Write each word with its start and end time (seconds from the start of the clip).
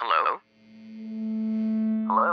Hello? 0.00 0.40
Hello? 2.08 2.32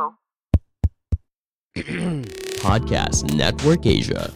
Podcast 2.63 3.27
Network 3.35 3.83
Asia. 3.83 4.31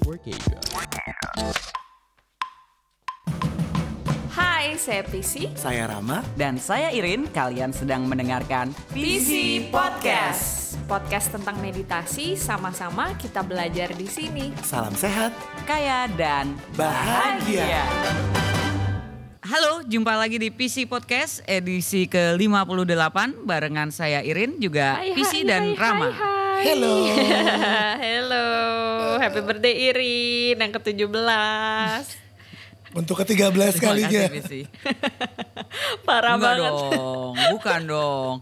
Hai, 4.35 4.75
saya 4.75 5.07
Prisi. 5.07 5.47
Saya 5.55 5.87
Rama. 5.87 6.19
Dan 6.35 6.59
saya 6.59 6.91
Irin, 6.91 7.31
kalian 7.31 7.71
sedang 7.71 8.03
mendengarkan 8.03 8.75
PC 8.91 9.63
Podcast. 9.71 10.75
Podcast 10.91 11.31
tentang 11.31 11.55
meditasi, 11.63 12.35
sama-sama 12.35 13.15
kita 13.15 13.47
belajar 13.47 13.95
di 13.95 14.11
sini. 14.11 14.51
Salam 14.59 14.91
sehat. 14.91 15.31
Kaya 15.63 16.11
dan 16.19 16.59
Bahagia. 16.75 17.87
Halo, 19.51 19.83
jumpa 19.83 20.15
lagi 20.15 20.39
di 20.39 20.47
PC 20.47 20.87
Podcast 20.87 21.43
edisi 21.43 22.07
ke-58 22.07 23.43
barengan 23.43 23.91
saya 23.91 24.23
Irin, 24.23 24.55
juga 24.57 24.95
Hai, 24.95 25.11
PC 25.11 25.43
hai, 25.43 25.43
dan 25.43 25.63
hai, 25.67 25.75
Rama. 25.75 26.07
hai, 26.07 26.15
hai. 26.15 26.63
Hello. 26.63 26.93
Hello, 27.99 28.47
happy 29.21 29.41
birthday 29.43 29.91
Irin 29.91 30.55
yang 30.55 30.71
ke-17. 30.71 32.03
Untuk 32.91 33.19
ke-13 33.19 33.75
Terima 33.75 33.83
kalinya. 33.83 34.21
kasih, 34.21 34.39
PC. 34.39 34.51
Parah 36.07 36.39
Enggak 36.39 36.55
banget. 36.55 36.71
dong, 36.71 37.33
bukan 37.51 37.79
dong. 37.83 38.33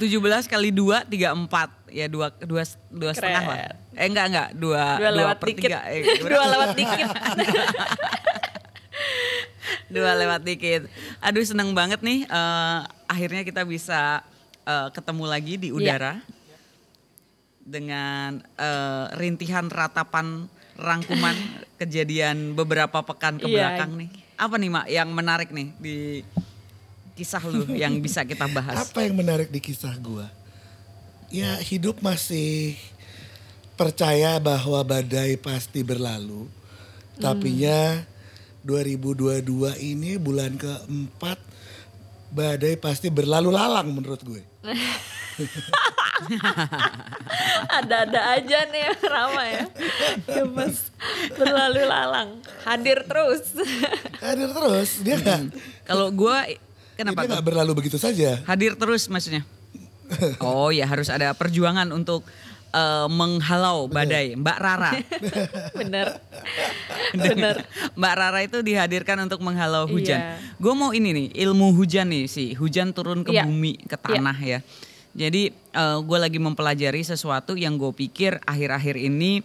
17 0.00 0.16
kali 0.46 0.70
2, 0.72 1.12
34. 1.12 1.92
Ya 1.92 2.04
dua, 2.04 2.32
dua, 2.40 2.62
dua 2.88 3.12
setengah 3.12 3.42
lah. 3.44 3.56
Eh 3.96 4.06
enggak, 4.06 4.26
enggak. 4.28 4.48
Dua, 4.54 4.96
Dua 4.96 5.10
lewat 5.12 5.36
per 5.40 5.46
dikit. 5.48 5.68
tiga. 5.68 5.80
Eh, 5.88 6.04
Dua 6.20 6.44
lewat 6.46 6.70
dikit. 6.72 7.08
dua 9.88 10.16
lewat 10.16 10.42
dikit. 10.42 10.82
Aduh 11.20 11.44
seneng 11.44 11.72
banget 11.72 12.00
nih 12.00 12.24
eh, 12.24 12.78
akhirnya 13.06 13.42
kita 13.42 13.62
bisa 13.64 14.20
eh, 14.64 14.88
ketemu 14.92 15.24
lagi 15.24 15.54
Iya. 15.56 15.62
di 15.62 15.68
udara 15.70 16.14
dengan 17.60 18.40
eh, 18.56 19.06
rintihan 19.16 19.68
ratapan 19.68 20.48
rangkuman 20.78 21.36
kejadian 21.80 22.54
beberapa 22.54 23.02
pekan 23.04 23.36
ke 23.36 23.46
Iya. 23.48 23.54
belakang 23.74 23.90
nih. 23.98 24.10
Apa 24.38 24.54
nih 24.56 24.70
Mak 24.70 24.86
yang 24.88 25.08
menarik 25.10 25.50
nih 25.50 25.68
di 25.76 25.96
kisah 27.18 27.42
lu 27.42 27.66
yang 27.74 27.98
bisa 27.98 28.22
kita 28.22 28.46
bahas? 28.46 28.88
Apa 28.88 29.02
yang 29.02 29.18
menarik 29.18 29.50
di 29.50 29.58
kisah 29.58 29.92
gua? 29.98 30.30
Ya 31.28 31.58
hidup 31.60 32.00
masih 32.00 32.78
percaya 33.74 34.38
bahwa 34.38 34.80
badai 34.80 35.36
pasti 35.36 35.82
berlalu. 35.82 36.46
Tapinya 37.18 38.06
2022 38.66 39.44
ini 39.82 40.18
bulan 40.18 40.58
keempat 40.58 41.38
badai 42.28 42.76
pasti 42.76 43.08
berlalu 43.08 43.54
lalang 43.54 43.92
menurut 43.94 44.20
gue. 44.20 44.42
Ada-ada 47.78 48.20
aja 48.38 48.58
nih 48.68 48.84
Rama 49.06 49.44
ya. 49.46 49.64
Gemes. 50.26 50.90
Berlalu 51.38 51.82
lalang. 51.86 52.42
Hadir 52.66 53.06
terus. 53.06 53.54
Hadir 54.18 54.50
terus 54.50 54.90
dia 55.06 55.16
nggak 55.18 55.54
Kalau 55.86 56.10
gua 56.10 56.42
kenapa 56.98 57.24
dia 57.24 57.38
nggak 57.38 57.44
berlalu 57.46 57.72
begitu 57.78 57.96
saja. 57.96 58.42
Hadir 58.44 58.74
terus 58.74 59.06
maksudnya. 59.06 59.46
Oh 60.40 60.72
ya 60.72 60.88
harus 60.88 61.12
ada 61.12 61.30
perjuangan 61.36 61.86
untuk 61.92 62.24
eh, 62.72 63.06
menghalau 63.08 63.86
badai. 63.86 64.36
Mbak 64.36 64.58
Rara. 64.58 64.92
Bener. 65.78 66.20
Bener. 67.14 67.64
Mbak 67.96 68.14
Rara 68.14 68.40
itu 68.44 68.58
dihadirkan 68.60 69.18
untuk 69.24 69.40
menghalau 69.40 69.88
hujan. 69.88 70.20
Iya. 70.20 70.56
Gue 70.56 70.74
mau 70.76 70.92
ini 70.92 71.10
nih 71.14 71.28
ilmu 71.48 71.72
hujan 71.74 72.10
nih 72.12 72.28
sih. 72.28 72.52
Hujan 72.54 72.92
turun 72.92 73.24
ke 73.24 73.32
Iya. 73.32 73.44
bumi, 73.48 73.80
ke 73.86 73.96
tanah 73.96 74.38
ya. 74.38 74.60
Jadi 75.18 75.50
gue 75.78 76.18
lagi 76.18 76.38
mempelajari 76.38 77.02
sesuatu 77.02 77.54
yang 77.54 77.78
gue 77.78 77.90
pikir 77.90 78.38
akhir-akhir 78.42 78.98
ini 78.98 79.42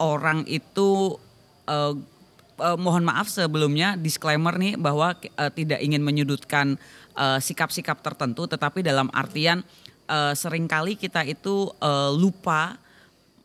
orang 0.00 0.48
itu 0.48 1.20
eh, 1.68 1.94
eh, 2.60 2.78
mohon 2.80 3.04
maaf 3.04 3.28
sebelumnya 3.28 3.94
disclaimer 3.96 4.56
nih 4.56 4.80
bahwa 4.80 5.12
eh, 5.20 5.52
tidak 5.52 5.80
ingin 5.84 6.00
menyudutkan 6.00 6.80
eh, 7.14 7.38
sikap-sikap 7.38 8.00
tertentu, 8.00 8.48
tetapi 8.48 8.80
dalam 8.80 9.12
artian 9.12 9.60
eh, 10.10 10.34
sering 10.34 10.66
kali 10.66 10.98
kita 10.98 11.22
itu 11.22 11.70
eh, 11.78 12.10
lupa 12.12 12.74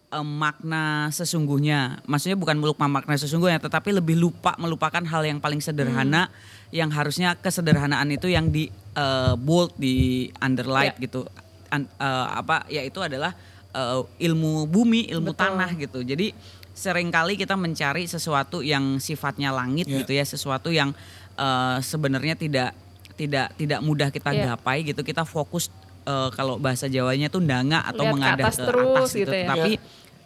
eh, 0.09 0.25
makna 0.25 1.13
sesungguhnya. 1.13 2.01
Maksudnya 2.03 2.35
bukan 2.35 2.57
lupa 2.57 2.89
makna 2.89 3.13
sesungguhnya, 3.15 3.61
tetapi 3.61 3.93
lebih 3.93 4.17
lupa 4.17 4.57
melupakan 4.57 5.05
hal 5.05 5.21
yang 5.23 5.37
paling 5.37 5.61
sederhana 5.61 6.27
yang 6.73 6.89
harusnya 6.89 7.37
kesederhanaan 7.37 8.09
itu 8.09 8.25
yang 8.27 8.49
di 8.49 8.67
eh, 8.97 9.33
bold, 9.37 9.77
di 9.77 10.27
underline 10.41 10.97
Ya. 10.97 11.03
gitu. 11.05 11.23
An- 11.69 11.85
eh, 11.87 12.27
apa 12.33 12.65
ya 12.67 12.81
itu 12.81 12.97
adalah 12.99 13.31
eh, 13.71 13.99
ilmu 14.25 14.65
bumi, 14.65 15.05
ilmu 15.13 15.31
Betul. 15.35 15.41
tanah 15.45 15.69
gitu. 15.77 15.99
Jadi 16.01 16.33
sering 16.75 17.07
kali 17.07 17.39
kita 17.39 17.55
mencari 17.55 18.03
sesuatu 18.03 18.59
yang 18.59 18.99
sifatnya 18.99 19.51
langit 19.51 19.87
Ya. 19.87 20.03
gitu 20.03 20.11
ya, 20.11 20.25
sesuatu 20.25 20.71
yang 20.71 20.91
eh, 21.35 21.77
sebenarnya 21.83 22.35
tidak 22.35 22.71
tidak 23.15 23.55
tidak 23.55 23.79
mudah 23.79 24.09
kita 24.11 24.31
Ya. 24.31 24.55
gapai 24.55 24.83
gitu. 24.83 24.99
Kita 25.03 25.23
fokus 25.23 25.67
eh, 26.05 26.29
kalau 26.31 26.55
bahasa 26.55 26.85
Jawanya 26.85 27.27
tuh 27.27 27.41
ndanga 27.41 27.81
atau 27.81 28.05
Lihat 28.05 28.13
ke 28.13 28.15
mengadah 28.15 28.45
atas 28.45 28.55
ke 28.55 28.65
terus 28.65 28.95
atas 28.95 29.11
gitu. 29.11 29.19
gitu 29.25 29.35
ya. 29.35 29.47
Tapi 29.49 29.71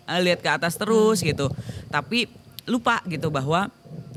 eh, 0.05 0.19
lihat 0.21 0.39
ke 0.39 0.49
atas 0.51 0.73
terus 0.75 1.17
gitu. 1.19 1.47
Tapi 1.87 2.27
lupa 2.65 3.01
gitu 3.05 3.27
bahwa 3.29 3.71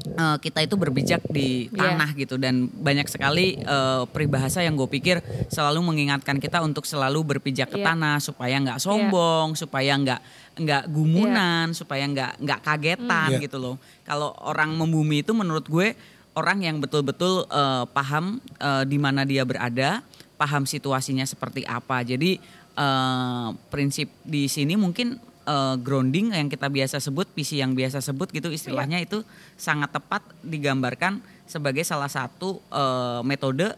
eh, 0.04 0.36
kita 0.38 0.60
itu 0.60 0.74
berbijak 0.74 1.22
di 1.26 1.70
Iya. 1.70 1.94
tanah 1.96 2.10
gitu 2.12 2.34
dan 2.36 2.66
banyak 2.68 3.06
sekali 3.06 3.56
eh, 3.56 4.02
peribahasa 4.06 4.60
yang 4.60 4.74
gue 4.74 4.90
pikir 4.90 5.22
selalu 5.48 5.80
mengingatkan 5.80 6.36
kita 6.36 6.60
untuk 6.60 6.84
selalu 6.84 7.36
berpijak 7.36 7.70
ke 7.70 7.80
Iya. 7.80 7.94
tanah 7.94 8.18
supaya 8.18 8.58
nggak 8.58 8.76
sombong, 8.78 9.54
supaya 9.54 9.94
nggak 9.94 10.20
nggak 10.52 10.82
gumunan, 10.90 11.72
Iya. 11.72 11.76
supaya 11.78 12.04
nggak 12.04 12.32
nggak 12.40 12.60
kagetan 12.60 13.30
Hmm. 13.32 13.40
gitu 13.40 13.56
loh. 13.56 13.76
Kalau 14.04 14.34
orang 14.42 14.74
membumi 14.74 15.22
itu 15.22 15.32
menurut 15.32 15.64
gue 15.64 15.96
orang 16.34 16.60
yang 16.60 16.76
betul-betul 16.76 17.44
eh, 17.46 17.84
paham 17.88 18.36
eh, 18.58 18.84
di 18.84 18.96
mana 18.96 19.22
dia 19.22 19.44
berada, 19.44 20.04
paham 20.42 20.66
situasinya 20.66 21.22
seperti 21.22 21.62
apa. 21.62 22.02
Jadi 22.02 22.42
eh, 22.74 23.48
prinsip 23.70 24.10
di 24.26 24.50
sini 24.50 24.74
mungkin 24.74 25.22
eh, 25.46 25.76
grounding 25.78 26.34
yang 26.34 26.50
kita 26.50 26.66
biasa 26.66 26.98
sebut, 26.98 27.30
PC 27.30 27.62
yang 27.62 27.78
biasa 27.78 28.02
sebut 28.02 28.34
gitu 28.34 28.50
istilahnya 28.50 28.98
itu 28.98 29.22
sangat 29.54 29.94
tepat 29.94 30.26
digambarkan 30.42 31.22
sebagai 31.46 31.86
salah 31.86 32.10
satu 32.10 32.58
eh, 32.74 33.22
metode 33.22 33.70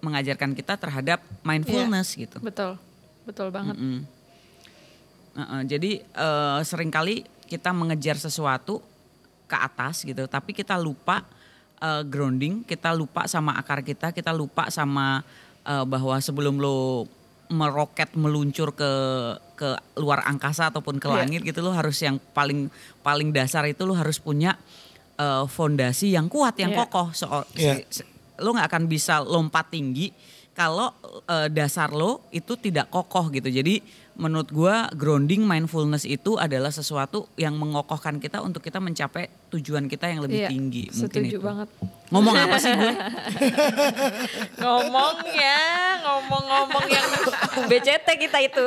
mengajarkan 0.00 0.56
kita 0.56 0.80
terhadap 0.80 1.20
mindfulness 1.44 2.16
gitu. 2.16 2.40
Betul. 2.40 2.80
Betul 3.28 3.52
banget. 3.52 3.76
Mm. 3.76 4.00
Heeh, 5.36 5.62
jadi 5.68 5.92
eh, 6.02 6.60
sering 6.64 6.88
kali 6.88 7.28
kita 7.46 7.70
mengejar 7.76 8.16
sesuatu 8.16 8.80
ke 9.44 9.56
atas 9.58 10.02
gitu, 10.06 10.24
tapi 10.26 10.56
kita 10.56 10.80
lupa 10.80 11.22
eh, 11.78 12.02
grounding, 12.08 12.64
kita 12.64 12.90
lupa 12.96 13.28
sama 13.28 13.54
akar 13.60 13.84
kita, 13.84 14.10
kita 14.10 14.32
lupa 14.32 14.72
sama 14.72 15.22
eh, 15.62 15.84
bahwa 15.84 16.16
sebelum 16.18 16.56
lo 16.56 17.06
meroket 17.48 18.14
meluncur 18.14 18.70
ke 18.70 18.90
ke 19.54 19.68
luar 19.96 20.22
angkasa 20.22 20.70
ataupun 20.70 20.96
ke 20.96 21.04
Iya. 21.04 21.16
langit 21.18 21.40
gitu 21.42 21.60
lo 21.60 21.74
harus 21.74 21.98
yang 21.98 22.16
paling 22.30 22.70
paling 23.00 23.28
dasar 23.30 23.66
itu 23.66 23.82
lo 23.82 23.92
harus 23.92 24.16
punya 24.16 24.54
eh, 25.16 25.44
fondasi 25.44 26.14
yang 26.14 26.26
kuat 26.26 26.54
yang 26.56 26.70
Iya. 26.70 26.86
kokoh 26.86 27.10
soal 27.12 27.42
Iya. 27.52 27.82
se- 27.90 28.06
lo 28.38 28.54
nggak 28.54 28.70
akan 28.70 28.84
bisa 28.86 29.20
lompat 29.20 29.68
tinggi 29.68 30.14
kalau 30.52 30.94
eh, 31.26 31.48
dasar 31.48 31.90
lo 31.90 32.24
itu 32.30 32.54
tidak 32.54 32.88
kokoh 32.88 33.28
gitu. 33.28 33.48
Jadi 33.48 33.82
menurut 34.20 34.48
gua 34.50 34.92
grounding 34.92 35.42
mindfulness 35.42 36.04
itu 36.04 36.36
adalah 36.36 36.68
sesuatu 36.68 37.24
yang 37.34 37.56
mengokohkan 37.56 38.16
kita 38.16 38.38
untuk 38.38 38.60
kita 38.60 38.76
mencapai 38.76 39.26
tujuan 39.48 39.88
kita 39.88 40.06
yang 40.06 40.20
lebih 40.20 40.44
Iya, 40.44 40.48
tinggi. 40.48 40.84
Mungkin 40.86 41.00
Setuju 41.02 41.34
itu. 41.34 41.40
banget. 41.40 41.68
Ngomong 42.10 42.34
apa 42.36 42.56
sih 42.56 42.70
gue? 42.70 42.92
Ngomong 44.60 45.16
ya, 45.26 45.60
ngomong-ngomong 46.00 46.86
yang 46.86 47.06
BCT 47.66 48.08
kita 48.20 48.38
itu. 48.40 48.64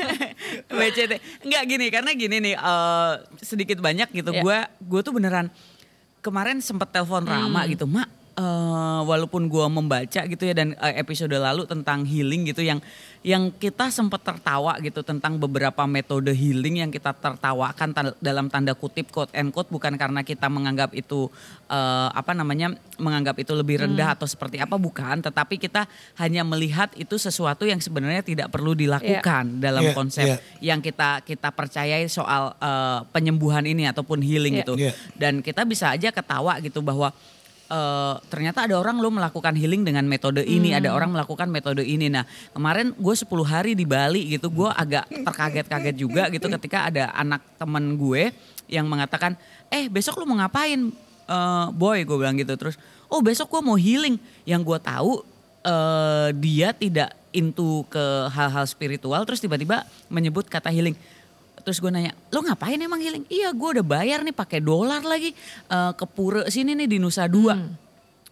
BCT. 0.76 1.12
Enggak 1.42 1.62
gini 1.64 1.86
karena 1.88 2.10
gini 2.12 2.36
nih 2.42 2.54
eh, 2.54 3.12
sedikit 3.40 3.78
banyak 3.78 4.12
gitu. 4.12 4.30
Iya. 4.30 4.42
Gua 4.42 4.58
gue 4.78 5.00
tuh 5.00 5.12
beneran 5.12 5.48
kemarin 6.20 6.58
sempet 6.58 6.90
telepon 6.90 7.22
Rama 7.22 7.62
Hmm. 7.62 7.70
gitu, 7.70 7.86
Mak. 7.86 8.08
Eh, 8.36 8.42
walaupun 9.02 9.48
gua 9.48 9.66
membaca 9.66 10.20
gitu 10.22 10.42
ya 10.42 10.52
dan 10.52 10.76
eh, 10.76 10.94
episode 10.96 11.32
lalu 11.32 11.64
tentang 11.64 12.04
healing 12.04 12.44
gitu 12.46 12.60
yang 12.60 12.78
yang 13.26 13.50
kita 13.50 13.90
sempat 13.90 14.22
tertawa 14.22 14.78
gitu 14.78 15.02
tentang 15.02 15.34
beberapa 15.34 15.82
metode 15.84 16.30
healing 16.30 16.78
yang 16.78 16.90
kita 16.90 17.10
tertawakan 17.10 17.90
ta- 17.90 18.14
dalam 18.20 18.46
tanda 18.46 18.70
kutip 18.70 19.10
quote 19.10 19.34
and 19.34 19.50
quote 19.50 19.66
bukan 19.66 19.96
karena 19.96 20.22
kita 20.22 20.46
menganggap 20.46 20.92
itu 20.92 21.26
eh, 21.66 22.08
apa 22.12 22.32
namanya 22.32 22.70
menganggap 22.96 23.34
itu 23.36 23.50
lebih 23.50 23.82
rendah 23.82 24.14
atau 24.14 24.24
seperti 24.24 24.56
apa 24.56 24.76
bukan 24.76 25.20
tetapi 25.20 25.58
kita 25.58 25.90
hanya 26.16 26.46
melihat 26.46 26.92
itu 26.94 27.16
sesuatu 27.16 27.64
yang 27.64 27.82
sebenarnya 27.82 28.22
tidak 28.22 28.48
perlu 28.48 28.72
dilakukan 28.72 29.58
dalam 29.58 29.82
Iya, 29.82 29.92
konsep 29.92 30.26
iya. 30.26 30.36
yang 30.62 30.78
kita 30.78 31.20
kita 31.20 31.50
percayai 31.50 32.06
soal 32.06 32.54
eh, 32.56 33.00
penyembuhan 33.10 33.66
ini 33.66 33.90
ataupun 33.90 34.22
healing 34.22 34.54
Iya. 34.54 34.62
gitu 34.62 34.74
Iya. 34.78 34.92
dan 35.18 35.42
kita 35.42 35.66
bisa 35.66 35.90
aja 35.90 36.14
ketawa 36.14 36.62
gitu 36.62 36.78
bahwa 36.78 37.10
eh, 37.66 38.14
ternyata 38.30 38.66
ada 38.66 38.78
orang 38.78 38.98
lo 39.02 39.10
melakukan 39.10 39.54
healing 39.54 39.82
dengan 39.86 40.06
metode 40.06 40.42
ini, 40.42 40.72
ada 40.74 40.94
orang 40.94 41.12
melakukan 41.12 41.50
metode 41.50 41.82
ini. 41.82 42.10
Nah 42.10 42.24
kemarin 42.54 42.94
gue 42.96 43.14
10 43.14 43.26
hari 43.46 43.72
di 43.74 43.84
Bali 43.84 44.38
gitu, 44.38 44.48
gue 44.50 44.70
agak 44.70 45.06
terkaget-kaget 45.10 45.96
juga 45.98 46.26
gitu 46.30 46.46
ketika 46.58 46.88
ada 46.88 47.10
anak 47.14 47.42
temen 47.58 47.98
gue 47.98 48.30
yang 48.66 48.86
mengatakan, 48.90 49.38
eh 49.70 49.86
besok 49.86 50.18
lo 50.18 50.26
mau 50.26 50.42
ngapain, 50.42 50.90
Eh, 51.26 51.66
boy? 51.74 52.06
Gue 52.06 52.16
bilang 52.22 52.38
gitu 52.38 52.54
terus, 52.54 52.78
oh 53.10 53.18
besok 53.18 53.50
gue 53.58 53.62
mau 53.62 53.74
healing. 53.74 54.16
Yang 54.46 54.62
gue 54.62 54.78
tahu 54.78 55.12
eh, 55.66 56.28
dia 56.38 56.70
tidak 56.70 57.10
into 57.34 57.84
ke 57.90 58.30
hal-hal 58.32 58.64
spiritual, 58.64 59.26
terus 59.26 59.42
tiba-tiba 59.42 59.84
menyebut 60.08 60.46
kata 60.46 60.70
healing. 60.70 60.94
Terus 61.66 61.82
gue 61.82 61.90
nanya, 61.90 62.14
lo 62.30 62.46
ngapain 62.46 62.78
emang 62.78 63.02
healing? 63.02 63.26
Iya 63.26 63.50
gue 63.50 63.68
udah 63.74 63.82
bayar 63.82 64.22
nih 64.22 64.30
pakai 64.30 64.62
dolar 64.62 65.02
lagi 65.02 65.34
eh, 65.66 65.92
ke 65.98 66.06
pura 66.06 66.46
sini 66.46 66.78
nih 66.78 66.86
di 66.86 67.02
Nusa 67.02 67.26
Dua 67.26 67.58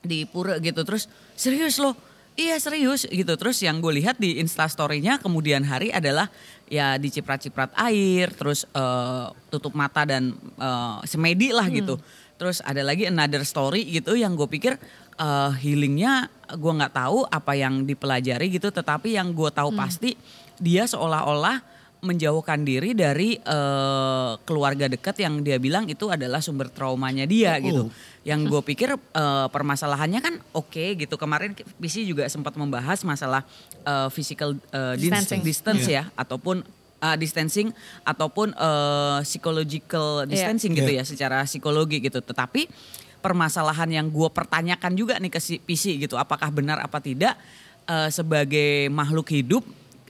di 0.05 0.23
pura 0.23 0.63
gitu. 0.63 0.87
Terus 0.87 1.11
serius 1.35 1.83
lo? 1.83 1.99
Iya 2.39 2.55
serius 2.63 3.11
gitu. 3.11 3.35
Terus 3.35 3.59
yang 3.67 3.83
gue 3.83 3.91
lihat 3.99 4.23
di 4.23 4.39
instastorynya 4.39 5.19
kemudian 5.19 5.67
hari 5.67 5.91
adalah 5.91 6.31
ya 6.71 6.95
diciprat-ciprat 6.95 7.75
air, 7.75 8.31
terus 8.31 8.71
eh, 8.71 9.27
tutup 9.51 9.75
mata 9.75 10.07
dan 10.07 10.31
eh, 10.39 10.97
semedi 11.09 11.51
lah 11.51 11.67
gitu. 11.73 11.99
Terus 12.39 12.63
ada 12.63 12.87
lagi 12.87 13.11
another 13.11 13.43
story 13.43 13.83
gitu 13.91 14.15
yang 14.15 14.39
gue 14.39 14.47
pikir 14.47 14.79
eh, 15.19 15.51
healingnya 15.59 16.31
gue 16.55 16.73
nggak 16.75 16.95
tahu 16.95 17.27
apa 17.27 17.59
yang 17.59 17.83
dipelajari 17.83 18.47
gitu. 18.47 18.71
Tetapi 18.71 19.19
yang 19.19 19.35
gue 19.35 19.51
tahu 19.51 19.75
pasti 19.75 20.15
dia 20.59 20.87
seolah-olah 20.87 21.74
menjauhkan 22.05 22.63
diri 22.63 22.93
dari 22.93 23.35
eh, 23.35 24.31
keluarga 24.45 24.87
dekat 24.87 25.19
yang 25.19 25.41
dia 25.41 25.57
bilang 25.57 25.89
itu 25.89 26.13
adalah 26.13 26.39
sumber 26.39 26.69
traumanya 26.69 27.25
dia 27.25 27.57
gitu. 27.59 27.89
Yang 28.23 28.41
gue 28.53 28.63
pikir 28.63 28.89
eh, 28.95 29.47
permasalahannya 29.49 30.21
kan 30.21 30.35
oke 30.53 31.01
gitu. 31.01 31.17
Kemarin 31.17 31.57
PC 31.81 32.05
juga 32.05 32.29
sempat 32.29 32.55
membahas 32.55 33.01
masalah 33.03 33.43
eh, 33.83 34.09
physical 34.13 34.55
dis- 34.95 35.09
Distancing. 35.09 35.41
distance 35.41 35.85
Iya. 35.85 36.05
ya 36.07 36.15
ataupun 36.15 36.61
uh, 37.01 37.17
distancing 37.17 37.69
ataupun 38.03 38.57
uh, 38.57 39.21
psychological 39.21 40.25
distancing 40.25 40.73
gitu 40.73 40.89
Iya. 40.89 41.05
ya 41.05 41.05
secara 41.05 41.39
psikologi 41.45 42.01
gitu. 42.01 42.21
Tetapi 42.21 42.69
permasalahan 43.21 43.89
yang 43.89 44.07
gue 44.09 44.29
pertanyakan 44.29 44.93
juga 44.93 45.17
nih 45.17 45.33
ke 45.33 45.41
si 45.41 45.57
PC 45.57 45.97
gitu, 45.99 46.17
apakah 46.17 46.49
benar 46.49 46.81
apa 46.81 47.01
tidak 47.01 47.37
uh, 47.85 48.09
sebagai 48.09 48.89
makhluk 48.89 49.29
hidup 49.29 49.65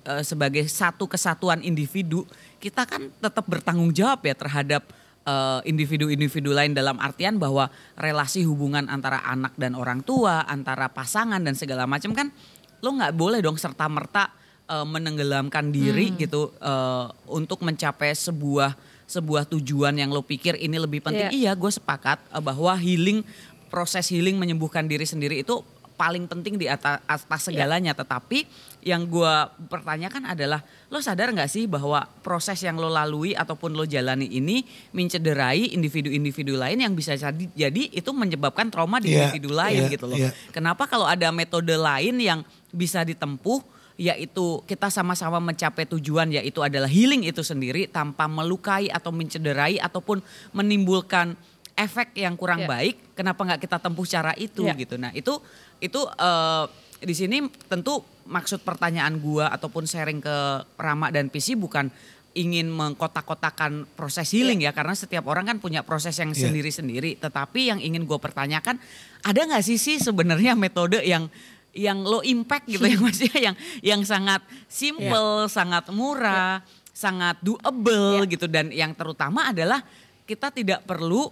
uh, 0.09 0.23
sebagai 0.25 0.65
satu 0.69 1.09
kesatuan 1.09 1.61
individu 1.61 2.25
kita 2.61 2.89
kan 2.89 3.13
tetap 3.21 3.45
bertanggung 3.45 3.93
jawab 3.93 4.25
ya 4.25 4.33
terhadap 4.33 4.85
uh, 5.29 5.61
individu-individu 5.69 6.53
lain 6.53 6.73
dalam 6.73 6.97
artian 6.97 7.37
bahwa 7.37 7.69
relasi 7.99 8.45
hubungan 8.49 8.89
antara 8.89 9.21
anak 9.29 9.53
dan 9.61 9.77
orang 9.77 10.01
tua, 10.01 10.49
antara 10.49 10.89
pasangan 10.89 11.41
dan 11.45 11.53
segala 11.53 11.85
macam 11.85 12.17
kan 12.17 12.33
lo 12.81 12.93
nggak 12.97 13.17
boleh 13.17 13.41
dong 13.41 13.57
serta 13.57 13.89
merta 13.89 14.29
menenggelamkan 14.65 15.69
diri 15.69 16.17
gitu 16.17 16.49
uh, 16.65 17.13
untuk 17.29 17.61
mencapai 17.61 18.17
sebuah 18.17 18.73
sebuah 19.05 19.45
tujuan 19.53 19.95
yang 19.95 20.11
lo 20.11 20.25
pikir 20.25 20.57
ini 20.57 20.81
lebih 20.81 21.05
penting. 21.05 21.29
Iya. 21.31 21.53
Iya, 21.53 21.53
gue 21.55 21.71
sepakat 21.71 22.19
uh, 22.33 22.41
bahwa 22.41 22.73
healing 22.75 23.21
proses 23.69 24.09
healing 24.09 24.41
menyembuhkan 24.41 24.89
diri 24.89 25.05
sendiri 25.05 25.45
itu 25.45 25.61
paling 25.95 26.27
penting 26.27 26.59
di 26.59 26.67
atas, 26.67 26.99
atas 27.07 27.41
segalanya. 27.47 27.93
Tetapi 27.95 28.49
yang 28.85 29.09
gue 29.09 29.35
pertanyakan 29.67 30.29
adalah 30.29 30.61
lo 30.93 31.01
sadar 31.01 31.33
nggak 31.33 31.49
sih 31.49 31.65
bahwa 31.65 32.05
proses 32.21 32.61
yang 32.61 32.77
lo 32.77 32.93
lalui 32.93 33.33
ataupun 33.33 33.73
lo 33.73 33.89
jalani 33.89 34.29
ini 34.29 34.61
mencederai 34.93 35.73
individu-individu 35.73 36.53
lain 36.55 36.85
yang 36.85 36.93
bisa 36.93 37.17
jadi, 37.17 37.49
jadi 37.51 37.83
itu 37.91 38.11
menyebabkan 38.13 38.69
trauma 38.69 39.01
di 39.01 39.11
Iya, 39.11 39.33
individu 39.33 39.57
lain 39.57 39.89
iya, 39.89 39.91
gitu 39.91 40.05
loh. 40.05 40.15
iya. 40.15 40.31
Kenapa 40.53 40.85
kalau 40.85 41.09
ada 41.09 41.33
metode 41.33 41.73
lain 41.73 42.21
yang 42.21 42.41
bisa 42.71 43.01
ditempuh 43.03 43.65
yaitu 43.95 44.61
kita 44.67 44.91
sama-sama 44.91 45.39
mencapai 45.39 45.87
tujuan 45.89 46.29
yaitu 46.29 46.61
adalah 46.61 46.91
healing 46.91 47.25
itu 47.25 47.41
sendiri 47.41 47.87
tanpa 47.87 48.27
melukai 48.27 48.91
atau 48.91 49.15
mencederai 49.15 49.79
ataupun 49.79 50.19
menimbulkan 50.53 51.39
efek 51.75 52.15
yang 52.15 52.35
kurang 52.35 52.63
Iya. 52.63 52.69
baik 52.69 52.97
kenapa 53.15 53.41
nggak 53.41 53.61
kita 53.63 53.79
tempuh 53.79 54.03
cara 54.05 54.35
itu 54.35 54.67
Iya. 54.67 54.75
gitu 54.77 54.95
nah 54.99 55.15
itu 55.15 55.39
itu 55.79 56.01
eh, 56.11 56.65
di 57.05 57.15
sini 57.15 57.45
tentu 57.69 58.01
maksud 58.25 58.65
pertanyaan 58.65 59.21
gua 59.21 59.53
ataupun 59.53 59.85
sharing 59.85 60.21
ke 60.21 60.37
Rama 60.77 61.13
dan 61.13 61.29
PC 61.29 61.55
bukan 61.55 61.89
ingin 62.35 62.67
mengkotak-kotakan 62.67 63.87
proses 63.95 64.27
healing 64.35 64.59
ya 64.67 64.75
karena 64.75 64.93
setiap 64.93 65.23
orang 65.31 65.47
kan 65.47 65.59
punya 65.63 65.87
proses 65.87 66.19
yang 66.19 66.35
Iya. 66.35 66.51
sendiri-sendiri. 66.51 67.17
Tetapi 67.23 67.71
yang 67.71 67.79
ingin 67.79 68.05
gue 68.05 68.19
pertanyakan 68.19 68.77
ada 69.23 69.41
nggak 69.47 69.63
sih 69.63 69.79
sih 69.79 70.03
sebenarnya 70.03 70.59
metode 70.59 70.99
yang 71.07 71.31
yang 71.75 72.03
low 72.03 72.23
impact 72.27 72.67
gitu 72.67 72.83
ya 72.83 72.99
maksudnya 73.05 73.39
yang 73.39 73.57
yang 73.87 74.03
sangat 74.03 74.43
simple, 74.67 75.47
sangat 75.47 75.87
murah, 75.95 76.63
sangat 76.91 77.39
doable 77.39 78.27
gitu. 78.27 78.51
Dan 78.51 78.75
yang 78.75 78.99
terutama 78.99 79.55
adalah 79.55 79.83
kita 80.27 80.51
tidak 80.51 80.83
perlu 80.83 81.31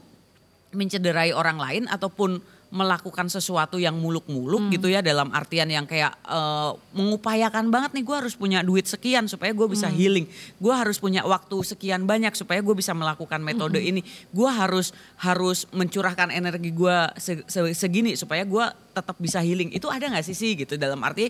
mencederai 0.73 1.35
orang 1.35 1.59
lain 1.59 1.85
ataupun 1.91 2.41
melakukan 2.73 3.29
sesuatu 3.29 3.77
yang 3.77 3.93
muluk-muluk 3.95 4.73
gitu 4.73 4.89
ya 4.89 5.05
dalam 5.05 5.29
artian 5.29 5.69
yang 5.69 5.85
kayak 5.85 6.17
eh, 6.25 6.73
mengupayakan 6.97 7.69
banget 7.69 7.93
nih 7.93 8.01
gue 8.01 8.17
harus 8.17 8.33
punya 8.33 8.65
duit 8.65 8.89
sekian 8.89 9.29
supaya 9.29 9.53
gue 9.53 9.69
bisa 9.69 9.93
healing. 9.93 10.25
Gue 10.57 10.73
harus 10.73 10.97
punya 10.97 11.21
waktu 11.23 11.53
sekian 11.63 12.09
banyak 12.09 12.33
supaya 12.33 12.65
gue 12.65 12.73
bisa 12.73 12.91
melakukan 12.91 13.39
metode 13.39 13.77
ini. 13.77 14.01
Gue 14.33 14.49
harus 14.49 14.97
harus 15.21 15.69
mencurahkan 15.69 16.33
energi 16.33 16.73
gue 16.73 16.97
se- 17.17 17.45
se- 17.45 17.77
segini 17.77 18.17
supaya 18.17 18.41
gue 18.43 18.65
tetap 18.91 19.21
bisa 19.21 19.39
healing. 19.39 19.69
Itu 19.71 19.93
ada 19.93 20.09
nggak 20.09 20.25
sih 20.25 20.35
sih 20.35 20.57
gitu 20.57 20.81
dalam 20.81 21.05
arti 21.05 21.29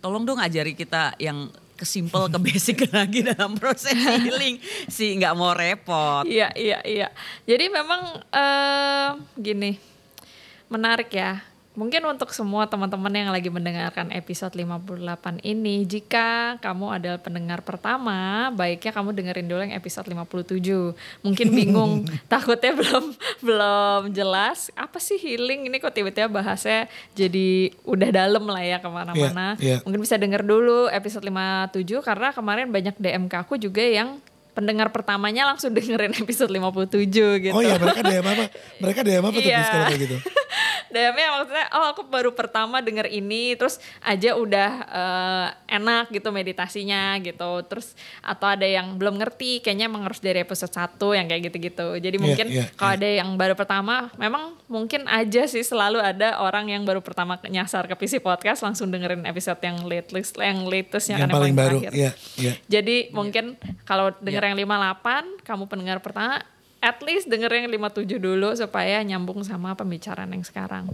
tolong 0.00 0.26
dong 0.26 0.42
ajari 0.42 0.74
kita 0.74 1.14
yang 1.16 1.46
ke 1.76 1.84
simple 1.84 2.28
ke 2.28 2.36
basic 2.36 2.88
lagi 2.92 3.22
dalam 3.22 3.54
proses 3.54 3.94
healing. 3.94 4.58
Sih 4.86 5.14
nggak 5.16 5.32
mau 5.32 5.54
repot. 5.54 6.26
Iya, 6.26 6.50
iya, 6.52 6.82
iya. 6.82 7.08
Jadi 7.46 7.70
memang 7.70 8.02
eh 8.26 9.08
gini, 9.38 9.78
menarik 10.70 11.10
ya. 11.12 11.42
Mungkin 11.70 12.02
untuk 12.02 12.34
semua 12.34 12.66
teman-teman 12.66 13.14
yang 13.14 13.30
lagi 13.30 13.46
mendengarkan 13.46 14.10
episode 14.10 14.50
58 14.58 15.38
ini, 15.46 15.86
jika 15.86 16.58
kamu 16.58 16.98
adalah 16.98 17.22
pendengar 17.22 17.62
pertama, 17.62 18.50
baiknya 18.50 18.90
kamu 18.90 19.14
dengerin 19.14 19.46
dulu 19.46 19.60
yang 19.62 19.78
episode 19.78 20.10
57. 20.10 20.58
Mungkin 21.22 21.46
bingung, 21.58 22.10
takutnya 22.26 22.74
belum 22.74 23.14
belum 23.38 24.00
jelas 24.10 24.74
apa 24.74 24.98
sih 24.98 25.14
healing 25.14 25.70
ini 25.70 25.78
kok 25.78 25.94
tiba-tiba 25.94 26.26
bahasnya 26.26 26.90
jadi 27.14 27.70
udah 27.86 28.10
dalam 28.10 28.50
lah 28.50 28.66
ya 28.66 28.82
ke 28.82 28.90
mana-mana. 28.90 29.54
Iya, 29.62 29.62
iya. 29.62 29.76
Mungkin 29.86 30.02
bisa 30.02 30.18
denger 30.18 30.42
dulu 30.42 30.90
episode 30.90 31.22
57 31.22 32.02
karena 32.02 32.34
kemarin 32.34 32.66
banyak 32.66 32.98
DM 32.98 33.30
ke 33.30 33.36
aku 33.38 33.54
juga 33.62 33.86
yang 33.86 34.18
pendengar 34.58 34.90
pertamanya 34.90 35.46
langsung 35.46 35.70
dengerin 35.70 36.18
episode 36.18 36.50
57 36.50 36.98
gitu. 37.46 37.54
Oh 37.54 37.62
ya 37.62 37.78
mereka 37.78 38.02
DM 38.02 38.26
apa? 38.26 38.44
Mereka 38.82 39.00
DM 39.06 39.22
apa 39.22 39.36
tuh 39.38 39.48
Iya. 39.48 39.58
Bis, 39.62 39.68
kalau 39.70 39.86
kayak 39.86 40.02
gitu? 40.02 40.18
DM-nya 40.90 41.28
maksudnya 41.38 41.66
oh 41.72 41.86
aku 41.90 42.02
baru 42.04 42.30
pertama 42.30 42.78
denger 42.78 43.06
ini 43.06 43.54
terus 43.54 43.78
aja 44.02 44.34
udah 44.34 44.70
eh, 44.86 45.46
enak 45.72 46.10
gitu 46.10 46.28
meditasinya 46.30 47.14
gitu. 47.18 47.62
Terus 47.66 47.94
atau 48.20 48.50
ada 48.50 48.66
yang 48.66 48.98
belum 48.98 49.16
ngerti 49.16 49.62
kayaknya 49.62 49.86
emang 49.86 50.04
harus 50.04 50.18
dari 50.18 50.42
episode 50.42 50.70
1 50.70 50.98
yang 51.16 51.26
kayak 51.26 51.42
gitu-gitu. 51.48 51.88
Jadi 51.96 52.16
Iya, 52.16 52.22
mungkin 52.22 52.46
iya, 52.50 52.64
kalau 52.74 52.92
iya. 52.92 52.98
ada 53.00 53.08
yang 53.22 53.30
baru 53.34 53.54
pertama 53.54 54.10
memang 54.14 54.58
mungkin 54.66 55.06
aja 55.06 55.46
sih 55.46 55.62
selalu 55.62 56.02
ada 56.02 56.36
orang 56.38 56.68
yang 56.68 56.82
baru 56.82 57.00
pertama 57.00 57.38
nyasar 57.46 57.86
ke 57.86 57.94
PC 57.94 58.20
podcast 58.20 58.60
langsung 58.60 58.90
dengerin 58.90 59.24
episode 59.24 59.58
yang 59.62 59.80
latest 59.86 60.36
yang 60.36 60.66
latestnya 60.66 61.16
Yang 61.16 61.30
kan 61.30 61.36
paling 61.38 61.54
baru, 61.56 61.78
terakhir. 61.80 61.92
iya, 61.94 62.10
iya. 62.36 62.52
Jadi 62.66 63.08
mungkin 63.10 63.54
kalau 63.84 64.10
denger 64.18 64.42
yang 64.42 64.56
58, 64.58 65.46
kamu 65.46 65.64
pendengar 65.66 65.98
pertama, 66.02 66.42
at 66.80 66.98
least 67.04 67.28
denger 67.28 67.52
yang 67.52 67.68
57 67.68 68.16
dulu 68.16 68.56
supaya 68.56 69.04
nyambung 69.04 69.44
sama 69.44 69.76
pembicaraan 69.76 70.32
yang 70.32 70.44
sekarang. 70.44 70.88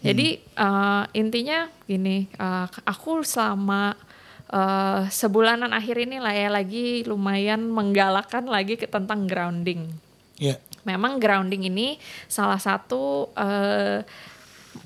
Jadi 0.00 0.38
eh, 0.38 1.04
intinya 1.18 1.66
gini, 1.90 2.30
eh, 2.30 2.66
aku 2.86 3.26
selama 3.26 3.98
eh, 4.48 5.10
sebulanan 5.10 5.74
akhir 5.74 6.06
ini 6.06 6.22
lah 6.22 6.34
ya 6.34 6.48
lagi 6.48 7.02
lumayan 7.02 7.66
menggalakkan 7.66 8.46
lagi 8.46 8.78
ke 8.78 8.86
tentang 8.86 9.26
grounding. 9.26 9.90
Iya. 10.38 10.62
Memang 10.86 11.18
grounding 11.18 11.66
ini 11.66 11.98
salah 12.30 12.62
satu 12.62 13.34
eh, 13.34 14.06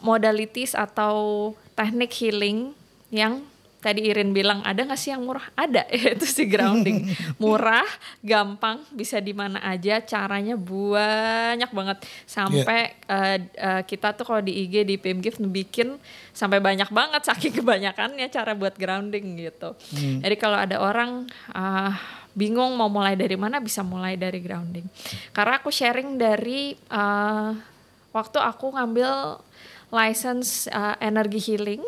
modalities 0.00 0.72
atau 0.72 1.52
teknik 1.76 2.12
healing 2.16 2.72
yang 3.12 3.44
tadi 3.78 4.10
Irin 4.10 4.34
bilang 4.34 4.60
ada 4.66 4.82
nggak 4.82 4.98
sih 4.98 5.14
yang 5.14 5.22
murah? 5.22 5.44
Ada, 5.54 5.86
itu 6.18 6.26
si 6.26 6.50
grounding. 6.50 7.06
Murah, 7.42 7.86
gampang, 8.20 8.82
bisa 8.90 9.22
di 9.22 9.30
mana 9.30 9.62
aja, 9.62 10.02
caranya 10.02 10.58
banyak 10.58 11.70
banget. 11.70 11.98
Sampai 12.26 12.98
eh, 13.06 13.38
eh, 13.54 13.82
kita 13.86 14.14
tuh 14.18 14.26
kalau 14.26 14.42
di 14.42 14.66
IG 14.66 14.82
di 14.86 14.98
PM 14.98 15.22
Gift 15.22 15.38
bikin 15.38 15.96
sampai 16.34 16.58
banyak 16.58 16.90
banget 16.90 17.22
saking 17.26 17.54
kebanyakannya 17.62 18.26
cara 18.30 18.52
buat 18.58 18.74
grounding 18.74 19.38
gitu. 19.38 19.78
Jadi 19.94 20.34
kalau 20.36 20.58
ada 20.58 20.82
orang 20.82 21.30
ah, 21.54 21.94
bingung 22.34 22.74
mau 22.74 22.90
mulai 22.90 23.14
dari 23.14 23.38
mana 23.38 23.62
bisa 23.62 23.86
mulai 23.86 24.18
dari 24.18 24.42
grounding. 24.42 24.86
Karena 25.30 25.62
aku 25.62 25.70
sharing 25.70 26.18
dari 26.18 26.74
eh, 26.74 27.50
waktu 28.10 28.38
aku 28.42 28.74
ngambil 28.74 29.38
license 29.88 30.68
uh, 30.68 30.96
energi 31.00 31.40
healing 31.40 31.80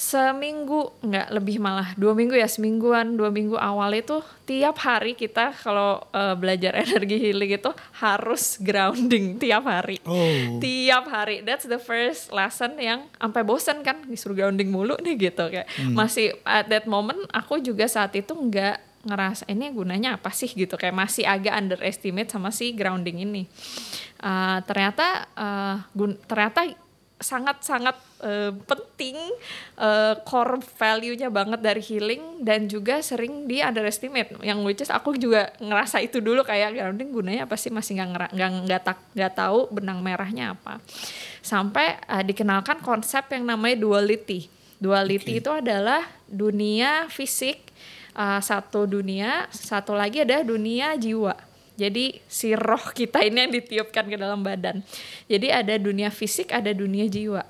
seminggu 0.00 0.96
nggak 1.04 1.28
lebih 1.28 1.60
malah. 1.60 1.92
Dua 1.92 2.16
minggu 2.16 2.32
ya 2.32 2.48
semingguan. 2.48 3.20
Dua 3.20 3.28
minggu 3.28 3.60
awal 3.60 4.00
itu 4.00 4.24
tiap 4.48 4.80
hari 4.80 5.12
kita 5.12 5.52
kalau 5.60 6.00
uh, 6.16 6.32
belajar 6.40 6.72
energi 6.88 7.20
healing 7.20 7.60
itu 7.60 7.68
harus 8.00 8.56
grounding 8.64 9.36
tiap 9.36 9.68
hari. 9.68 10.00
Oh. 10.08 10.56
tiap 10.56 11.04
hari. 11.12 11.44
That's 11.44 11.68
the 11.68 11.76
first 11.76 12.32
lesson 12.32 12.80
yang 12.80 13.12
sampai 13.20 13.44
bosen 13.44 13.84
kan 13.84 14.00
disuruh 14.08 14.32
grounding 14.32 14.72
mulu 14.72 14.96
nih 15.04 15.20
gitu. 15.20 15.52
Kayak 15.52 15.68
masih 15.92 16.32
at 16.48 16.72
that 16.72 16.88
moment 16.88 17.20
aku 17.36 17.60
juga 17.60 17.84
saat 17.84 18.16
itu 18.16 18.32
nggak 18.32 19.04
ngerasa 19.04 19.48
ini 19.52 19.68
gunanya 19.68 20.16
apa 20.16 20.32
sih? 20.32 20.48
gitu. 20.48 20.80
Kayak 20.80 20.96
masih 20.96 21.28
agak 21.28 21.60
underestimate 21.60 22.32
sama 22.32 22.48
si 22.48 22.72
grounding 22.72 23.20
ini. 23.20 23.44
Uh, 24.16 24.64
ternyata 24.64 25.28
uh, 25.36 25.76
gun- 25.92 26.16
ternyata 26.24 26.72
sangat-sangat 27.20 27.96
uh, 28.24 28.50
penting 28.64 29.16
uh, 29.76 30.16
core 30.24 30.56
value-nya 30.80 31.28
banget 31.28 31.60
dari 31.60 31.84
healing 31.84 32.40
dan 32.40 32.64
juga 32.64 33.04
sering 33.04 33.44
di 33.44 33.60
underestimate 33.60 34.40
yang 34.40 34.64
which 34.64 34.80
is 34.80 34.88
aku 34.88 35.14
juga 35.20 35.52
ngerasa 35.60 36.00
itu 36.00 36.24
dulu 36.24 36.40
kayak 36.40 36.80
grounding 36.80 37.12
gunanya 37.12 37.44
apa 37.44 37.60
sih? 37.60 37.68
Masih 37.68 38.00
nggak 38.00 38.32
nggak 38.32 38.50
nggak 38.64 38.82
tak 38.82 38.98
nggak 39.12 39.32
tahu 39.36 39.68
benang 39.68 40.00
merahnya 40.00 40.56
apa. 40.56 40.80
Sampai 41.44 42.00
uh, 42.08 42.24
dikenalkan 42.24 42.80
konsep 42.80 43.28
yang 43.30 43.44
namanya 43.44 43.76
duality. 43.76 44.48
Duality 44.80 45.44
itu 45.44 45.52
adalah 45.52 46.08
dunia 46.24 47.04
fisik 47.12 47.68
uh, 48.16 48.40
satu 48.40 48.88
dunia 48.88 49.44
satu 49.52 49.92
lagi 49.92 50.24
ada 50.24 50.40
dunia 50.40 50.96
jiwa 50.96 51.36
jadi 51.80 52.20
si 52.28 52.52
roh 52.52 52.92
kita 52.92 53.24
ini 53.24 53.48
yang 53.48 53.52
ditiupkan 53.56 54.04
ke 54.04 54.20
dalam 54.20 54.44
badan. 54.44 54.84
Jadi 55.32 55.48
ada 55.48 55.72
dunia 55.80 56.12
fisik, 56.12 56.52
ada 56.52 56.76
dunia 56.76 57.08
jiwa. 57.08 57.40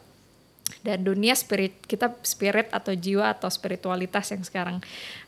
Dan 0.86 1.02
dunia 1.02 1.34
spirit, 1.34 1.74
kita 1.82 2.14
spirit 2.22 2.70
atau 2.70 2.94
jiwa 2.94 3.34
atau 3.34 3.50
spiritualitas 3.50 4.30
yang 4.30 4.46
sekarang 4.46 4.78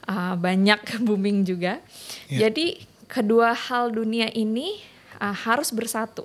uh, 0.06 0.38
banyak 0.38 0.78
booming 1.06 1.42
juga. 1.42 1.82
Ya. 2.30 2.46
Jadi 2.46 2.86
kedua 3.10 3.50
hal 3.58 3.90
dunia 3.90 4.30
ini 4.30 4.78
uh, 5.18 5.34
harus 5.34 5.74
bersatu. 5.74 6.22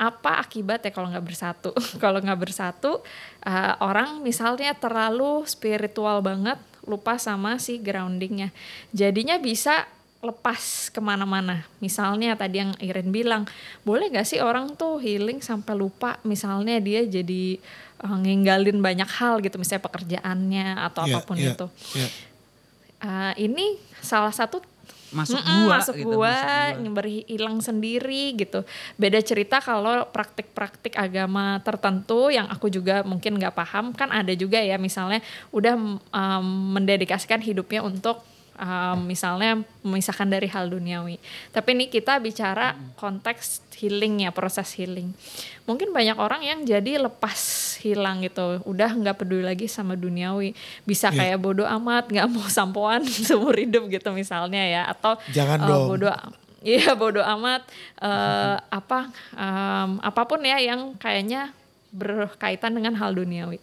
Apa 0.00 0.40
akibatnya 0.40 0.88
kalau 0.88 1.12
nggak 1.12 1.26
bersatu? 1.28 1.76
kalau 2.02 2.24
nggak 2.24 2.40
bersatu, 2.40 3.04
uh, 3.44 3.74
orang 3.84 4.24
misalnya 4.24 4.72
terlalu 4.72 5.44
spiritual 5.44 6.24
banget, 6.24 6.56
lupa 6.88 7.20
sama 7.20 7.60
si 7.60 7.76
groundingnya. 7.76 8.56
Jadinya 8.96 9.36
bisa 9.36 9.84
lepas 10.20 10.92
ke 10.92 11.00
mana-mana. 11.00 11.64
Misalnya 11.80 12.36
tadi 12.36 12.60
yang 12.60 12.76
Iren 12.76 13.08
bilang, 13.08 13.48
boleh 13.88 14.12
gak 14.12 14.28
sih 14.28 14.40
orang 14.44 14.76
tuh 14.76 15.00
healing 15.00 15.40
sampai 15.40 15.72
lupa 15.72 16.20
misalnya 16.28 16.76
dia 16.76 17.00
jadi 17.08 17.56
uh, 18.04 18.20
ninggalin 18.20 18.84
banyak 18.84 19.08
hal 19.08 19.40
gitu, 19.40 19.56
misalnya 19.56 19.88
pekerjaannya 19.88 20.68
atau 20.92 21.08
Ya, 21.08 21.16
apa 21.16 21.18
pun 21.24 21.36
ya, 21.40 21.56
itu. 21.56 21.66
ya. 21.96 22.08
Uh, 23.00 23.32
ini 23.40 23.80
salah 24.04 24.32
satu 24.32 24.60
Masuk 25.10 25.42
Mm-mm, 25.42 25.66
gua 25.66 25.74
masuk 25.82 25.94
gitu, 25.98 26.06
gua, 26.14 26.30
masuk 26.30 26.78
gua. 26.86 26.94
berhilang 27.02 27.58
sendiri 27.58 28.24
gitu. 28.38 28.62
Beda 28.94 29.18
cerita 29.18 29.58
kalau 29.58 30.06
praktik-praktik 30.06 30.94
agama 30.94 31.58
tertentu 31.66 32.30
yang 32.30 32.46
aku 32.46 32.70
juga 32.70 33.02
mungkin 33.02 33.34
nggak 33.34 33.54
paham 33.58 33.90
kan 33.90 34.06
ada 34.14 34.30
juga 34.38 34.62
ya 34.62 34.78
misalnya 34.78 35.18
udah 35.50 35.74
um, 36.14 36.46
mendedikasikan 36.78 37.42
hidupnya 37.42 37.82
untuk 37.82 38.22
um, 38.60 39.08
misalnya 39.08 39.64
memisahkan 39.80 40.28
dari 40.28 40.46
hal 40.46 40.68
duniawi. 40.68 41.16
Tapi 41.50 41.68
ini 41.72 41.88
kita 41.88 42.20
bicara 42.20 42.76
konteks 43.00 43.64
healing 43.80 44.28
ya, 44.28 44.30
proses 44.30 44.76
healing. 44.76 45.16
Mungkin 45.64 45.90
banyak 45.90 46.20
orang 46.20 46.44
yang 46.44 46.60
jadi 46.62 47.00
lepas 47.00 47.40
hilang 47.80 48.20
gitu, 48.20 48.60
udah 48.68 48.92
nggak 48.92 49.16
peduli 49.16 49.40
lagi 49.40 49.64
sama 49.64 49.96
duniawi, 49.96 50.52
bisa 50.84 51.08
Iya. 51.08 51.32
kayak 51.32 51.38
bodoh 51.40 51.64
amat, 51.80 52.12
nggak 52.12 52.28
mau 52.28 52.44
sampoan 52.46 53.00
seumur 53.26 53.56
hidup 53.56 53.88
gitu 53.88 54.12
misalnya 54.12 54.60
ya, 54.60 54.82
atau 54.86 55.16
Jangan 55.32 55.64
dong. 55.64 55.96
bodoh 55.96 56.12
Iya 56.60 56.92
bodoh 56.92 57.24
amat 57.24 57.64
eh, 58.04 58.56
apa 58.60 59.08
em, 59.32 59.96
apa 59.96 60.22
pun 60.28 60.44
ya 60.44 60.60
yang 60.60 60.92
kayaknya 61.00 61.56
berkaitan 61.88 62.76
dengan 62.76 62.92
hal 63.00 63.16
duniawi. 63.16 63.56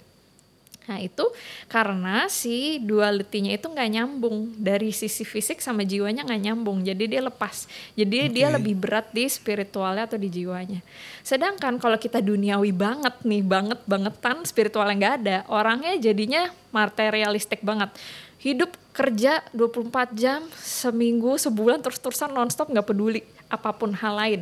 Nah 0.88 1.04
itu 1.04 1.28
karena 1.68 2.32
si 2.32 2.80
dualitinya 2.80 3.52
itu 3.52 3.68
nggak 3.68 3.90
nyambung 3.92 4.56
dari 4.56 4.96
sisi 4.96 5.28
fisik 5.28 5.60
sama 5.60 5.84
jiwanya 5.84 6.24
nggak 6.24 6.42
nyambung, 6.48 6.82
jadi 6.82 7.04
dia 7.06 7.22
lepas. 7.22 7.68
Jadi 7.94 8.32
dia 8.32 8.48
Oke. 8.48 8.56
lebih 8.58 8.76
berat 8.80 9.12
di 9.12 9.28
spiritualnya 9.28 10.08
atau 10.08 10.16
di 10.16 10.32
jiwanya. 10.32 10.80
Sedangkan 11.28 11.76
kalau 11.78 12.00
kita 12.00 12.24
duniawi 12.24 12.72
banget 12.72 13.20
nih, 13.28 13.44
banget 13.44 13.80
bangetan 13.84 14.48
spiritualnya 14.48 14.96
nggak 14.96 15.16
ada, 15.22 15.38
orangnya 15.52 15.94
jadinya 16.00 16.48
materialistik 16.72 17.60
banget. 17.60 17.92
Hidup 18.40 18.72
kerja 18.96 19.46
24 19.54 20.18
jam 20.18 20.42
seminggu 20.58 21.38
sebulan 21.38 21.86
terus-terusan 21.86 22.34
nonstop 22.34 22.74
nggak 22.74 22.88
peduli 22.90 23.22
apa 23.46 23.70
pun 23.70 23.94
hal 23.94 24.18
lain 24.18 24.42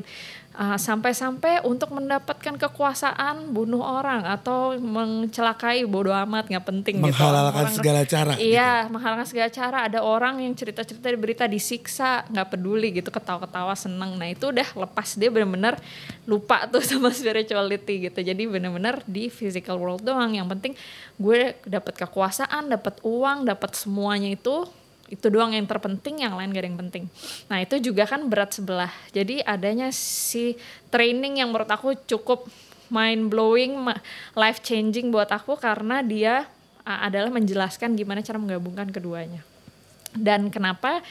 Uh, 0.55 0.79
sampai-sampai 0.79 1.67
untuk 1.67 1.91
mendapatkan 1.91 2.55
kekuasaan 2.55 3.51
bunuh 3.51 3.83
orang 3.83 4.24
atau 4.24 4.71
mencelakai 4.79 5.83
bodoh 5.83 6.15
amat 6.15 6.47
nggak 6.47 6.63
penting 6.63 7.03
gitu. 7.03 7.12
Menghalalkan 7.12 7.67
Orang- 7.67 7.75
segala 7.75 8.01
cara, 8.07 8.33
iya 8.39 8.88
menghalalkan 8.88 9.27
segala 9.27 9.51
cara. 9.51 9.83
Ada 9.83 10.00
orang 10.00 10.39
yang 10.39 10.55
cerita-cerita 10.55 11.12
di 11.12 11.19
berita 11.19 11.43
disiksa 11.43 12.24
nggak 12.31 12.55
peduli 12.55 12.95
gitu 12.95 13.12
ketawa-ketawa 13.12 13.75
seneng. 13.75 14.15
Nah 14.15 14.31
itu 14.31 14.47
udah 14.55 14.63
lepas. 14.79 15.19
Dia 15.19 15.27
bener-bener 15.27 15.75
lupa 16.24 16.63
tuh 16.71 16.79
sama 16.88 17.12
spirituality 17.12 18.07
gitu. 18.07 18.24
Jadi 18.24 18.47
bener-bener 18.47 19.03
di 19.03 19.27
physical 19.27 19.75
world 19.75 20.07
doang. 20.07 20.39
Yang 20.39 20.55
penting 20.55 20.74
gue 21.19 21.59
dapat 21.67 22.00
kekuasaan 22.00 22.71
dapat 22.71 23.03
uang 23.03 23.43
dapat 23.43 23.75
semuanya 23.75 24.31
itu 24.31 24.63
itu 25.05 25.29
doang 25.29 25.53
yang 25.53 25.69
terpenting 25.69 26.25
yang 26.25 26.33
lain 26.33 26.50
gak 26.50 26.62
ada 26.65 26.69
yang 26.69 26.79
penting. 26.81 27.03
Nah 27.45 27.62
itu 27.62 27.77
juga 27.77 28.09
kan 28.09 28.25
berat 28.25 28.57
sebelah. 28.57 28.89
Jadi 29.13 29.41
adanya 29.45 29.93
si 29.93 30.57
training 30.89 31.41
yang 31.41 31.53
menurut 31.53 31.69
aku 31.69 31.93
cukup 32.09 32.50
mind 32.89 33.29
blowing 33.29 33.77
life 34.33 34.62
changing 34.62 35.13
buat 35.13 35.29
aku 35.29 35.57
karena 35.57 36.01
dia 36.01 36.50
adalah 36.85 37.33
menjelaskan 37.33 37.97
gimana 37.97 38.21
cara 38.21 38.38
menggabungkan 38.38 38.89
keduanya. 38.93 39.41
Dan 40.15 40.47
kenapa 40.47 41.03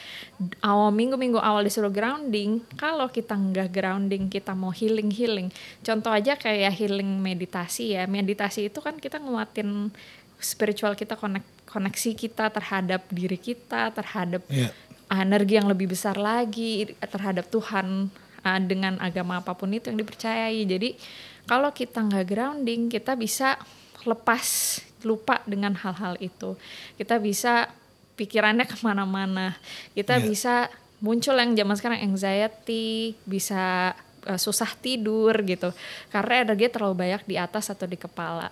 awal 0.65 0.89
minggu-minggu 0.89 1.37
awal 1.37 1.61
disuruh 1.61 1.93
grounding 1.93 2.65
kalau 2.73 3.05
kita 3.05 3.37
nggak 3.37 3.69
grounding 3.69 4.33
kita 4.33 4.57
mau 4.57 4.73
healing 4.73 5.13
healing 5.13 5.53
contoh 5.85 6.09
aja 6.09 6.33
kayak 6.33 6.73
healing 6.73 7.21
meditasi 7.21 7.93
ya. 7.93 8.09
Meditasi 8.09 8.73
itu 8.73 8.81
kan 8.81 8.97
kita 8.97 9.21
nguatin 9.21 9.93
spiritual 10.41 10.97
kita 10.97 11.13
konek 11.15 11.45
koneksi 11.75 12.15
kita 12.15 12.47
terhadap 12.47 13.03
diri 13.11 13.35
kita 13.35 13.91
terhadap 13.91 14.39
Iya. 14.47 14.71
energi 15.11 15.59
yang 15.59 15.67
lebih 15.67 15.91
besar 15.91 16.15
lagi 16.15 16.95
terhadap 17.03 17.51
Tuhan 17.51 18.07
uh, 18.41 18.61
dengan 18.63 18.95
agama 19.03 19.43
apa 19.43 19.51
pun 19.53 19.67
itu 19.69 19.91
yang 19.91 19.99
dipercayai. 19.99 20.63
Jadi 20.63 20.95
kalau 21.43 21.69
kita 21.69 21.99
nggak 22.01 22.25
grounding 22.25 22.87
kita 22.87 23.13
bisa 23.13 23.59
lepas 24.07 24.79
lupa 25.03 25.43
dengan 25.45 25.75
hal-hal 25.75 26.15
itu. 26.17 26.55
Kita 26.95 27.19
bisa 27.19 27.69
pikirannya 28.15 28.65
ke 28.71 28.79
mana-mana. 28.81 29.53
Kita 29.91 30.17
Iya. 30.17 30.25
bisa 30.25 30.55
muncul 31.03 31.35
yang 31.37 31.53
zaman 31.53 31.75
sekarang 31.75 31.99
anxiety 32.01 33.13
bisa 33.27 33.93
uh, 34.25 34.39
susah 34.39 34.73
tidur 34.79 35.35
gitu. 35.45 35.69
Karena 36.09 36.47
energi 36.49 36.65
terlalu 36.71 36.95
banyak 36.97 37.21
di 37.29 37.35
atas 37.37 37.69
atau 37.69 37.85
di 37.85 37.99
kepala. 37.99 38.49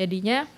Jadinya 0.00 0.48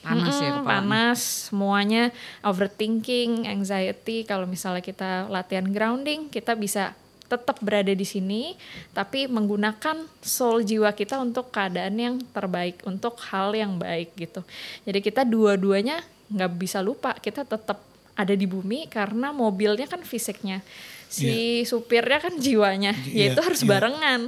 Panas 0.00 0.36
ya 0.36 0.50
Mm-mm, 0.54 0.62
kepalanya. 0.62 0.68
panas 0.68 1.20
semuanya 1.50 2.04
overthinking 2.42 3.46
anxiety. 3.46 4.24
Kalau 4.24 4.44
misalnya 4.44 4.80
kita 4.80 5.26
latihan 5.28 5.66
grounding 5.68 6.26
kita 6.28 6.54
bisa 6.54 6.96
tetap 7.28 7.60
berada 7.60 7.92
di 7.92 8.08
sini 8.08 8.56
tapi 8.96 9.28
menggunakan 9.28 10.00
soul 10.24 10.64
jiwa 10.64 10.88
kita 10.96 11.20
untuk 11.20 11.52
keadaan 11.52 11.92
yang 12.00 12.16
terbaik 12.32 12.80
untuk 12.88 13.20
hal 13.28 13.52
yang 13.52 13.76
baik 13.76 14.16
gitu. 14.16 14.40
Jadi 14.88 14.98
kita 15.04 15.28
dua-duanya 15.28 16.00
nggak 16.32 16.52
bisa 16.56 16.80
lupa 16.80 17.12
kita 17.16 17.44
tetap 17.44 17.84
ada 18.16 18.32
di 18.32 18.48
bumi 18.48 18.88
karena 18.88 19.30
mobilnya 19.30 19.84
kan 19.84 20.00
fisiknya. 20.00 20.64
Si 21.08 21.64
supirnya 21.64 22.20
kan 22.20 22.36
jiwanya 22.36 22.92
Iya, 23.08 23.32
yaitu 23.32 23.40
harus 23.44 23.60
iya. 23.64 23.68
barengan. 23.76 24.20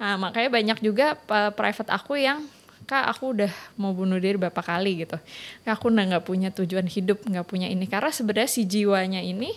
Nah 0.00 0.14
makanya 0.20 0.48
banyak 0.52 0.78
juga 0.80 1.16
uh, 1.28 1.52
private 1.52 1.92
aku 1.92 2.16
yang 2.20 2.44
kak 2.84 3.04
aku 3.16 3.36
udah 3.36 3.52
mau 3.80 3.92
bunuh 3.96 4.20
diri 4.20 4.36
berapa 4.36 4.60
kali 4.60 5.04
gitu. 5.04 5.16
Kak, 5.64 5.80
aku 5.80 5.88
udah 5.88 6.04
nggak 6.14 6.24
punya 6.24 6.48
tujuan 6.52 6.84
hidup 6.84 7.24
nggak 7.24 7.46
punya 7.48 7.68
ini. 7.68 7.88
Karena 7.88 8.12
sebenarnya 8.12 8.50
si 8.50 8.68
jiwanya 8.68 9.20
ini 9.24 9.52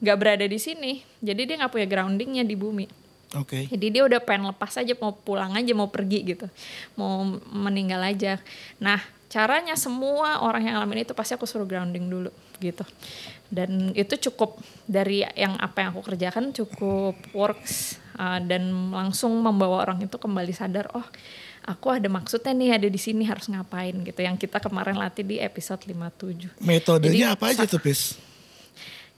nggak 0.00 0.16
berada 0.16 0.46
di 0.46 0.58
sini. 0.58 1.02
Jadi 1.20 1.50
dia 1.50 1.54
nggak 1.60 1.72
punya 1.74 1.86
groundingnya 1.90 2.44
di 2.46 2.56
bumi. 2.56 2.86
Oke. 3.38 3.70
jadi 3.70 3.86
dia 3.94 4.02
udah 4.02 4.18
pengen 4.26 4.50
lepas 4.50 4.74
aja 4.74 4.90
mau 4.98 5.14
pulang 5.14 5.54
aja 5.54 5.70
mau 5.70 5.86
pergi 5.86 6.34
gitu. 6.34 6.46
Mau 6.98 7.38
meninggal 7.54 8.02
aja. 8.02 8.42
Nah 8.82 8.98
caranya 9.30 9.78
semua 9.78 10.42
orang 10.42 10.66
yang 10.66 10.74
ngalamin 10.74 11.06
itu 11.06 11.14
pasti 11.14 11.38
aku 11.38 11.46
suruh 11.46 11.62
grounding 11.62 12.10
dulu 12.10 12.34
gitu. 12.58 12.82
Dan 13.46 13.94
itu 13.94 14.18
cukup 14.30 14.58
dari 14.86 15.22
yang 15.38 15.54
apa 15.62 15.86
yang 15.86 15.94
aku 15.94 16.02
kerjakan 16.10 16.50
cukup 16.50 17.14
works 17.30 18.02
uh, 18.18 18.42
dan 18.42 18.90
langsung 18.90 19.38
membawa 19.38 19.86
orang 19.86 20.02
itu 20.02 20.18
kembali 20.18 20.50
sadar 20.50 20.90
oh 20.90 21.06
aku 21.64 21.92
ada 21.92 22.08
maksudnya 22.08 22.52
nih 22.56 22.70
ada 22.80 22.88
di 22.88 23.00
sini 23.00 23.24
harus 23.24 23.48
ngapain 23.48 23.94
gitu 24.04 24.20
yang 24.20 24.36
kita 24.36 24.58
kemarin 24.60 24.96
latih 24.96 25.24
di 25.26 25.36
episode 25.38 25.82
57. 25.84 26.60
Metodenya 26.64 27.32
Jadi, 27.32 27.36
apa 27.36 27.44
aja 27.52 27.64
tuh, 27.68 27.80
Pis? 27.80 28.16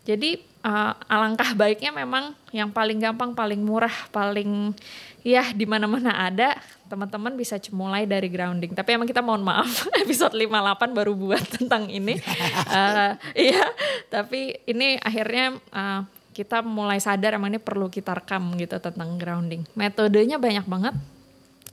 Jadi 0.02 0.42
uh, 0.66 0.92
alangkah 1.06 1.54
baiknya 1.54 1.94
memang 1.94 2.34
yang 2.50 2.75
paling 2.75 2.99
gampang, 2.99 3.38
paling 3.38 3.62
murah, 3.62 3.94
paling 4.11 4.75
ya 5.22 5.54
di 5.54 5.62
mana-mana 5.62 6.26
ada, 6.26 6.58
teman-teman 6.90 7.38
bisa 7.38 7.54
mulai 7.70 8.02
dari 8.02 8.26
grounding. 8.26 8.75
Tapi 8.75 8.99
emang 8.99 9.06
kita 9.06 9.22
mohon 9.22 9.46
maaf 9.46 9.87
episode 10.02 10.34
58 10.34 10.99
baru 10.99 11.12
buat 11.14 11.44
tentang 11.54 11.87
ini. 11.87 12.18
Uh, 12.66 13.14
Iya, 13.49 13.62
tapi 14.11 14.58
ini 14.66 14.99
akhirnya 14.99 15.56
uh, 15.70 16.02
kita 16.32 16.64
mulai 16.64 16.99
sadar 16.99 17.37
emang 17.37 17.54
ini 17.54 17.61
perlu 17.62 17.87
kita 17.92 18.16
rekam 18.16 18.56
gitu 18.58 18.80
tentang 18.82 19.20
grounding. 19.20 19.62
Metodenya 19.78 20.40
banyak 20.40 20.66
banget. 20.66 20.94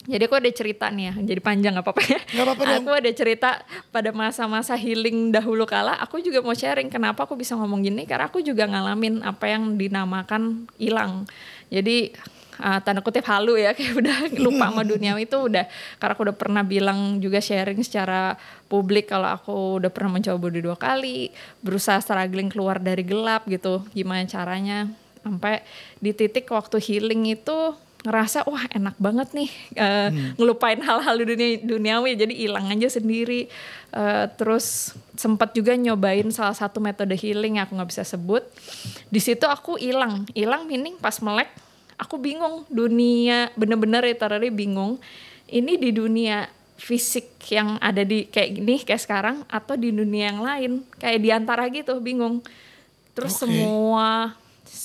Jadi 0.08 0.24
aku 0.26 0.36
ada 0.40 0.50
cerita 0.50 0.88
nih 0.88 1.12
ya, 1.12 1.14
jadi 1.22 1.40
panjang 1.44 1.76
gak 1.76 1.84
apa-apa 1.84 2.04
ya. 2.08 2.20
Nggak 2.34 2.46
apa-apa 2.48 2.64
dong. 2.64 2.78
Aku 2.82 2.92
ada 2.96 3.12
cerita 3.12 3.50
pada 3.92 4.10
masa-masa 4.16 4.74
healing 4.80 5.36
dahulu 5.36 5.68
kala, 5.68 6.00
aku 6.00 6.24
juga 6.24 6.40
mau 6.40 6.56
sharing 6.56 6.88
kenapa 6.88 7.28
aku 7.28 7.36
bisa 7.36 7.54
ngomong 7.60 7.84
gini, 7.84 8.08
karena 8.08 8.32
aku 8.32 8.40
juga 8.40 8.64
ngalamin 8.64 9.20
apa 9.22 9.52
yang 9.52 9.76
dinamakan 9.76 10.66
hilang. 10.80 11.28
Jadi 11.68 12.16
uh, 12.64 12.80
tanda 12.80 13.04
kutip 13.04 13.28
halu 13.28 13.60
ya, 13.60 13.74
kayak 13.78 14.00
udah 14.00 14.18
lupa 14.40 14.72
sama 14.72 14.88
dunia 14.88 15.14
itu 15.20 15.36
udah, 15.36 15.68
karena 16.00 16.14
aku 16.16 16.22
udah 16.32 16.38
pernah 16.40 16.64
bilang 16.64 17.20
juga 17.20 17.44
sharing 17.44 17.84
secara 17.84 18.40
publik 18.72 19.12
kalau 19.12 19.30
aku 19.30 19.84
udah 19.84 19.92
pernah 19.92 20.16
mencoba 20.16 20.38
body 20.40 20.60
dua 20.64 20.80
kali, 20.80 21.30
berusaha 21.60 22.00
struggling 22.00 22.48
keluar 22.48 22.80
dari 22.80 23.04
gelap 23.04 23.46
gitu, 23.52 23.84
gimana 23.92 24.24
caranya, 24.26 24.88
sampai 25.22 25.62
di 26.00 26.16
titik 26.16 26.48
waktu 26.50 26.80
healing 26.80 27.36
itu 27.36 27.76
ngerasa 28.00 28.48
wah 28.48 28.64
enak 28.72 28.96
banget 28.96 29.28
nih 29.36 29.50
eh, 29.76 30.10
ngelupain 30.40 30.80
hal-hal 30.80 31.16
di 31.20 31.26
dunia 31.36 31.50
duniawi. 31.60 32.12
Jadi 32.16 32.34
hilang 32.48 32.72
aja 32.72 32.88
sendiri. 32.88 33.52
Eh, 33.92 34.26
terus 34.40 34.96
sempat 35.20 35.52
juga 35.52 35.76
nyobain 35.76 36.28
salah 36.32 36.56
satu 36.56 36.80
metode 36.80 37.12
healing 37.20 37.60
yang 37.60 37.68
aku 37.68 37.76
nggak 37.76 37.92
bisa 37.92 38.04
sebut. 38.08 38.44
Di 39.12 39.20
situ 39.20 39.44
aku 39.44 39.76
hilang. 39.76 40.24
Hilang 40.32 40.64
meaning 40.64 40.96
pas 40.96 41.20
melek 41.20 41.52
aku 42.00 42.16
bingung. 42.16 42.64
Dunia 42.72 43.52
bener-bener 43.60 44.08
literally 44.08 44.48
bingung. 44.48 44.96
Ini 45.50 45.76
di 45.76 45.92
dunia 45.92 46.48
fisik 46.80 47.36
yang 47.52 47.76
ada 47.84 48.08
di 48.08 48.32
kayak 48.32 48.50
gini 48.56 48.76
kayak 48.80 49.04
sekarang 49.04 49.44
atau 49.52 49.76
di 49.76 49.92
dunia 49.92 50.32
yang 50.32 50.40
lain? 50.40 50.72
Kayak 50.96 51.20
di 51.20 51.30
antara 51.36 51.68
gitu 51.68 52.00
bingung. 52.00 52.40
Terus 53.12 53.36
Oke. 53.36 53.44
semua 53.44 54.40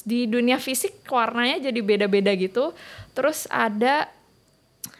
di 0.04 0.28
dunia 0.28 0.60
fisik 0.60 1.08
warnanya 1.08 1.72
jadi 1.72 1.80
beda-beda 1.80 2.30
gitu. 2.36 2.76
Terus 3.16 3.48
ada 3.48 4.06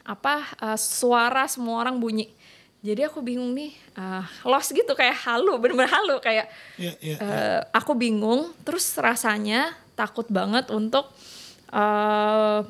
apa 0.04 0.48
uh, 0.60 0.78
suara 0.80 1.44
semua 1.44 1.84
orang 1.84 2.00
bunyi. 2.00 2.32
Jadi 2.84 3.00
aku 3.08 3.24
bingung 3.24 3.56
nih 3.56 3.72
uh, 3.96 4.24
lost 4.44 4.72
gitu 4.76 4.92
kayak 4.92 5.16
halu 5.24 5.56
bener-bener 5.56 5.88
halu 5.88 6.20
kayak 6.20 6.52
Iya, 6.76 6.92
iya. 7.00 7.16
eh, 7.16 7.60
aku 7.72 7.96
bingung 7.96 8.52
terus 8.60 8.92
rasanya 9.00 9.72
takut 9.96 10.28
banget 10.28 10.68
untuk 10.68 11.08
eh 11.72 12.60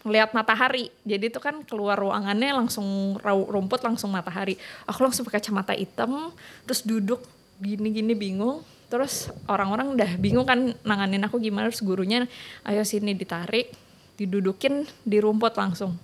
lihat 0.00 0.32
matahari. 0.32 0.88
Jadi 1.04 1.28
itu 1.28 1.36
kan 1.44 1.60
keluar 1.68 2.00
ruangannya 2.00 2.56
langsung 2.56 3.20
rumput 3.20 3.84
langsung 3.84 4.08
matahari. 4.08 4.56
Aku 4.88 5.04
langsung 5.04 5.28
pakai 5.28 5.44
kacamata 5.44 5.76
hitam 5.76 6.32
terus 6.64 6.80
duduk 6.80 7.20
gini-gini 7.60 8.16
bingung 8.16 8.64
terus 8.90 9.30
orang-orang 9.46 9.94
udah 9.94 10.10
bingung 10.18 10.44
kan 10.44 10.74
nanganin 10.82 11.22
aku 11.22 11.38
gimana 11.38 11.70
terus 11.70 11.86
gurunya 11.86 12.26
ayo 12.66 12.82
sini 12.82 13.14
ditarik 13.14 13.70
didudukin 14.18 14.84
di 15.06 15.22
rumput 15.22 15.54
langsung 15.54 15.96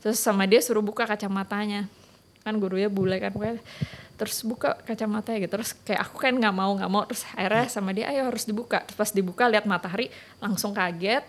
terus 0.00 0.18
sama 0.20 0.48
dia 0.48 0.60
suruh 0.64 0.84
buka 0.84 1.04
kacamatanya. 1.04 1.88
Kan 2.44 2.56
gurunya 2.56 2.88
bule 2.88 3.20
kan 3.20 3.32
pokoknya. 3.32 3.60
Terus 4.18 4.42
buka 4.42 4.74
kacamatanya 4.82 5.38
gitu. 5.44 5.52
Terus 5.60 5.70
kayak 5.84 6.00
aku 6.08 6.16
kan 6.18 6.32
nggak 6.34 6.54
mau 6.54 6.72
nggak 6.74 6.90
mau. 6.90 7.02
Terus 7.04 7.22
akhirnya 7.36 7.66
sama 7.68 7.90
dia 7.92 8.08
ayo 8.10 8.28
harus 8.28 8.48
dibuka. 8.48 8.82
Terus 8.88 8.96
pas 8.96 9.10
dibuka 9.12 9.44
lihat 9.46 9.68
matahari 9.68 10.08
langsung 10.40 10.72
kaget. 10.72 11.24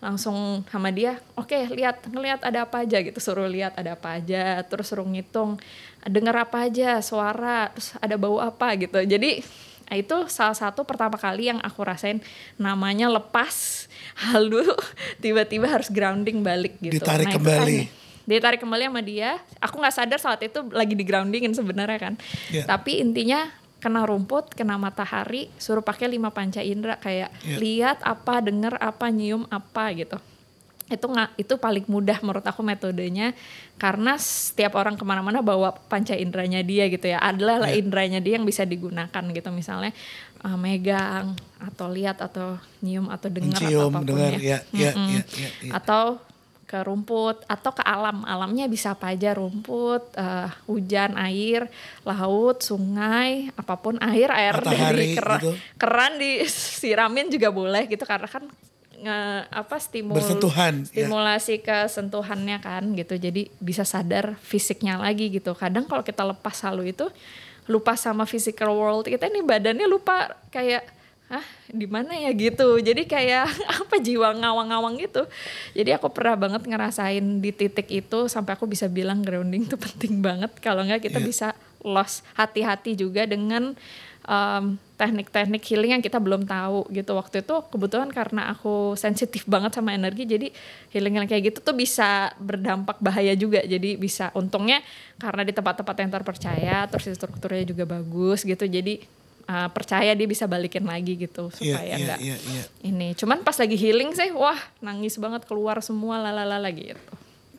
Langsung 0.00 0.64
sama 0.72 0.88
dia 0.88 1.20
oke 1.36 1.76
lihat 1.76 2.08
ngelihat 2.08 2.40
ada 2.44 2.64
apa 2.68 2.84
aja 2.84 3.00
gitu. 3.00 3.16
Suruh 3.20 3.48
lihat 3.48 3.76
ada 3.76 3.96
apa 3.96 4.16
aja 4.16 4.60
terus 4.64 4.88
suruh 4.88 5.04
ngitung 5.04 5.60
denger 6.08 6.36
apa 6.36 6.68
aja 6.68 7.04
suara 7.04 7.68
terus 7.72 7.96
ada 8.00 8.16
bau 8.16 8.40
apa 8.40 8.76
gitu. 8.80 9.00
Jadi 9.04 9.44
itu 9.92 10.16
salah 10.26 10.52
satu 10.52 10.82
pertama 10.82 11.14
kali 11.14 11.46
yang 11.46 11.58
aku 11.58 11.80
rasain 11.80 12.22
namanya 12.56 13.06
lepas 13.06 13.86
halu 14.20 14.62
tiba-tiba 15.18 15.66
harus 15.66 15.88
grounding 15.88 16.40
balik 16.40 16.78
gitu 16.78 16.96
Ditarik 16.96 17.26
Nah, 17.26 17.34
kembali. 17.36 17.76
kan- 17.80 17.98
ditarik 18.22 18.58
kembali 18.58 18.84
sama 18.84 19.02
dia 19.02 19.30
aku 19.58 19.74
nggak 19.76 19.90
sadar 19.92 20.18
saat 20.18 20.38
itu 20.40 20.62
lagi 20.70 20.94
di 20.94 21.02
groundingin 21.02 21.50
sebenarnya 21.50 21.98
kan 22.00 22.14
Iya. 22.48 22.62
tapi 22.64 22.96
intinya 22.96 23.50
kena 23.76 24.04
rumput 24.04 24.52
kena 24.52 24.76
matahari 24.76 25.50
suruh 25.56 25.80
pakai 25.80 26.06
lima 26.06 26.30
panca 26.30 26.60
indera 26.60 26.94
kayak 26.94 27.32
Iya. 27.42 27.56
lihat 27.56 27.98
apa 28.00 28.38
denger 28.38 28.76
apa 28.76 29.08
nyium 29.08 29.48
apa 29.48 29.90
gitu 29.94 30.14
itu 30.90 31.06
nggak 31.06 31.38
itu 31.38 31.54
paling 31.56 31.86
mudah 31.86 32.18
menurut 32.20 32.42
aku 32.42 32.60
metodenya. 32.66 33.32
Karena 33.80 34.18
setiap 34.20 34.76
orang 34.76 34.98
ke 34.98 35.04
mana-mana 35.06 35.40
bawa 35.40 35.72
panca 35.72 36.12
inderanya 36.12 36.60
dia 36.60 36.90
gitu 36.90 37.08
ya. 37.08 37.22
Adalah 37.22 37.64
lah 37.64 37.70
Iya. 37.72 37.80
inderanya 37.80 38.20
dia 38.20 38.36
yang 38.36 38.44
bisa 38.44 38.66
digunakan 38.66 39.22
gitu. 39.30 39.48
Misalnya 39.54 39.94
uh, 40.44 40.58
megang 40.58 41.38
atau 41.56 41.86
lihat 41.88 42.20
atau 42.20 42.60
nyium 42.84 43.08
atau 43.08 43.28
dengar 43.32 43.56
atau 43.62 43.88
apa 43.88 43.98
pun 44.02 44.04
dengar, 44.04 44.32
ya, 44.36 44.58
ya, 44.74 44.92
Mm-mm. 44.92 45.08
ya, 45.16 45.22
ya, 45.24 45.48
ya. 45.64 45.72
atau 45.78 46.20
ke 46.70 46.78
rumput 46.86 47.42
atau 47.50 47.70
ke 47.74 47.82
alam. 47.82 48.22
Alamnya 48.28 48.68
bisa 48.70 48.92
apa 48.94 49.10
aja. 49.10 49.34
Rumput 49.34 50.14
eh, 50.14 50.48
hujan 50.68 51.16
air 51.18 51.66
laut 52.04 52.60
sungai 52.62 53.48
apa 53.56 53.74
pun. 53.80 53.96
Air 53.98 54.30
air 54.30 54.54
Matahari 54.60 54.76
dari 54.76 55.06
keran, 55.16 55.40
gitu. 55.40 55.50
keran 55.80 56.12
disiramin 56.20 57.26
juga 57.32 57.48
boleh 57.50 57.88
gitu. 57.88 58.04
Karena 58.06 58.28
kan 58.28 58.44
nge- 59.00 59.44
apa 59.48 59.76
stimul 59.76 60.14
Bersentuhan, 60.14 60.84
ya. 60.84 60.88
stimulasi 61.04 61.58
ke 61.58 61.86
sentuhannya 61.86 62.58
kan 62.58 62.84
gitu. 62.92 63.16
Jadi 63.16 63.48
bisa 63.58 63.82
sadar 63.82 64.36
fisiknya 64.38 64.96
lagi 64.96 65.28
gitu. 65.28 65.52
Kadang 65.52 65.84
kalau 65.84 66.00
kita 66.00 66.20
lepas 66.22 66.60
halu 66.62 66.84
itu 66.86 67.08
lupa 67.64 67.94
sama 67.94 68.24
physical 68.24 68.70
world 68.70 69.06
kita 69.06 69.26
nih 69.26 69.40
badannya 69.40 69.86
lupa 69.86 70.32
kayak 70.48 70.82
ah 71.28 71.46
di 71.66 71.86
mana 71.86 72.12
ya? 72.12 72.30
Gitu. 72.30 72.66
Jadi 72.78 73.06
kayak 73.06 73.46
apa 73.80 73.96
jiwa 73.96 74.34
ngawang-ngawang 74.34 74.98
gitu. 74.98 75.22
Jadi 75.72 75.90
aku 75.92 76.10
pernah 76.10 76.36
banget 76.36 76.62
ngerasain 76.62 77.22
di 77.38 77.50
titik 77.50 77.86
itu 77.86 78.26
sampai 78.26 78.52
aku 78.52 78.66
bisa 78.66 78.84
bilang 78.86 79.20
grounding 79.20 79.64
itu 79.64 79.78
penting 79.86 80.20
banget. 80.20 80.50
Kalau 80.58 80.82
nggak 80.82 81.02
kita 81.02 81.18
Iya. 81.18 81.26
bisa 81.26 81.48
lost 81.80 82.20
hati-hati 82.34 82.92
juga 82.92 83.24
dengan 83.24 83.72
um, 84.26 84.76
teknik-teknik 85.00 85.64
healing 85.64 85.96
yang 85.96 86.04
kita 86.04 86.20
belum 86.20 86.44
tahu 86.44 86.84
gitu. 86.92 87.16
Waktu 87.16 87.40
itu 87.40 87.56
kebetulan 87.72 88.12
karena 88.12 88.52
aku 88.52 88.92
sensitif 89.00 89.48
banget 89.48 89.72
sama 89.80 89.96
energi 89.96 90.28
jadi 90.28 90.52
healing 90.92 91.24
yang 91.24 91.26
kayak 91.26 91.56
gitu 91.56 91.58
tuh 91.64 91.72
bisa 91.72 92.36
berdampak 92.36 93.00
bahaya 93.00 93.32
juga. 93.32 93.64
Jadi 93.64 93.96
bisa 93.96 94.28
untungnya 94.36 94.84
karena 95.16 95.48
di 95.48 95.56
tempat-tempat 95.56 95.96
yang 95.96 96.10
terpercaya 96.12 96.76
terus 96.92 97.08
strukturnya 97.16 97.64
juga 97.64 97.88
bagus 97.88 98.44
gitu. 98.44 98.68
Jadi 98.68 99.00
uh, 99.48 99.68
percaya 99.72 100.12
dia 100.12 100.28
bisa 100.28 100.44
balikin 100.44 100.84
lagi 100.84 101.16
gitu 101.16 101.48
Iya, 101.48 101.56
supaya 101.56 101.84
iya, 101.88 101.96
enggak 101.96 102.18
iya, 102.20 102.36
iya. 102.36 102.64
ini. 102.84 103.16
Cuman 103.16 103.40
pas 103.40 103.56
lagi 103.56 103.80
healing 103.80 104.12
sih 104.12 104.30
wah 104.36 104.60
nangis 104.84 105.16
banget 105.16 105.48
keluar 105.48 105.80
semua 105.80 106.20
lalala 106.20 106.68
gitu. 106.68 107.00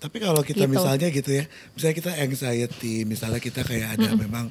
Tapi 0.01 0.17
kalau 0.17 0.41
kita 0.41 0.65
Gitu. 0.65 0.73
misalnya 0.73 1.07
gitu 1.13 1.29
ya, 1.29 1.45
misalnya 1.77 1.95
kita 2.01 2.11
anxiety, 2.17 3.05
misalnya 3.05 3.37
kita 3.37 3.61
kayak 3.61 4.01
ada 4.01 4.17
memang, 4.17 4.49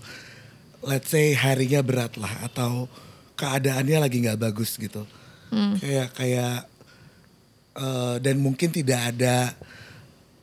let's 0.84 1.12
say 1.12 1.36
harinya 1.36 1.84
berat 1.84 2.16
lah 2.16 2.48
atau 2.48 2.88
keadaannya 3.36 3.98
lagi 4.00 4.20
nggak 4.20 4.40
bagus 4.40 4.76
gitu, 4.76 5.04
kayak 5.80 6.12
kayak 6.16 6.68
eh, 7.76 8.16
dan 8.20 8.36
mungkin 8.40 8.72
tidak 8.72 9.16
ada 9.16 9.52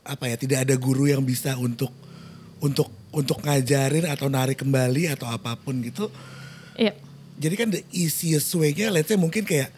apa 0.08 0.24
ya, 0.30 0.36
tidak 0.40 0.64
ada 0.64 0.74
guru 0.78 1.06
yang 1.06 1.22
bisa 1.22 1.54
untuk 1.60 1.92
untuk 2.58 2.88
untuk 3.12 3.40
ngajarin 3.40 4.08
atau 4.08 4.28
narik 4.28 4.60
kembali 4.60 5.12
atau 5.12 5.28
apa 5.28 5.56
pun 5.56 5.78
gitu. 5.80 6.10
iya 6.76 6.92
Jadi 7.38 7.54
kan 7.54 7.68
the 7.70 7.86
easiest 7.94 8.50
way-nya 8.58 8.90
let's 8.90 9.06
say 9.06 9.14
mungkin 9.14 9.46
kayak 9.46 9.70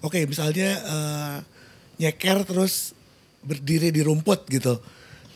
oke 0.00 0.16
misalnya 0.30 0.78
eh, 0.78 1.36
nyeker 2.00 2.46
terus 2.46 2.94
berdiri 3.42 3.90
di 3.90 4.00
rumput 4.04 4.46
gitu. 4.48 4.78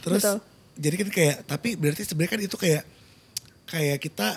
Terus 0.05 0.23
Betul. 0.23 0.39
jadi 0.77 0.95
kan 1.01 1.09
kayak 1.11 1.37
tapi 1.49 1.69
berarti 1.75 2.03
sebenarnya 2.05 2.33
kan 2.37 2.43
itu 2.45 2.57
kayak 2.57 2.85
kayak 3.69 3.99
kita 3.99 4.29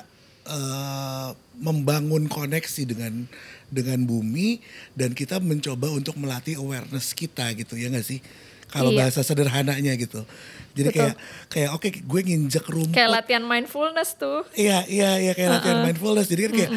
eh, 0.47 1.29
membangun 1.59 2.25
koneksi 2.25 2.83
dengan 2.87 3.27
dengan 3.67 3.99
bumi 4.03 4.63
dan 4.95 5.11
kita 5.11 5.43
mencoba 5.43 5.91
untuk 5.91 6.15
melatih 6.15 6.55
awareness 6.55 7.11
kita 7.11 7.51
gitu 7.53 7.75
ya 7.75 7.91
nggak 7.91 8.07
sih? 8.07 8.23
Kalau 8.67 8.91
Iya. 8.91 9.07
bahasa 9.07 9.23
sederhananya 9.23 9.95
gitu. 9.95 10.27
Jadi 10.75 10.91
Betul. 10.91 10.99
kayak 10.99 11.15
kayak 11.47 11.69
oke 11.71 11.87
gue 11.87 12.21
nginjek 12.21 12.65
rumput 12.67 12.93
kayak 12.93 13.11
latihan 13.11 13.41
mindfulness 13.41 14.13
tuh 14.13 14.43
Iya, 14.53 14.83
iya, 14.87 15.11
iya 15.17 15.31
kayak 15.33 15.49
latihan 15.59 15.79
mindfulness. 15.83 16.27
Jadi 16.27 16.41
kan 16.47 16.53
kayak, 16.53 16.71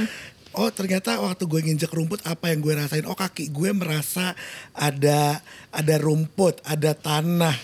oh 0.55 0.71
ternyata 0.71 1.19
waktu 1.19 1.45
gue 1.47 1.61
nginjek 1.67 1.91
rumput 1.91 2.23
apa 2.23 2.51
yang 2.51 2.63
gue 2.63 2.75
rasain? 2.75 3.07
Oh 3.07 3.15
kaki 3.15 3.51
gue 3.51 3.71
merasa 3.71 4.35
ada 4.73 5.43
ada 5.71 5.95
rumput, 5.99 6.59
ada 6.63 6.95
tanah. 6.95 7.55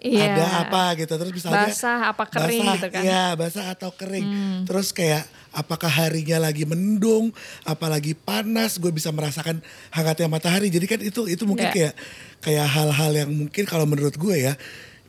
Iya. 0.00 0.32
ada 0.32 0.44
apa 0.64 0.96
gitu 0.96 1.12
terus 1.12 1.28
misalnya 1.28 1.68
Basah 1.68 2.00
apa 2.08 2.24
kering 2.24 2.64
basah, 2.64 2.72
gitu 2.80 2.88
kan. 2.88 3.02
Iya, 3.04 3.24
basah 3.36 3.64
atau 3.68 3.90
kering. 3.92 4.26
Terus 4.64 4.96
kayak 4.96 5.28
apakah 5.50 5.90
harinya 5.90 6.38
lagi 6.38 6.62
mendung, 6.62 7.34
apalagi 7.62 8.14
panas, 8.14 8.78
gue 8.78 8.90
bisa 8.90 9.10
merasakan 9.10 9.58
hangatnya 9.90 10.30
matahari. 10.30 10.70
Jadi 10.70 10.86
kan 10.86 11.00
itu 11.00 11.26
itu 11.26 11.42
mungkin 11.44 11.68
Iya. 11.68 11.74
kayak 11.74 11.94
kayak 12.40 12.66
hal-hal 12.66 13.12
yang 13.14 13.30
mungkin 13.30 13.64
kalau 13.66 13.84
menurut 13.84 14.14
gue 14.14 14.36
ya 14.46 14.54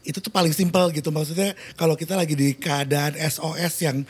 itu 0.01 0.17
tuh 0.17 0.34
paling 0.34 0.49
simpel 0.51 0.89
gitu. 0.89 1.13
Maksudnya 1.13 1.54
kalau 1.77 1.93
kita 1.93 2.17
lagi 2.17 2.34
di 2.34 2.58
keadaan 2.58 3.13
SOS 3.15 3.86
yang 3.86 4.01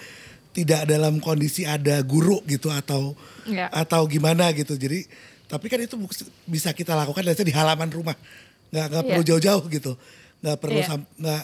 tidak 0.51 0.83
dalam 0.83 1.19
kondisi 1.19 1.63
ada 1.63 1.99
guru 2.03 2.39
gitu 2.43 2.71
atau 2.71 3.15
Iya. 3.47 3.67
atau 3.71 4.03
gimana 4.07 4.51
gitu. 4.51 4.75
Jadi 4.75 5.03
tapi 5.47 5.67
kan 5.67 5.83
itu 5.83 5.99
bisa 6.47 6.71
kita 6.71 6.95
lakukan 6.95 7.27
say 7.35 7.43
di 7.43 7.51
halaman 7.51 7.91
rumah. 7.91 8.15
nggak 8.71 8.85
nggak 8.87 9.03
Iya. 9.03 9.09
perlu 9.11 9.23
jauh-jauh 9.27 9.63
gitu. 9.67 9.93
nggak 10.41 10.57
perlu 10.57 10.79
sam- 10.81 11.05
nggak 11.19 11.43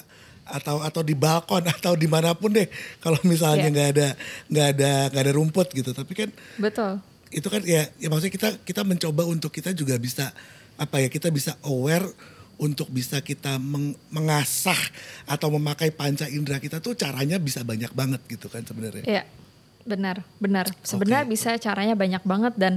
atau 0.49 0.79
atau 0.81 1.01
di 1.03 1.13
balkon 1.13 1.63
atau 1.75 1.93
di 1.93 2.07
mana 2.07 2.31
pun 2.33 2.51
deh 2.51 2.67
kalau 2.99 3.19
misalnya 3.23 3.67
Iya. 3.67 3.73
nggak 3.73 3.89
ada 3.95 4.07
nggak 4.47 4.67
ada 4.75 4.91
nggak 5.11 5.23
ada 5.23 5.33
rumput 5.33 5.67
gitu 5.71 5.91
tapi 5.91 6.13
kan 6.13 6.29
Betul. 6.55 7.03
itu 7.29 7.47
kan 7.47 7.61
ya, 7.63 7.87
ya 7.99 8.07
maksudnya 8.07 8.33
kita 8.33 8.49
kita 8.63 8.81
mencoba 8.81 9.27
untuk 9.27 9.51
kita 9.51 9.71
juga 9.71 9.99
bisa 9.99 10.31
apa 10.77 11.01
ya 11.01 11.09
kita 11.09 11.27
bisa 11.27 11.57
aware 11.65 12.07
untuk 12.57 12.89
bisa 12.89 13.21
kita 13.21 13.61
meng- 13.61 13.93
mengasah 14.09 14.77
atau 15.29 15.53
memakai 15.53 15.93
panca 15.93 16.25
indera 16.25 16.57
kita 16.57 16.81
tuh 16.81 16.97
caranya 16.97 17.37
bisa 17.37 17.61
banyak 17.61 17.93
banget 17.93 18.17
gitu 18.25 18.49
kan 18.49 18.65
sebenarnya. 18.65 19.05
Iya, 19.05 19.23
benar, 19.85 20.25
benar. 20.41 20.65
Sebenarnya 20.81 21.29
Oke. 21.29 21.37
bisa 21.37 21.53
caranya 21.61 21.93
banyak 21.93 22.23
banget 22.25 22.53
dan 22.57 22.73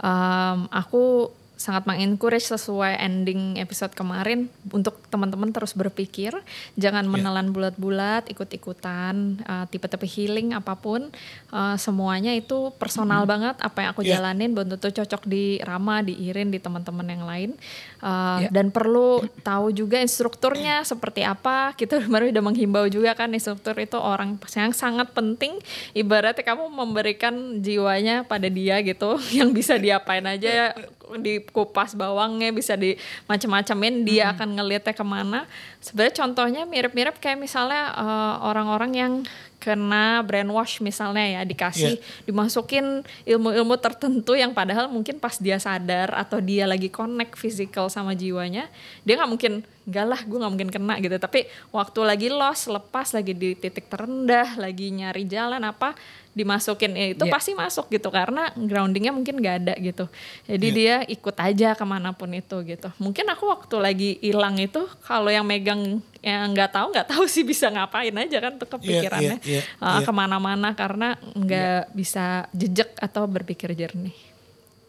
um, 0.00 0.64
aku 0.72 1.28
sangat 1.58 1.90
mengencourage 1.90 2.46
sesuai 2.46 3.02
ending 3.02 3.58
episode 3.58 3.90
kemarin 3.90 4.46
untuk 4.70 5.02
teman-teman 5.10 5.50
terus 5.50 5.74
berpikir, 5.74 6.30
jangan 6.78 7.02
Iya. 7.02 7.10
menelan 7.10 7.50
bulat-bulat, 7.50 8.30
ikut-ikutan 8.30 9.42
uh, 9.42 9.66
tipe-tipe 9.66 10.06
healing 10.06 10.54
apa 10.54 10.78
pun, 10.78 11.10
uh, 11.50 11.74
semuanya 11.74 12.30
itu 12.30 12.70
personal 12.78 13.26
banget 13.26 13.58
apa 13.58 13.78
yang 13.82 13.90
aku 13.90 14.06
Iya. 14.06 14.22
jalanin 14.22 14.54
belum 14.54 14.78
tentu 14.78 15.02
cocok 15.02 15.26
di 15.26 15.58
Rama, 15.58 16.06
di 16.06 16.14
Irin, 16.30 16.54
di 16.54 16.62
teman-teman 16.62 17.06
yang 17.10 17.26
lain. 17.26 17.50
Uh, 17.98 18.46
Iya. 18.46 18.54
dan 18.54 18.70
perlu 18.70 19.26
tahu 19.42 19.74
juga 19.74 19.98
instrukturnya 19.98 20.86
seperti 20.86 21.26
apa. 21.26 21.74
Kita 21.74 21.98
kemarin 22.06 22.30
udah 22.30 22.44
menghimbau 22.46 22.86
juga 22.86 23.18
kan 23.18 23.34
instruktur 23.34 23.74
itu 23.82 23.98
orang 23.98 24.38
yang 24.54 24.70
sangat 24.70 25.10
penting. 25.10 25.58
Ibaratnya 25.90 26.46
kamu 26.46 26.70
memberikan 26.70 27.58
jiwanya 27.58 28.22
pada 28.22 28.46
dia 28.46 28.78
gitu, 28.86 29.18
yang 29.34 29.50
bisa 29.50 29.74
diapain 29.74 30.22
aja 30.22 30.70
dikupas 31.16 31.96
bawangnya 31.96 32.52
bisa 32.52 32.76
di 32.76 32.98
macam-macamin 33.24 34.04
dia 34.04 34.36
akan 34.36 34.60
ngelihatnya 34.60 34.92
ke 34.92 35.04
mana. 35.06 35.48
Sebenarnya 35.80 36.14
contohnya 36.20 36.62
mirip-mirip 36.68 37.16
kayak 37.16 37.40
misalnya 37.40 37.96
eh, 37.96 38.34
orang-orang 38.44 38.92
yang 38.92 39.12
kena 39.58 40.22
brainwash 40.22 40.78
misalnya 40.78 41.20
ya 41.20 41.42
dikasih 41.42 41.98
dimasukin 42.24 42.84
ilmu-ilmu 43.24 43.74
tertentu 43.76 44.32
yang 44.32 44.50
padahal 44.50 44.86
mungkin 44.86 45.18
pas 45.18 45.34
dia 45.36 45.58
sadar 45.58 46.14
atau 46.14 46.38
dia 46.38 46.62
lagi 46.62 46.86
connect 46.86 47.34
physical 47.34 47.86
sama 47.86 48.14
jiwanya 48.14 48.70
dia 49.02 49.14
nggak 49.14 49.26
mungkin 49.28 49.52
enggak 49.82 50.06
lah 50.06 50.20
gue 50.20 50.38
nggak 50.38 50.52
mungkin 50.52 50.70
kena 50.70 50.94
gitu 50.98 51.16
tapi 51.16 51.40
waktu 51.68 52.00
lagi 52.00 52.28
lost 52.28 52.68
lepas 52.68 53.10
lagi 53.10 53.32
di 53.32 53.52
titik 53.52 53.88
terendah 53.88 54.54
lagi 54.54 54.88
nyari 54.88 55.24
jalan 55.24 55.60
apa 55.60 55.98
dimasukin 56.30 56.94
ya 56.94 57.06
itu 57.18 57.24
Iya. 57.24 57.32
pasti 57.34 57.50
masuk 57.50 57.90
gitu 57.90 58.14
karena 58.14 58.54
groundingnya 58.54 59.10
mungkin 59.10 59.42
nggak 59.42 59.56
ada 59.58 59.74
gitu 59.74 60.06
jadi 60.46 60.66
Iya. 60.66 60.76
dia 60.78 60.94
ikut 61.10 61.34
aja 61.34 61.74
ke 61.74 61.82
mana 61.82 62.14
pun 62.14 62.30
itu 62.30 62.62
gitu 62.62 62.94
mungkin 63.02 63.26
aku 63.26 63.50
waktu 63.50 63.76
lagi 63.76 64.10
hilang 64.22 64.54
itu 64.54 64.86
kalau 65.02 65.34
yang 65.34 65.42
megang 65.42 65.98
yang 66.18 66.50
nggak 66.50 66.74
tahu 66.74 66.90
nggak 66.90 67.08
tahu 67.14 67.24
sih 67.30 67.46
bisa 67.46 67.70
ngapain 67.70 68.10
aja 68.10 68.38
kan 68.42 68.58
tuh 68.58 68.66
kepikirannya 68.66 69.38
iya, 69.46 69.62
uh, 69.78 70.02
iya. 70.02 70.06
ke 70.06 70.10
mana-mana 70.10 70.74
karena 70.74 71.14
nggak 71.34 71.94
bisa 71.94 72.50
jejak 72.50 72.90
atau 72.98 73.24
berpikir 73.30 73.70
jernih 73.74 74.14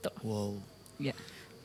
tuh 0.01 0.15
Wow. 0.23 0.57
Ya. 0.97 1.13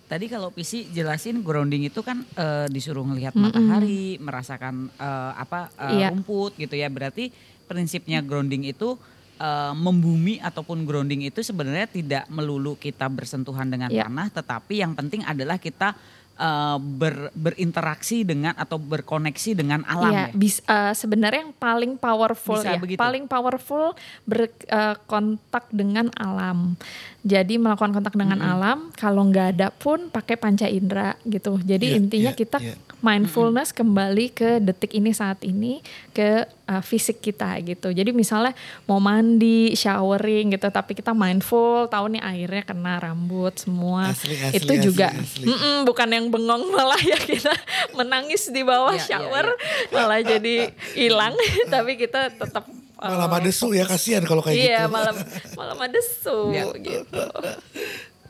Tadi 0.05 0.29
kalau 0.29 0.53
PC 0.53 0.93
jelasin 0.93 1.41
grounding 1.41 1.89
itu 1.89 2.05
kan 2.05 2.23
eh, 2.37 2.69
disuruh 2.69 3.03
ngelihat 3.03 3.33
matahari, 3.35 4.21
merasakan 4.21 4.93
eh, 4.95 5.33
apa 5.35 5.73
eh, 5.81 6.03
Iya. 6.03 6.13
rumput 6.13 6.55
gitu 6.61 6.77
ya. 6.77 6.93
Berarti 6.93 7.33
prinsipnya 7.65 8.21
grounding 8.21 8.69
itu 8.69 8.95
eh, 9.41 9.73
membumi 9.75 10.39
ataupun 10.39 10.85
grounding 10.85 11.25
itu 11.25 11.41
sebenarnya 11.41 11.89
tidak 11.89 12.25
melulu 12.29 12.77
kita 12.77 13.09
bersentuhan 13.09 13.67
dengan 13.67 13.89
Iya. 13.91 14.07
tanah, 14.07 14.29
tetapi 14.31 14.85
yang 14.85 14.93
penting 14.95 15.25
adalah 15.25 15.57
kita 15.59 15.97
eh, 16.35 16.79
ber- 16.79 17.31
berinteraksi 17.33 18.23
dengan 18.23 18.55
atau 18.55 18.77
berkoneksi 18.77 19.55
dengan 19.55 19.83
alam 19.85 20.11
Iya, 20.11 20.25
ya. 20.25 20.35
bis- 20.35 20.65
eh, 20.65 20.93
sebenarnya 20.93 21.47
yang 21.47 21.55
paling 21.55 21.95
powerful 21.95 22.59
Bisa 22.59 22.75
ya, 22.75 22.79
begitu? 22.79 22.99
paling 22.99 23.25
powerful 23.25 23.95
berkontak 24.27 25.65
dengan 25.71 26.11
alam. 26.15 26.75
Jadi 27.23 27.57
melakukan 27.57 27.93
kontak 27.93 28.13
dengan 28.13 28.37
alam, 28.39 28.93
kalau 28.93 29.25
nggak 29.25 29.57
ada 29.57 29.69
pun 29.71 30.13
pakai 30.13 30.37
panca 30.37 30.67
indera 30.67 31.17
gitu. 31.25 31.57
Jadi 31.57 31.95
Iya, 31.95 31.97
intinya 31.97 32.33
iya, 32.33 32.37
kita 32.37 32.59
iya. 32.61 32.77
Mindfulness 33.05 33.71
kembali 33.71 34.33
ke 34.33 34.57
detik 34.59 34.91
ini 34.93 35.13
saat 35.13 35.45
ini, 35.45 35.85
ke 36.11 36.43
eh, 36.49 36.83
fisik 36.83 37.21
kita 37.21 37.53
gitu. 37.61 37.93
Jadi 37.93 38.11
misalnya 38.11 38.57
mau 38.85 38.97
mandi, 38.97 39.77
showering 39.77 40.51
gitu, 40.51 40.67
tapi 40.69 40.93
kita 40.93 41.13
mindful, 41.13 41.85
tahu 41.87 42.09
nih 42.11 42.25
airnya 42.25 42.65
kena 42.65 42.97
rambut 42.97 43.53
semua. 43.55 44.09
Asli, 44.09 44.35
asli, 44.35 44.57
itu 44.57 44.73
asli, 44.73 44.81
juga 44.83 45.13
asli. 45.13 45.45
Mm-mm, 45.45 45.85
bukan 45.85 46.09
yang 46.09 46.27
bengong 46.29 46.73
malah 46.73 46.99
ya 46.99 47.21
kita 47.21 47.53
menangis 47.99 48.49
di 48.49 48.65
bawah 48.65 48.91
Iya, 48.91 48.99
iya, 48.99 49.09
shower 49.21 49.47
malah 49.91 50.21
jadi 50.21 50.55
hilang 50.95 51.37
tapi 51.75 51.95
kita 51.95 52.33
tetap 52.33 52.65
uh, 52.97 53.05
Malah 53.05 53.29
madesu 53.29 53.71
ya 53.71 53.85
kasihan 53.85 54.23
kalau 54.23 54.41
kayak 54.41 54.57
iya 54.57 54.81
gitu. 54.87 54.95
malam 54.95 55.17
malam 55.53 55.77
ada 55.79 56.01
su 56.01 56.39
Iya. 56.49 56.65
gitu 56.79 57.21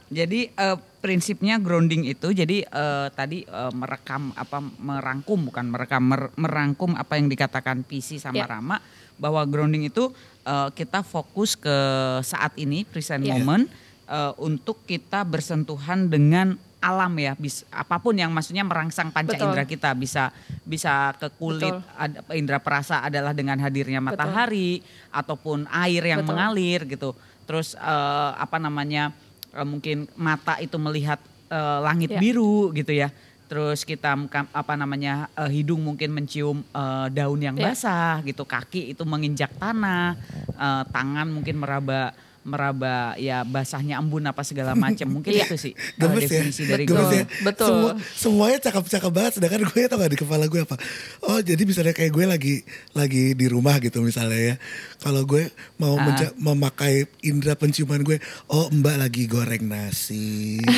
Jadi 0.08 0.48
eh, 0.48 0.76
prinsipnya 1.00 1.56
grounding 1.56 2.04
itu 2.04 2.32
jadi 2.32 2.64
eh, 2.64 3.08
tadi 3.12 3.44
eh, 3.44 3.72
merekam 3.72 4.32
apa 4.36 4.60
merangkum 4.60 5.48
bukan 5.48 5.68
merekam 5.68 6.02
mer- 6.04 6.32
merangkum 6.36 6.92
apa 6.94 7.16
yang 7.16 7.28
dikatakan 7.28 7.84
PC 7.84 8.20
sama 8.20 8.40
Ya. 8.40 8.48
Rama 8.48 8.80
bahwa 9.16 9.44
grounding 9.44 9.88
itu 9.88 10.12
eh, 10.44 10.68
kita 10.72 11.00
fokus 11.00 11.56
ke 11.56 11.76
saat 12.20 12.52
ini 12.56 12.84
present 12.84 13.24
Ya. 13.24 13.36
moment 13.36 13.64
eh, 14.06 14.32
untuk 14.40 14.84
kita 14.84 15.24
bersentuhan 15.24 16.08
dengan 16.08 16.56
alam 16.84 17.16
ya 17.16 17.32
bis, 17.40 17.64
apa 17.72 17.96
pun 17.96 18.12
yang 18.12 18.28
maksudnya 18.28 18.60
merangsang 18.60 19.08
panca 19.08 19.32
Betul. 19.32 19.56
indera 19.56 19.64
kita 19.64 19.96
bisa 19.96 20.28
bisa 20.68 21.16
ke 21.16 21.32
kulit 21.32 21.72
Betul. 21.72 21.96
ada, 21.96 22.20
indera 22.36 22.60
perasa 22.60 23.00
adalah 23.00 23.32
dengan 23.32 23.56
hadirnya 23.56 24.04
matahari 24.04 24.84
ataupun 25.08 25.64
air 25.72 26.04
yang 26.04 26.20
Betul. 26.20 26.36
mengalir 26.36 26.80
gitu 26.84 27.16
terus 27.48 27.72
eh, 27.72 28.30
apa 28.36 28.60
namanya 28.60 29.16
eh, 29.54 29.64
mungkin 29.64 30.10
mata 30.14 30.58
itu 30.58 30.74
melihat 30.76 31.18
eh, 31.48 31.78
langit 31.80 32.10
Ya. 32.10 32.18
biru 32.18 32.70
gitu 32.72 32.90
ya 32.90 33.08
terus 33.44 33.84
kita 33.84 34.16
apa 34.50 34.72
namanya 34.74 35.28
eh, 35.32 35.50
hidung 35.52 35.80
mungkin 35.80 36.10
mencium 36.10 36.66
eh, 36.66 37.06
daun 37.08 37.38
yang 37.38 37.54
Ya. 37.54 37.70
basah 37.70 38.18
gitu 38.22 38.42
kaki 38.42 38.90
itu 38.90 39.02
menginjak 39.04 39.54
tanah 39.54 40.16
eh, 40.50 40.84
tangan 40.90 41.28
mungkin 41.28 41.56
meraba 41.56 42.10
meraba 42.44 43.16
ya 43.16 43.40
basahnya 43.42 43.96
embun 43.96 44.22
apa 44.22 44.40
segala 44.40 44.76
macam 44.78 45.08
mungkin 45.10 45.32
Iya. 45.32 45.44
itu 45.44 45.56
sih 45.58 45.72
Gemes 45.94 46.22
ya, 46.22 46.44
definisi 46.44 46.62
dari 46.64 46.84
gemes 46.84 47.00
grounding. 47.02 47.24
ya. 47.24 47.42
Betul. 47.42 47.66
Semua, 47.66 47.90
semuanya 48.14 48.58
cakep-cakep 48.62 49.10
banget, 49.10 49.32
sedangkan 49.34 49.62
gue 49.64 49.80
tau 49.82 49.96
gak 49.96 50.10
di 50.10 50.18
kepala 50.18 50.44
gue 50.44 50.60
apa. 50.60 50.76
Oh 51.22 51.38
jadi 51.38 51.58
misalnya 51.60 51.90
kayak 51.90 52.10
gue 52.10 52.24
lagi 52.24 52.54
lagi 52.92 53.24
di 53.32 53.46
rumah 53.46 53.76
gitu 53.78 53.98
misalnya 53.98 54.36
ya. 54.36 54.56
Kalau 54.98 55.24
gue 55.24 55.48
mau 55.74 55.96
menja- 55.96 56.36
memakai 56.36 56.94
indera 57.20 57.54
penciuman 57.54 58.00
gue, 58.00 58.20
oh 58.46 58.68
mbak 58.70 58.96
lagi 58.98 59.24
goreng 59.24 59.64
nasi. 59.64 60.60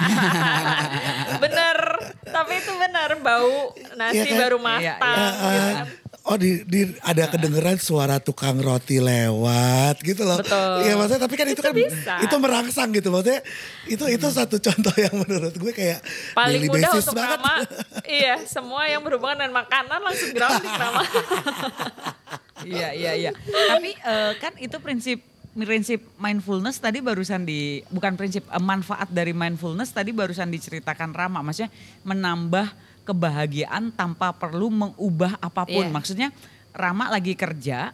bener 1.42 1.78
tapi 2.24 2.52
itu 2.56 2.72
bener 2.72 3.10
bau 3.20 3.74
nasi 3.94 4.16
Iya 4.18 4.24
kan? 4.26 4.38
baru 4.38 4.56
Iya, 4.56 4.64
matang 4.64 5.18
iya. 5.18 5.28
gitu 5.28 5.44
Ah, 5.44 5.72
kan. 5.74 5.86
Oh 6.30 6.38
di, 6.38 6.62
di 6.62 6.94
ada 7.02 7.26
kedengeran 7.26 7.74
suara 7.82 8.22
tukang 8.22 8.62
roti 8.62 9.02
lewat 9.02 9.98
gitu 10.06 10.22
loh. 10.22 10.38
Betul. 10.38 10.86
Iya 10.86 10.94
maksudnya 10.94 11.22
tapi 11.26 11.34
kan 11.34 11.46
itu, 11.50 11.58
kan 11.58 11.74
bisa. 11.74 12.14
itu 12.22 12.36
merangsang 12.38 12.88
gitu 12.94 13.10
maksudnya 13.10 13.42
itu 13.90 14.04
itu 14.06 14.26
satu 14.30 14.62
contoh 14.62 14.94
yang 14.94 15.14
menurut 15.18 15.54
gue 15.58 15.72
kayak 15.74 15.98
paling 16.38 16.70
mudah 16.70 16.94
basis 16.94 17.10
untuk 17.10 17.18
banget. 17.18 17.38
Rama 17.42 17.54
iya 18.06 18.38
semua 18.46 18.86
yang 18.86 19.02
berhubungan 19.02 19.42
dengan 19.42 19.66
makanan 19.66 19.98
langsung 19.98 20.30
grounding 20.30 20.74
Rama 20.78 21.02
Iya 22.60 22.92
iya 22.92 23.12
iya. 23.16 23.32
Tapi 23.48 23.90
eh, 23.96 24.32
kan 24.36 24.52
itu 24.60 24.76
prinsip 24.84 25.24
prinsip 25.50 25.98
mindfulness 26.20 26.78
tadi 26.78 27.02
barusan 27.02 27.42
di 27.42 27.82
bukan 27.90 28.14
prinsip 28.14 28.44
eh, 28.46 28.62
manfaat 28.62 29.08
dari 29.10 29.32
mindfulness 29.32 29.90
tadi 29.96 30.12
barusan 30.12 30.52
diceritakan 30.52 31.16
Rama. 31.16 31.40
Maksudnya 31.40 31.72
menambah 32.04 32.89
kebahagiaan 33.02 33.90
tanpa 33.90 34.32
perlu 34.32 34.68
mengubah 34.68 35.38
apa 35.38 35.64
pun. 35.64 35.84
Iya. 35.86 35.92
Maksudnya 35.92 36.28
Rama 36.70 37.10
lagi 37.10 37.34
kerja, 37.34 37.90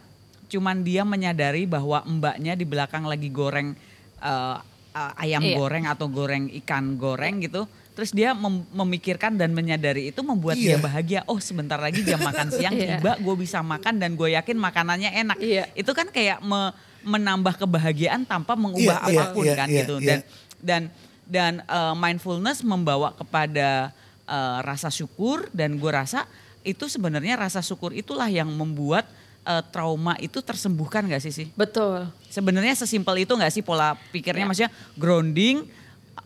cuman 0.46 0.84
dia 0.84 1.00
menyadari 1.00 1.64
bahwa 1.64 2.04
mbaknya 2.04 2.52
di 2.52 2.62
belakang 2.62 3.08
lagi 3.08 3.32
goreng 3.32 3.72
eh, 4.18 4.56
eh, 4.92 5.12
ayam 5.16 5.40
Iya. 5.42 5.56
goreng 5.56 5.84
atau 5.86 6.06
goreng 6.06 6.48
ikan 6.64 6.96
goreng 6.96 7.40
gitu. 7.40 7.64
terus 7.96 8.12
dia 8.12 8.36
mem- 8.36 8.68
memikirkan 8.76 9.40
dan 9.40 9.56
menyadari 9.56 10.12
itu 10.12 10.20
membuat 10.20 10.60
dia 10.60 10.76
Iya. 10.76 10.84
bahagia. 10.84 11.20
Oh 11.24 11.40
sebentar 11.40 11.80
lagi 11.80 12.04
jam 12.04 12.20
makan 12.20 12.52
siang 12.52 12.76
Iya. 12.76 13.00
tiba, 13.00 13.16
gue 13.16 13.34
bisa 13.40 13.64
makan 13.64 13.96
dan 13.96 14.12
gue 14.12 14.36
yakin 14.36 14.52
makanannya 14.52 15.16
enak. 15.16 15.40
Iya. 15.40 15.64
Itu 15.72 15.96
kan 15.96 16.12
kayak 16.12 16.44
me- 16.44 16.76
menambah 17.00 17.56
kebahagiaan 17.56 18.28
tanpa 18.28 18.52
mengubah 18.52 19.00
Iya, 19.00 19.08
iya, 19.08 19.16
apa 19.16 19.32
pun 19.32 19.44
iya, 19.48 19.54
kan 19.56 19.68
iya, 19.72 19.78
gitu. 19.80 19.96
iya. 19.96 20.04
Dan 20.04 20.20
dan 20.60 20.82
dan 21.24 21.52
eh, 21.64 21.94
mindfulness 21.96 22.60
membawa 22.60 23.16
kepada 23.16 23.96
eh, 24.26 24.58
rasa 24.60 24.90
syukur 24.90 25.46
dan 25.50 25.74
gue 25.76 25.88
rasa 25.88 26.26
itu 26.62 26.86
sebenarnya 26.86 27.38
rasa 27.38 27.62
syukur 27.62 27.90
itulah 27.90 28.26
yang 28.26 28.50
membuat 28.50 29.06
eh, 29.42 29.62
trauma 29.70 30.18
itu 30.18 30.38
tersembuhkan 30.40 31.06
gak 31.06 31.22
sih 31.22 31.30
sih? 31.30 31.46
Betul. 31.54 32.10
Sebenarnya 32.26 32.74
sesimpel 32.74 33.22
itu 33.22 33.32
nggak 33.32 33.50
sih 33.50 33.62
pola 33.62 33.94
pikirnya 34.10 34.42
Ya. 34.42 34.48
maksudnya 34.48 34.72
grounding 34.94 35.62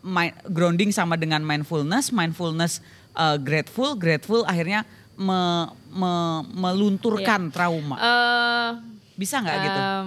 mi- 0.00 0.36
grounding 0.46 0.90
sama 0.90 1.14
dengan 1.14 1.40
mindfulness, 1.40 2.08
mindfulness 2.08 2.80
uh, 3.12 3.36
grateful, 3.36 3.92
grateful 3.92 4.40
akhirnya 4.42 4.88
me- 5.12 5.68
me- 5.86 6.44
melunturkan 6.50 7.52
trauma. 7.52 7.96
Eh, 8.00 8.70
Bisa 9.14 9.36
nggak 9.38 9.56
gitu? 9.60 9.76
Em, 9.78 10.06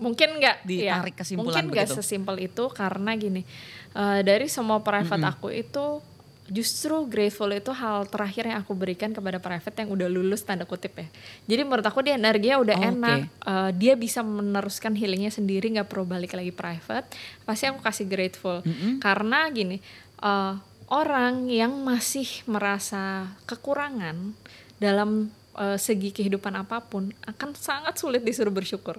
mungkin 0.00 0.28
nggak 0.34 0.56
Ditarik 0.64 1.12
ya, 1.12 1.18
kesimpulan 1.20 1.62
mungkin 1.62 1.84
begitu. 1.84 1.94
sesimpel 1.94 2.40
itu 2.40 2.64
karena 2.72 3.12
gini 3.14 3.44
eh, 3.92 4.20
dari 4.24 4.48
semua 4.48 4.80
private 4.80 5.20
aku 5.22 5.52
itu 5.52 6.00
justru 6.50 7.06
grateful 7.06 7.46
itu 7.54 7.70
hal 7.70 8.08
terakhir 8.10 8.50
yang 8.50 8.58
aku 8.58 8.74
berikan 8.74 9.14
kepada 9.14 9.38
private 9.38 9.76
yang 9.78 9.90
udah 9.94 10.08
lulus 10.10 10.42
tanda 10.42 10.66
kutip 10.66 10.98
ya. 10.98 11.06
Jadi 11.46 11.62
menurut 11.62 11.86
aku 11.86 12.02
dia 12.02 12.18
energinya 12.18 12.58
udah 12.58 12.76
Oke. 12.76 12.88
enak 12.90 13.20
Eh, 13.42 13.70
dia 13.74 13.94
bisa 13.98 14.22
meneruskan 14.22 14.94
healingnya 14.94 15.30
sendiri 15.30 15.70
nggak 15.74 15.90
perlu 15.90 16.06
balik 16.06 16.34
lagi 16.34 16.54
private. 16.54 17.06
Pasti 17.46 17.70
aku 17.70 17.82
kasih 17.82 18.06
grateful. 18.06 18.62
Karena 18.98 19.46
gini 19.50 19.78
eh, 20.22 20.54
orang 20.90 21.46
yang 21.50 21.72
masih 21.82 22.26
merasa 22.50 23.32
kekurangan 23.46 24.34
dalam 24.82 25.30
eh, 25.58 25.78
segi 25.78 26.10
kehidupan 26.10 26.54
apa 26.58 26.82
pun 26.82 27.10
akan 27.26 27.54
sangat 27.54 27.98
sulit 27.98 28.22
disuruh 28.22 28.54
bersyukur. 28.54 28.98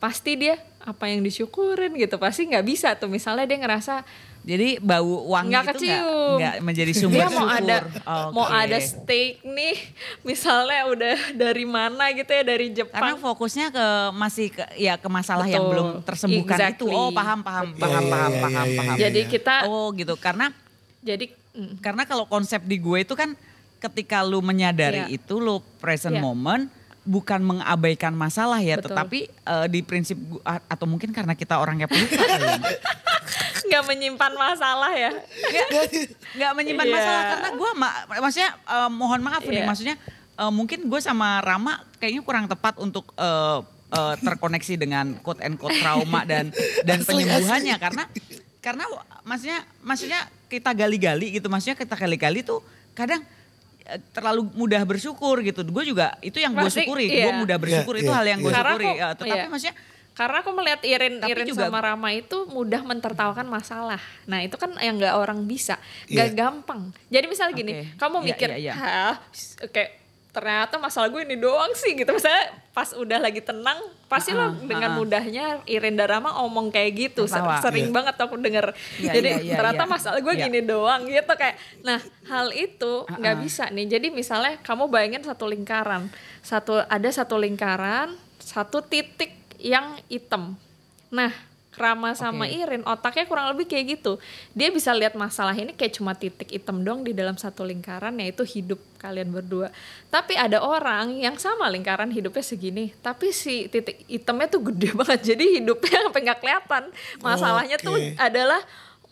Pasti 0.00 0.32
dia 0.38 0.56
apa 0.80 1.12
yang 1.12 1.20
disyukurin 1.20 1.92
gitu 2.00 2.16
pasti 2.16 2.48
nggak 2.48 2.66
bisa 2.66 2.96
tuh. 2.96 3.10
Misalnya 3.10 3.44
dia 3.44 3.58
ngerasa 3.60 4.06
Jadi 4.40 4.80
bau 4.80 5.04
wangi 5.28 5.52
nggak 5.52 5.62
itu 5.62 5.68
nggak 5.68 5.76
kecium 5.76 6.36
nggak 6.40 6.54
menjadi 6.64 6.92
sumber 7.00 7.18
dia 7.18 7.28
mau 7.28 7.44
syukur. 7.44 7.60
ada 7.60 7.76
mau 8.32 8.46
Oke. 8.48 8.56
ada 8.56 8.78
steak 8.80 9.32
nih 9.42 9.76
misalnya 10.28 10.80
udah 10.88 11.16
dari 11.32 11.64
mana 11.64 12.04
gitu 12.10 12.30
ya 12.30 12.42
dari 12.42 12.66
Karena 12.72 12.88
Jepang 12.88 13.16
fokusnya 13.20 13.66
ke 13.68 13.86
masih 14.12 14.46
ke 14.48 14.64
ya 14.74 14.96
ke 14.96 15.08
masalah 15.08 15.44
yang 15.44 15.60
Betul. 15.60 15.72
belum 15.72 15.88
tersembuhkan 16.02 16.56
itu. 16.56 16.64
Exactly. 16.88 16.94
Oh 16.94 17.10
paham 17.10 17.40
paham 17.40 17.66
Iya, 17.68 17.76
paham 17.76 18.00
iya, 18.00 18.08
paham 18.08 18.30
iya, 18.32 18.40
paham 18.40 18.66
iya, 18.66 18.76
paham. 18.76 18.94
iya. 18.96 19.00
jadi 19.06 19.20
kita 19.26 19.54
Oh 19.68 19.92
gitu 19.92 20.14
karena 20.16 20.46
jadi 21.00 21.24
mm, 21.52 21.72
Karena 21.78 22.02
kalau 22.04 22.24
konsep 22.24 22.64
di 22.64 22.76
gue 22.76 22.98
itu 23.00 23.12
kan 23.12 23.36
ketika 23.76 24.20
lu 24.20 24.40
menyadari 24.40 25.04
Iya. 25.04 25.16
itu 25.16 25.36
lu 25.36 25.60
present 25.78 26.12
Iya. 26.12 26.20
moment 26.20 26.64
bukan 27.00 27.40
mengabaikan 27.40 28.12
masalah 28.12 28.60
ya, 28.60 28.76
Betul. 28.76 28.92
tetapi 28.92 29.18
eh, 29.28 29.66
di 29.68 29.80
prinsip 29.80 30.20
atau 30.44 30.84
mungkin 30.84 31.10
karena 31.10 31.32
kita 31.32 31.56
orangnya 31.56 31.84
pelupa. 31.84 32.16
nggak 33.70 33.84
menyimpan 33.86 34.32
masalah 34.34 34.90
ya 34.92 35.12
nggak 36.32 36.52
menyimpan 36.52 36.86
Iya. 36.86 36.94
masalah 36.96 37.22
karena 37.24 37.48
gue 37.52 37.70
ma- 37.74 37.96
maksudnya 38.20 38.50
eh, 38.56 38.90
mohon 38.90 39.20
maaf 39.20 39.42
nih 39.42 39.62
Iya. 39.62 39.66
maksudnya 39.66 39.96
eh, 40.36 40.52
mungkin 40.52 40.78
gue 40.84 41.00
sama 41.00 41.38
Rama 41.40 41.78
kayaknya 41.96 42.20
kurang 42.20 42.46
tepat 42.46 42.76
untuk 42.76 43.14
eh, 43.14 43.58
eh, 43.90 44.14
terkoneksi 44.18 44.74
dengan 44.76 45.14
quote 45.16 45.40
and 45.40 45.54
quote 45.54 45.76
trauma 45.76 46.22
dan 46.24 46.50
dan 46.82 46.98
penyembuhannya 47.00 47.76
karena 47.76 48.04
karena 48.60 48.84
maksudnya 49.22 49.58
maksudnya 49.80 50.20
kita 50.46 50.70
gali-gali 50.72 51.32
gitu 51.32 51.46
maksudnya 51.46 51.74
kita 51.74 51.94
gali-gali 51.94 52.42
tuh 52.42 52.60
kadang 52.92 53.22
terlalu 54.10 54.46
mudah 54.52 54.82
bersyukur 54.84 55.40
gitu 55.40 55.62
gue 55.64 55.84
juga 55.84 56.14
itu 56.20 56.38
yang 56.38 56.52
gue 56.52 56.68
syukuri 56.68 57.06
gue 57.08 57.26
iya. 57.26 57.34
mudah 57.34 57.56
bersyukur 57.56 57.94
Iya, 57.94 58.02
itu 58.02 58.06
iya, 58.06 58.18
hal 58.18 58.26
yang 58.28 58.38
gue 58.38 58.52
syukuri 58.52 58.86
aku- 58.86 58.96
Ya, 58.96 59.08
tetapi 59.12 59.34
iya. 59.36 59.50
maksudnya 59.50 59.74
Karena 60.12 60.40
aku 60.40 60.50
melihat 60.52 60.80
Irin 60.82 61.18
Tapi 61.18 61.30
Irin 61.30 61.46
juga- 61.46 61.66
sama 61.66 61.80
Rama 61.80 62.10
itu 62.10 62.44
mudah 62.46 62.82
mentertawakan 62.82 63.46
masalah. 63.46 64.00
Nah 64.24 64.40
itu 64.40 64.54
kan 64.54 64.74
yang 64.76 64.96
nggak 64.96 65.14
orang 65.14 65.44
bisa, 65.44 65.80
nggak 66.06 66.28
Iya. 66.28 66.36
gampang. 66.36 66.80
Jadi 67.06 67.24
misal 67.24 67.50
gini, 67.50 67.72
Oke. 67.74 67.96
kamu 67.96 68.16
Iya, 68.16 68.26
mikir, 68.26 68.48
iya, 68.50 68.58
iya. 68.60 68.72
hah, 68.74 69.14
oke 69.60 69.84
ternyata 70.30 70.78
masalah 70.78 71.10
gue 71.10 71.22
ini 71.24 71.34
doang 71.34 71.74
sih 71.74 71.90
gitu. 71.92 72.06
Misalnya 72.06 72.54
pas 72.70 72.94
udah 72.94 73.18
lagi 73.18 73.42
tenang, 73.42 73.74
pasti 74.06 74.30
Ah, 74.30 74.46
lo 74.46 74.62
dengan 74.62 74.94
ah. 74.94 74.96
mudahnya 74.96 75.58
Irin 75.66 75.98
dan 75.98 76.06
Rama 76.06 76.30
ngomong 76.38 76.70
kayak 76.70 76.90
gitu. 76.94 77.26
Sering 77.26 77.90
Iya. 77.90 77.92
banget 77.92 78.14
aku 78.14 78.38
denger. 78.38 78.70
Iya, 78.96 79.10
Jadi 79.10 79.26
iya, 79.28 79.38
iya, 79.42 79.54
ternyata 79.58 79.84
iya. 79.84 79.90
masalah 79.90 80.18
gue 80.20 80.30
Iya. 80.30 80.46
gini 80.46 80.60
doang 80.62 81.02
gitu 81.02 81.32
kayak. 81.34 81.58
Nah 81.82 81.98
hal 82.28 82.54
itu 82.54 82.92
Ah, 83.04 83.18
nggak 83.18 83.34
ah. 83.34 83.40
bisa 83.42 83.64
nih. 83.70 83.86
Jadi 83.88 84.06
misalnya 84.12 84.54
kamu 84.60 84.86
bayangin 84.86 85.26
satu 85.26 85.50
lingkaran, 85.50 86.06
satu 86.40 86.78
ada 86.78 87.08
satu 87.10 87.34
lingkaran, 87.34 88.14
satu 88.38 88.86
titik 88.86 89.34
yang 89.60 90.00
hitam. 90.08 90.56
Nah, 91.12 91.30
Rama 91.78 92.18
sama 92.18 92.50
Oke. 92.50 92.60
Irin 92.60 92.82
otaknya 92.82 93.24
kurang 93.30 93.46
lebih 93.54 93.70
kayak 93.70 93.98
gitu. 93.98 94.18
Dia 94.52 94.74
bisa 94.74 94.90
lihat 94.90 95.14
masalah 95.14 95.54
ini 95.54 95.70
kayak 95.70 95.96
cuma 95.96 96.18
titik 96.18 96.50
hitam 96.50 96.82
doang 96.82 97.06
di 97.06 97.14
dalam 97.14 97.38
satu 97.38 97.62
lingkaran 97.62 98.18
yaitu 98.18 98.42
hidup 98.42 98.82
kalian 98.98 99.30
berdua. 99.30 99.70
Tapi 100.10 100.34
ada 100.34 100.58
orang 100.58 101.14
yang 101.22 101.38
sama 101.38 101.70
lingkaran 101.70 102.10
hidupnya 102.10 102.42
segini, 102.42 102.90
tapi 102.98 103.30
si 103.30 103.70
titik 103.70 104.02
hitamnya 104.10 104.50
tuh 104.50 104.66
gede 104.74 104.90
banget. 104.98 105.34
Jadi 105.34 105.62
hidupnya 105.62 105.98
sampai 106.10 106.20
nggak 106.26 106.40
kelihatan. 106.42 106.84
Masalahnya 107.22 107.76
tuh 107.78 107.94
Oke. 107.94 108.18
adalah 108.18 108.60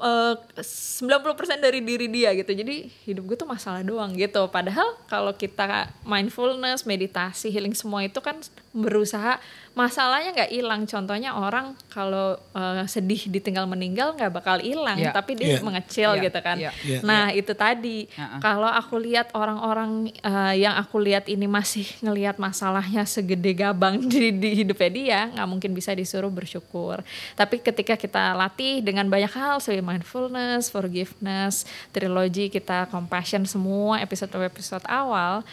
eh, 0.02 0.34
90% 0.58 1.62
dari 1.62 1.78
diri 1.78 2.10
dia 2.10 2.34
gitu. 2.34 2.52
Jadi 2.52 2.90
hidup 3.06 3.22
gue 3.32 3.36
tuh 3.38 3.46
masalah 3.46 3.86
doang 3.86 4.18
gitu. 4.18 4.50
Padahal 4.50 4.98
kalau 5.06 5.30
kita 5.30 5.94
mindfulness, 6.02 6.82
meditasi, 6.82 7.54
healing 7.54 7.72
semua 7.78 8.02
itu 8.02 8.18
kan 8.18 8.34
berusaha 8.74 9.38
masalahnya 9.78 10.34
nggak 10.34 10.50
hilang. 10.50 10.82
Contohnya 10.84 11.38
orang 11.38 11.78
kalau 11.88 12.34
eh, 12.50 12.82
sedih 12.90 13.30
ditinggal 13.30 13.70
meninggal 13.70 14.18
nggak 14.18 14.32
bakal 14.34 14.58
hilang, 14.58 14.98
Iya. 14.98 15.14
tapi 15.14 15.38
dia 15.38 15.54
Iya. 15.54 15.62
mengecil 15.62 16.10
Iya. 16.18 16.22
gitu 16.26 16.38
kan. 16.42 16.56
Iya. 16.58 16.70
Iya. 16.82 17.00
Nah 17.06 17.30
itu 17.30 17.54
tadi. 17.54 18.10
Uh-uh. 18.10 18.42
Kalau 18.42 18.66
aku 18.66 18.98
lihat 18.98 19.30
orang-orang 19.38 20.10
eh, 20.10 20.54
yang 20.58 20.74
aku 20.74 20.98
lihat 20.98 21.30
ini 21.30 21.46
masih 21.46 21.86
ngelihat 22.02 22.42
masalahnya 22.42 23.06
segede 23.06 23.54
gabang 23.54 24.02
di, 24.10 24.34
di 24.34 24.66
hidupnya 24.66 24.90
dia, 24.90 25.20
nggak 25.30 25.46
mungkin 25.48 25.70
bisa 25.70 25.94
disuruh 25.94 26.28
bersyukur. 26.28 27.06
Tapi 27.38 27.62
ketika 27.62 27.94
kita 27.94 28.34
latih 28.34 28.82
dengan 28.82 29.06
banyak 29.06 29.30
hal, 29.30 29.62
seperti 29.62 29.84
mindfulness, 29.84 30.72
forgiveness, 30.72 31.62
trilogy 31.92 32.48
kita 32.48 32.88
compassion 32.88 33.44
semua 33.44 34.00
episode-episode 34.00 34.82
awal, 34.88 35.44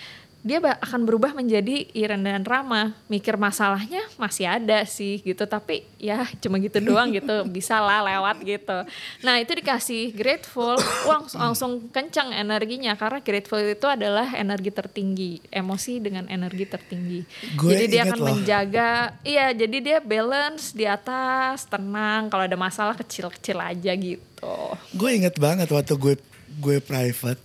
dia 0.46 0.62
akan 0.62 1.10
berubah 1.10 1.34
menjadi 1.34 1.90
Iren 1.98 2.22
dan 2.22 2.46
Rama. 2.46 2.94
Mikir 3.10 3.34
masalahnya 3.34 4.06
masih 4.22 4.46
ada 4.46 4.86
sih 4.86 5.18
gitu, 5.26 5.50
tapi 5.50 5.82
ya 5.98 6.22
cuma 6.38 6.62
gitu 6.62 6.78
doang 6.86 7.10
gitu, 7.10 7.42
bisa 7.58 7.82
lah 7.82 8.06
lewat 8.06 8.46
gitu. 8.46 8.78
Nah 9.26 9.42
itu 9.42 9.58
dikasih 9.58 10.14
grateful, 10.14 10.78
langsung, 11.10 11.42
langsung 11.42 11.72
kencang 11.90 12.30
energinya 12.30 12.94
karena 12.94 13.26
grateful 13.26 13.58
itu 13.58 13.90
adalah 13.90 14.38
energi 14.38 14.70
tertinggi, 14.70 15.42
emosi 15.50 15.98
dengan 15.98 16.30
energi 16.30 16.70
tertinggi. 16.70 17.20
Gue 17.58 17.82
jadi 17.82 17.86
dia 17.90 18.02
akan 18.06 18.20
loh. 18.22 18.28
menjaga, 18.30 19.18
iya 19.26 19.50
jadi 19.50 19.78
dia 19.82 19.98
balance 19.98 20.78
di 20.78 20.86
atas, 20.86 21.66
tenang. 21.66 22.30
Kalau 22.30 22.46
ada 22.46 22.54
masalah 22.54 22.94
kecil-kecil 22.94 23.58
aja 23.58 23.92
gitu. 23.98 24.78
gue 24.94 25.10
inget 25.10 25.42
banget 25.42 25.66
waktu 25.74 25.98
gue 25.98 26.16
gue 26.62 26.78
private 26.78 27.42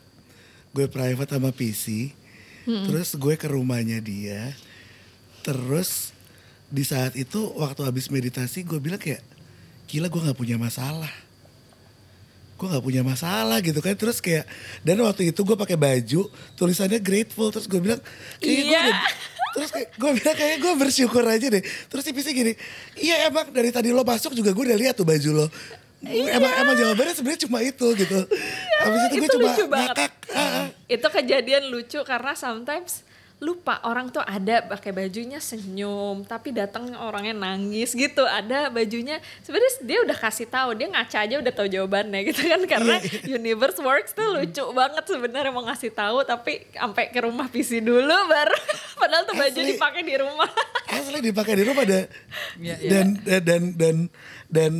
gue 0.76 0.86
private 0.86 1.30
sama 1.32 1.48
PC 1.48 2.19
terus 2.88 3.16
gue 3.16 3.34
ke 3.34 3.48
rumahnya 3.48 3.98
dia. 3.98 4.52
Terus 5.40 6.12
di 6.70 6.86
saat 6.86 7.16
itu 7.18 7.50
waktu 7.58 7.82
habis 7.82 8.06
meditasi 8.12 8.62
gue 8.62 8.78
bilang 8.78 9.00
kayak 9.00 9.24
gila 9.88 10.06
gue 10.06 10.20
nggak 10.30 10.38
punya 10.38 10.56
masalah. 10.60 11.10
Gue 12.60 12.68
nggak 12.68 12.84
punya 12.84 13.02
masalah 13.02 13.58
gitu 13.64 13.80
kan. 13.80 13.96
Terus 13.96 14.20
kayak 14.20 14.44
dan 14.84 15.00
waktu 15.00 15.32
itu 15.32 15.40
gue 15.42 15.56
pakai 15.56 15.80
baju 15.80 16.28
tulisannya 16.54 17.00
grateful. 17.00 17.48
Terus 17.48 17.66
gue 17.66 17.80
bilang 17.80 18.00
kayaknya 18.38 18.64
gue 18.64 18.76
Iya. 18.76 18.98
terus 19.56 19.70
kayak 19.74 19.88
gue 19.98 20.10
bilang 20.14 20.36
kayak 20.38 20.56
gue 20.62 20.72
bersyukur 20.78 21.24
aja 21.26 21.46
deh. 21.50 21.62
Terus 21.64 22.02
si 22.06 22.14
PC 22.14 22.28
gini 22.30 22.52
iya 23.02 23.26
emang 23.26 23.50
dari 23.50 23.74
tadi 23.74 23.90
lo 23.90 24.06
masuk 24.06 24.30
juga 24.30 24.54
gue 24.54 24.62
udah 24.62 24.78
lihat 24.78 24.94
tuh 24.94 25.02
baju 25.02 25.30
lo 25.42 25.46
emang 26.04 26.52
emang 26.64 26.76
jawabannya 26.76 27.14
sebenarnya 27.14 27.42
cuma 27.44 27.58
itu 27.60 27.86
gitu 27.92 28.18
habis 28.82 29.00
itu, 29.04 29.14
gue 29.14 29.20
Iya. 29.20 29.28
itu 29.28 29.36
cuma 29.36 29.48
lucu 29.52 29.64
banget. 29.68 29.88
ngakak 29.92 30.12
ah, 30.32 30.40
ah. 30.40 30.66
itu 30.88 31.06
kejadian 31.06 31.62
lucu 31.68 32.00
karena 32.02 32.32
sometimes 32.32 33.04
lupa 33.40 33.80
orang 33.88 34.12
tuh 34.12 34.20
ada 34.20 34.60
pakai 34.68 34.92
bajunya 34.92 35.40
senyum 35.40 36.28
tapi 36.28 36.52
datang 36.52 36.92
orangnya 36.92 37.32
nangis 37.32 37.96
gitu 37.96 38.20
ada 38.20 38.68
bajunya 38.68 39.16
sebenarnya 39.40 39.80
dia 39.80 39.98
udah 40.04 40.12
kasih 40.12 40.44
tahu 40.44 40.76
dia 40.76 40.92
ngaca 40.92 41.24
aja 41.24 41.40
udah 41.40 41.48
tahu 41.48 41.64
jawabannya 41.72 42.20
gitu 42.28 42.44
kan 42.44 42.60
karena 42.68 43.00
universe 43.24 43.80
works 43.80 44.12
tuh 44.12 44.28
lucu 44.36 44.60
banget 44.76 45.04
sebenarnya 45.08 45.56
mau 45.56 45.64
ngasih 45.64 45.88
tahu 45.88 46.20
tapi 46.28 46.68
sampai 46.68 47.08
ke 47.08 47.20
rumah 47.24 47.48
PC 47.48 47.80
dulu 47.80 48.12
baru 48.28 48.56
padahal 49.00 49.24
tuh 49.24 49.32
baju 49.32 49.56
Asli. 49.56 49.72
dipakai 49.72 50.02
di 50.04 50.14
rumah 50.20 50.50
asli 50.92 51.18
dipakai 51.24 51.54
di 51.56 51.64
rumah 51.64 51.84
ada 51.88 52.00
Iya, 52.60 52.76
iya. 52.76 52.90
dan 52.92 53.06
dan 53.24 53.40
dan 53.40 53.62
dan 53.72 53.96
dan 54.52 54.72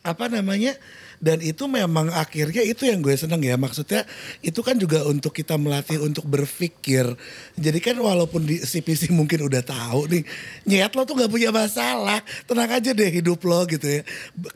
apa 0.00 0.32
namanya 0.32 0.72
dan 1.20 1.44
itu 1.44 1.68
memang 1.68 2.08
akhirnya 2.08 2.64
itu 2.64 2.88
yang 2.88 3.04
gue 3.04 3.12
seneng 3.12 3.44
ya 3.44 3.60
maksudnya 3.60 4.08
itu 4.40 4.64
kan 4.64 4.80
juga 4.80 5.04
untuk 5.04 5.36
kita 5.36 5.60
melatih 5.60 6.00
untuk 6.00 6.24
berpikir 6.24 7.04
jadi 7.52 7.76
kan 7.76 8.00
walaupun 8.00 8.48
di 8.48 8.56
CPC 8.56 9.12
mungkin 9.12 9.44
udah 9.44 9.60
tahu 9.60 10.08
nih 10.08 10.24
nyet 10.64 10.96
lo 10.96 11.04
tuh 11.04 11.20
nggak 11.20 11.28
punya 11.28 11.52
masalah 11.52 12.24
tenang 12.48 12.72
aja 12.72 12.96
deh 12.96 13.12
hidup 13.12 13.44
lo 13.44 13.68
gitu 13.68 13.84
ya 13.84 14.02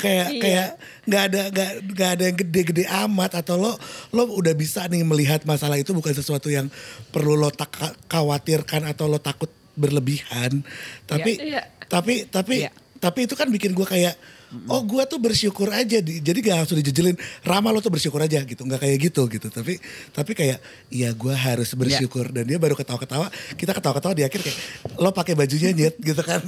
kayak 0.01 0.29
Iya. 0.33 0.41
kayak 0.41 0.69
nggak 1.05 1.23
ada 1.29 1.41
nggak 1.53 1.71
nggak 1.93 2.11
ada 2.17 2.23
yang 2.25 2.37
gede-gede 2.41 2.85
amat 3.05 3.31
atau 3.45 3.61
lo 3.61 3.73
lo 4.17 4.25
udah 4.33 4.57
bisa 4.57 4.89
nih 4.89 5.05
melihat 5.05 5.45
masalah 5.45 5.77
itu 5.77 5.93
bukan 5.93 6.17
sesuatu 6.17 6.49
yang 6.49 6.73
perlu 7.13 7.37
lo 7.37 7.53
tak 7.53 7.77
khawatirkan 8.09 8.89
atau 8.89 9.13
lo 9.13 9.21
takut 9.21 9.53
berlebihan 9.77 10.65
tapi 11.05 11.37
Iya. 11.37 11.69
tapi 11.85 12.25
tapi 12.25 12.65
Iya. 12.65 12.73
tapi 12.97 13.29
itu 13.29 13.37
kan 13.37 13.53
bikin 13.53 13.77
gue 13.77 13.85
kayak 13.85 14.17
oh 14.65 14.83
gue 14.83 15.03
tuh 15.05 15.17
bersyukur 15.17 15.69
aja 15.69 15.99
di, 15.99 16.19
jadi 16.19 16.39
gak 16.41 16.57
langsung 16.63 16.79
dijejelin 16.79 17.15
Rama 17.43 17.69
lo 17.69 17.79
tuh 17.79 17.91
bersyukur 17.91 18.19
aja 18.19 18.41
gitu 18.41 18.61
nggak 18.61 18.79
kayak 18.79 18.99
gitu 19.03 19.23
gitu 19.27 19.49
tapi 19.49 19.77
tapi 20.11 20.33
kayak 20.33 20.59
iya 20.89 21.11
gue 21.11 21.31
harus 21.31 21.75
bersyukur 21.75 22.31
dan 22.31 22.45
dia 22.45 22.57
baru 22.57 22.73
ketawa-ketawa 22.73 23.29
kita 23.55 23.73
ketawa-ketawa 23.73 24.15
di 24.15 24.23
akhir 24.23 24.41
kayak 24.41 24.59
lo 24.97 25.11
pakai 25.11 25.35
bajunya 25.35 25.71
nyet 25.71 25.97
gitu 25.99 26.23
kan 26.23 26.41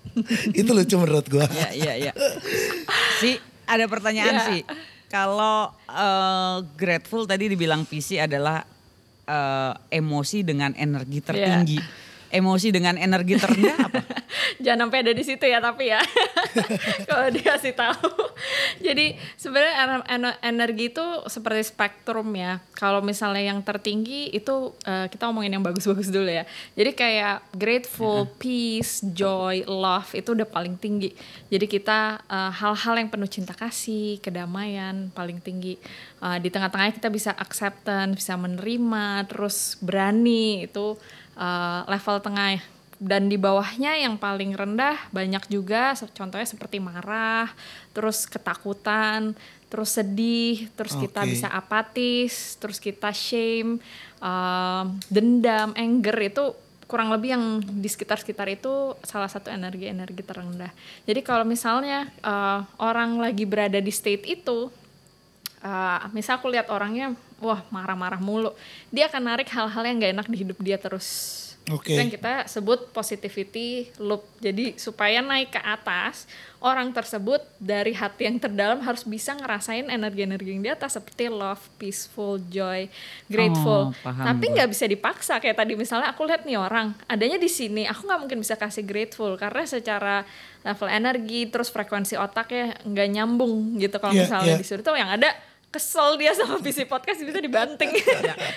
itu 0.60 0.70
lucu 0.70 0.94
menurut 0.94 1.26
gue 1.26 1.46
Iya, 1.48 1.70
iya, 1.72 1.92
iya. 1.98 2.12
Si, 3.18 3.38
ada 3.64 3.84
pertanyaan 3.84 4.34
Ya. 4.34 4.44
sih. 4.46 4.60
Kalau 5.08 5.72
eh, 5.84 6.56
grateful 6.74 7.24
tadi 7.24 7.48
dibilang 7.48 7.82
PC 7.82 8.20
adalah 8.20 8.62
eh, 9.24 9.72
emosi 9.90 10.42
dengan 10.42 10.74
energi 10.74 11.18
tertinggi. 11.20 11.78
Emosi 12.28 12.68
dengan 12.68 13.00
energi 13.00 13.40
terendah 13.40 13.76
apa? 13.88 14.00
Jangan 14.64 14.88
sampai 14.88 14.98
ada 15.00 15.12
di 15.16 15.24
situ 15.24 15.44
ya 15.48 15.58
tapi 15.58 15.88
ya. 15.88 16.00
Kalau 17.08 17.28
dikasih 17.32 17.72
tahu. 17.72 18.10
Jadi 18.84 19.16
sebenarnya 19.40 19.74
ener- 19.84 20.08
ener- 20.08 20.40
energi 20.44 20.92
itu 20.92 21.06
seperti 21.26 21.72
spektrum 21.72 22.28
ya. 22.36 22.60
Kalau 22.76 23.00
misalnya 23.00 23.54
yang 23.54 23.60
tertinggi 23.64 24.30
itu 24.30 24.76
eh, 24.84 25.06
kita 25.08 25.28
ngomongin 25.28 25.58
yang 25.58 25.64
bagus-bagus 25.64 26.12
dulu 26.12 26.28
ya. 26.28 26.44
Jadi 26.76 26.90
kayak 26.92 27.48
grateful, 27.56 28.28
peace, 28.36 29.00
joy, 29.16 29.64
love 29.64 30.12
itu 30.12 30.36
udah 30.36 30.48
paling 30.48 30.76
tinggi. 30.76 31.12
Jadi 31.48 31.66
kita 31.66 32.20
eh, 32.28 32.52
hal-hal 32.52 32.94
yang 33.00 33.08
penuh 33.08 33.30
cinta 33.30 33.56
kasih, 33.56 34.20
kedamaian 34.20 35.08
paling 35.16 35.40
tinggi. 35.40 35.80
Eh, 36.18 36.38
di 36.42 36.48
tengah-tengahnya 36.50 36.94
kita 36.98 37.08
bisa 37.08 37.30
acceptance, 37.32 38.18
bisa 38.18 38.34
menerima, 38.34 39.24
terus 39.30 39.78
berani 39.78 40.66
itu 40.66 40.98
eh, 41.38 41.80
level 41.86 42.18
tengah 42.18 42.58
dan 42.98 43.30
di 43.30 43.38
bawahnya 43.38 43.94
yang 43.94 44.18
paling 44.18 44.58
rendah 44.58 44.98
banyak 45.14 45.46
juga 45.46 45.94
contohnya 45.94 46.44
seperti 46.50 46.82
marah, 46.82 47.46
terus 47.94 48.26
ketakutan, 48.26 49.38
terus 49.70 49.94
sedih, 49.94 50.66
terus 50.74 50.98
kita 50.98 51.22
Oke. 51.22 51.30
bisa 51.30 51.48
apatis, 51.48 52.58
terus 52.58 52.82
kita 52.82 53.14
shame, 53.14 53.78
um, 54.18 54.84
dendam, 55.06 55.70
anger 55.78 56.18
itu 56.26 56.44
kurang 56.88 57.12
lebih 57.12 57.36
yang 57.36 57.44
di 57.60 57.86
sekitar-sekitar 57.86 58.48
itu 58.48 58.96
salah 59.04 59.28
satu 59.28 59.52
energi-energi 59.52 60.24
terendah. 60.24 60.72
Jadi 61.04 61.20
kalau 61.20 61.44
misalnya 61.44 62.08
uh, 62.24 62.64
orang 62.80 63.20
lagi 63.20 63.44
berada 63.44 63.76
di 63.76 63.92
state 63.92 64.24
itu, 64.24 64.72
uh, 65.62 66.06
misal 66.14 66.38
aku 66.38 66.50
lihat 66.50 66.70
orangnya, 66.70 67.14
wah 67.42 67.62
marah-marah 67.70 68.20
mulu, 68.20 68.54
dia 68.90 69.06
akan 69.06 69.22
narik 69.22 69.48
hal-hal 69.50 69.82
yang 69.86 69.96
gak 69.98 70.12
enak 70.14 70.26
di 70.30 70.36
hidup 70.42 70.58
dia 70.62 70.78
terus. 70.78 71.38
Oke. 71.68 71.92
Itu 71.92 72.00
yang 72.00 72.08
kita 72.08 72.48
sebut 72.48 72.88
positivity 72.96 73.92
loop. 74.00 74.24
Jadi 74.40 74.80
supaya 74.80 75.20
naik 75.20 75.52
ke 75.52 75.60
atas, 75.60 76.24
orang 76.64 76.88
tersebut 76.96 77.44
dari 77.60 77.92
hati 77.92 78.24
yang 78.24 78.40
terdalam 78.40 78.80
harus 78.80 79.04
bisa 79.04 79.36
ngerasain 79.36 79.84
energi-energi 79.92 80.48
yang 80.56 80.64
di 80.64 80.70
atas 80.72 80.96
seperti 80.96 81.28
love, 81.28 81.60
peaceful, 81.76 82.40
joy, 82.48 82.88
grateful. 83.28 83.92
Oh, 83.92 84.00
paham 84.00 84.24
Tapi 84.24 84.44
nggak 84.48 84.68
bisa 84.72 84.88
dipaksa 84.88 85.36
kayak 85.44 85.60
tadi 85.60 85.76
misalnya 85.76 86.08
aku 86.08 86.24
lihat 86.24 86.48
nih 86.48 86.56
orang 86.56 86.96
adanya 87.04 87.36
di 87.36 87.50
sini, 87.52 87.84
aku 87.84 88.08
nggak 88.08 88.20
mungkin 88.24 88.38
bisa 88.40 88.56
kasih 88.56 88.88
grateful 88.88 89.36
karena 89.36 89.68
secara 89.68 90.24
level 90.64 90.88
energi 90.88 91.52
terus 91.52 91.68
frekuensi 91.68 92.16
otaknya 92.16 92.80
nggak 92.82 93.08
nyambung 93.12 93.76
gitu 93.76 94.00
kalau 94.00 94.16
Iya, 94.16 94.24
misalnya 94.24 94.54
iya. 94.56 94.60
disuruh 94.60 94.82
tuh 94.82 94.96
yang 94.96 95.12
ada 95.12 95.30
kesel 95.68 96.16
dia 96.16 96.32
sama 96.32 96.56
visi 96.58 96.82
podcast 96.82 97.20
bisa 97.20 97.38
dibanting 97.38 97.92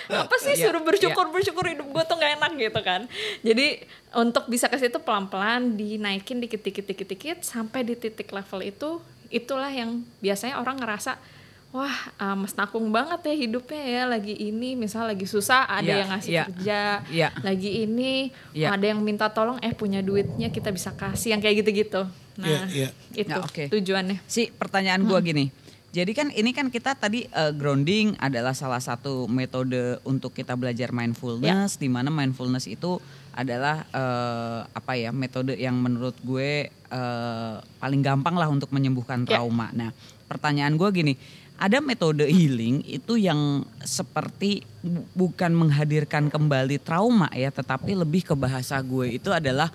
apa 0.08 0.34
sih 0.38 0.54
Iya, 0.54 0.64
suruh 0.66 0.80
bersyukur 0.80 1.28
bersyukur 1.28 1.64
hidup 1.64 1.84
gue 1.84 2.02
tuh 2.02 2.16
nggak 2.16 2.32
enak 2.36 2.52
gitu 2.56 2.80
kan 2.80 3.04
jadi 3.40 3.84
untuk 4.14 4.46
bisa 4.46 4.66
ke 4.66 4.76
situ 4.76 4.96
pelan 4.96 5.28
pelan 5.28 5.74
dinaikin 5.74 6.40
dikit 6.40 6.60
dikit 6.60 6.84
dikit 6.84 7.04
dikit 7.06 7.38
sampai 7.40 7.82
di 7.82 7.94
titik 7.94 8.28
level 8.28 8.60
itu 8.60 8.96
itulah 9.28 9.68
yang 9.68 10.00
biasanya 10.18 10.56
orang 10.56 10.76
ngerasa 10.76 11.20
wah 11.68 11.88
ah, 12.16 12.32
mas 12.32 12.52
nakung 12.52 12.88
banget 12.88 13.20
ya 13.24 13.34
hidupnya 13.38 13.80
ya 13.82 14.02
lagi 14.04 14.32
ini 14.32 14.72
misal 14.72 15.04
lagi 15.04 15.24
susah 15.24 15.64
ada 15.64 15.84
Iya, 15.84 15.96
yang 15.98 16.10
ngasih 16.10 16.30
iya, 16.30 16.44
kerja 16.44 16.80
iya. 17.08 17.28
lagi 17.40 17.70
ini 17.82 18.28
Iya. 18.52 18.72
ada 18.72 18.84
yang 18.88 19.00
minta 19.00 19.28
tolong 19.28 19.56
eh 19.60 19.72
punya 19.72 20.00
duitnya 20.00 20.48
kita 20.48 20.68
bisa 20.68 20.92
kasih 20.92 21.32
yang 21.32 21.40
kayak 21.40 21.64
gitu 21.64 21.70
gitu 21.72 22.02
nah 22.36 22.48
Iya, 22.48 22.60
iya. 22.68 22.88
itu 23.14 23.28
Ya, 23.30 23.40
oke. 23.40 23.68
tujuannya 23.68 24.20
Si 24.24 24.48
pertanyaan 24.48 25.04
gua 25.04 25.20
gini. 25.20 25.48
Jadi 25.92 26.16
kan 26.16 26.32
ini 26.32 26.56
kan 26.56 26.72
kita 26.72 26.96
tadi 26.96 27.28
eh, 27.28 27.52
grounding 27.52 28.16
adalah 28.16 28.56
salah 28.56 28.80
satu 28.80 29.28
metode 29.28 30.00
untuk 30.08 30.32
kita 30.32 30.56
belajar 30.56 30.88
mindfulness 30.88 31.76
di 31.76 31.92
mana 31.92 32.08
mindfulness 32.08 32.64
itu 32.64 32.96
adalah 33.36 33.84
eh, 33.92 34.60
apa 34.72 34.92
ya 34.96 35.12
metode 35.12 35.52
yang 35.52 35.76
menurut 35.76 36.16
gue 36.24 36.64
eh, 36.72 37.54
paling 37.76 38.00
gampang 38.00 38.40
lah 38.40 38.48
untuk 38.48 38.72
menyembuhkan 38.72 39.28
Ya. 39.28 39.36
trauma. 39.36 39.68
Nah, 39.76 39.92
pertanyaan 40.26 40.80
gua 40.80 40.88
gini, 40.88 41.20
ada 41.60 41.78
metode 41.78 42.24
healing 42.24 42.80
itu 42.88 43.20
yang 43.20 43.60
seperti 43.84 44.64
bu- 44.80 45.04
bukan 45.12 45.52
menghadirkan 45.52 46.32
kembali 46.32 46.80
trauma 46.80 47.28
ya, 47.36 47.52
tetapi 47.52 47.92
lebih 47.92 48.24
ke 48.24 48.32
bahasa 48.32 48.80
gue 48.80 49.20
itu 49.20 49.28
adalah 49.28 49.68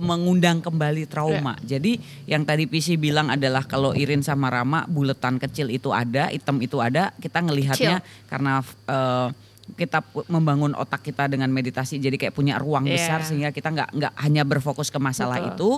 mengundang 0.00 0.64
kembali 0.64 1.04
trauma. 1.10 1.54
Jadi 1.62 1.98
yang 2.24 2.42
tadi 2.42 2.64
PC 2.64 2.98
bilang 2.98 3.28
adalah 3.28 3.66
kalau 3.66 3.92
Irin 3.92 4.24
sama 4.24 4.48
Rama 4.48 4.88
buletan 4.88 5.36
kecil 5.36 5.68
itu 5.68 5.92
ada, 5.92 6.30
hitam 6.30 6.58
itu 6.62 6.78
ada, 6.78 7.12
kita 7.18 7.44
ngelihatnya 7.44 8.00
karena 8.30 8.64
eh, 8.88 9.28
kita 9.76 10.00
membangun 10.32 10.72
otak 10.72 11.04
kita 11.04 11.28
dengan 11.28 11.52
meditasi 11.52 12.00
jadi 12.00 12.16
kayak 12.16 12.34
punya 12.34 12.56
ruang 12.56 12.88
Iya. 12.88 12.96
besar 12.96 13.20
sehingga 13.26 13.50
kita 13.52 13.68
nggak 13.68 13.90
nggak 13.92 14.12
hanya 14.24 14.42
berfokus 14.48 14.88
ke 14.88 14.96
masalah 14.96 15.42
Betul. 15.42 15.52
itu 15.52 15.70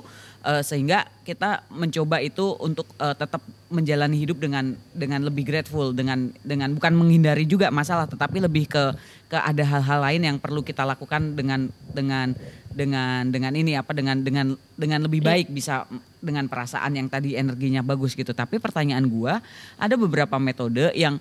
eh, 0.46 0.62
sehingga 0.62 0.98
kita 1.26 1.66
mencoba 1.74 2.22
itu 2.22 2.55
untuk 2.62 2.87
eh, 3.00 3.16
tetap 3.18 3.42
menjalani 3.70 4.18
hidup 4.18 4.38
dengan 4.38 4.74
dengan 4.94 5.26
lebih 5.26 5.42
grateful 5.46 5.90
dengan 5.90 6.31
dengan 6.46 6.74
bukan 6.74 6.92
menghindari 6.94 7.46
juga 7.46 7.70
masalah 7.74 8.07
tetapi 8.07 8.42
lebih 8.42 8.70
ke 8.70 8.94
ke 9.31 9.38
ada 9.38 9.62
hal-hal 9.62 9.98
lain 10.03 10.22
yang 10.26 10.37
perlu 10.42 10.62
kita 10.66 10.83
lakukan 10.83 11.38
dengan 11.38 11.70
dengan 11.94 12.35
dengan 12.70 13.31
dengan 13.31 13.53
ini 13.55 13.74
apa 13.79 13.94
dengan 13.94 14.22
dengan 14.22 14.55
dengan 14.74 15.00
lebih 15.07 15.22
baik 15.22 15.50
bisa 15.50 15.87
dengan 16.18 16.46
perasaan 16.46 16.94
yang 16.98 17.07
tadi 17.11 17.35
energinya 17.35 17.83
bagus 17.83 18.14
gitu 18.14 18.31
tapi 18.35 18.59
pertanyaan 18.59 19.07
gua 19.07 19.38
ada 19.79 19.94
beberapa 19.94 20.38
metode 20.38 20.90
yang 20.94 21.18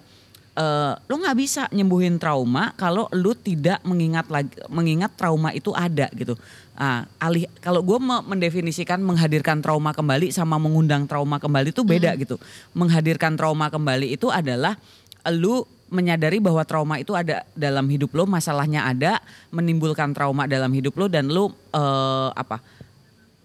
eh, 0.55 0.93
lo 0.95 1.15
nggak 1.19 1.37
bisa 1.37 1.67
nyembuhin 1.73 2.17
trauma 2.17 2.73
kalau 2.77 3.05
lu 3.13 3.33
tidak 3.33 3.81
mengingat 3.85 4.29
lagi 4.31 4.53
mengingat 4.71 5.13
trauma 5.17 5.53
itu 5.53 5.73
ada 5.75 6.09
gitu. 6.15 6.37
Ah, 6.79 7.03
alih 7.19 7.43
kalau 7.59 7.83
gue 7.83 7.99
mendefinisikan 7.99 9.03
menghadirkan 9.03 9.59
trauma 9.59 9.91
kembali 9.91 10.31
sama 10.31 10.55
mengundang 10.55 11.03
trauma 11.03 11.35
kembali 11.35 11.75
itu 11.75 11.83
beda 11.83 12.15
gitu. 12.15 12.39
Menghadirkan 12.71 13.35
trauma 13.35 13.67
kembali 13.67 14.15
itu 14.15 14.31
adalah 14.31 14.79
lu 15.27 15.67
menyadari 15.91 16.39
bahwa 16.39 16.61
trauma 16.63 17.01
itu 17.01 17.11
ada 17.17 17.43
dalam 17.57 17.89
hidup 17.89 18.13
lo, 18.13 18.23
masalahnya 18.29 18.85
ada, 18.85 19.19
menimbulkan 19.49 20.13
trauma 20.13 20.45
dalam 20.45 20.69
hidup 20.71 20.95
lo 20.95 21.11
dan 21.11 21.27
lu 21.27 21.51
eh, 21.75 22.29
apa? 22.31 22.61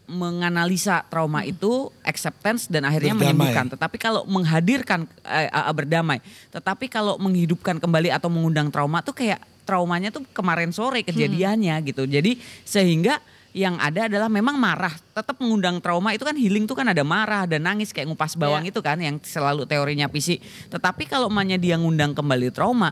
Menganalisa 0.05 1.05
trauma 1.09 1.43
itu 1.43 1.89
acceptance 2.03 2.69
dan 2.69 2.85
akhirnya 2.85 3.17
Berdamai. 3.17 3.33
menyembuhkan. 3.35 3.67
Tetapi 3.73 3.97
kalau 3.97 4.23
menghadirkan 4.25 5.09
eh, 5.25 5.49
eh, 5.49 5.73
berdamai, 5.73 6.19
tetapi 6.51 6.87
kalau 6.89 7.17
menghidupkan 7.17 7.81
kembali 7.81 8.13
atau 8.13 8.29
mengundang 8.29 8.69
trauma 8.69 9.01
tuh 9.01 9.17
kayak 9.17 9.41
traumanya 9.65 10.13
tuh 10.13 10.23
kemarin 10.31 10.71
sore 10.71 11.01
kejadiannya 11.03 11.81
gitu. 11.89 12.05
Jadi 12.05 12.37
sehingga 12.63 13.17
yang 13.55 13.79
ada 13.79 14.11
adalah 14.11 14.27
memang 14.27 14.59
marah, 14.59 14.91
tetap 15.15 15.39
mengundang 15.39 15.79
trauma 15.79 16.11
itu 16.11 16.27
kan 16.27 16.35
healing 16.35 16.67
tuh 16.67 16.75
kan 16.75 16.91
ada 16.91 17.07
marah, 17.07 17.47
ada 17.47 17.55
nangis 17.57 17.95
kayak 17.95 18.11
ngupas 18.11 18.35
bawang 18.35 18.67
Iya. 18.67 18.75
itu 18.75 18.81
kan 18.83 18.99
yang 18.99 19.17
selalu 19.23 19.63
teorinya 19.63 20.11
PC. 20.11 20.43
Tetapi 20.69 21.07
kalau 21.07 21.31
emaknya 21.31 21.55
dia 21.55 21.79
ngundang 21.79 22.19
kembali 22.19 22.51
trauma, 22.51 22.91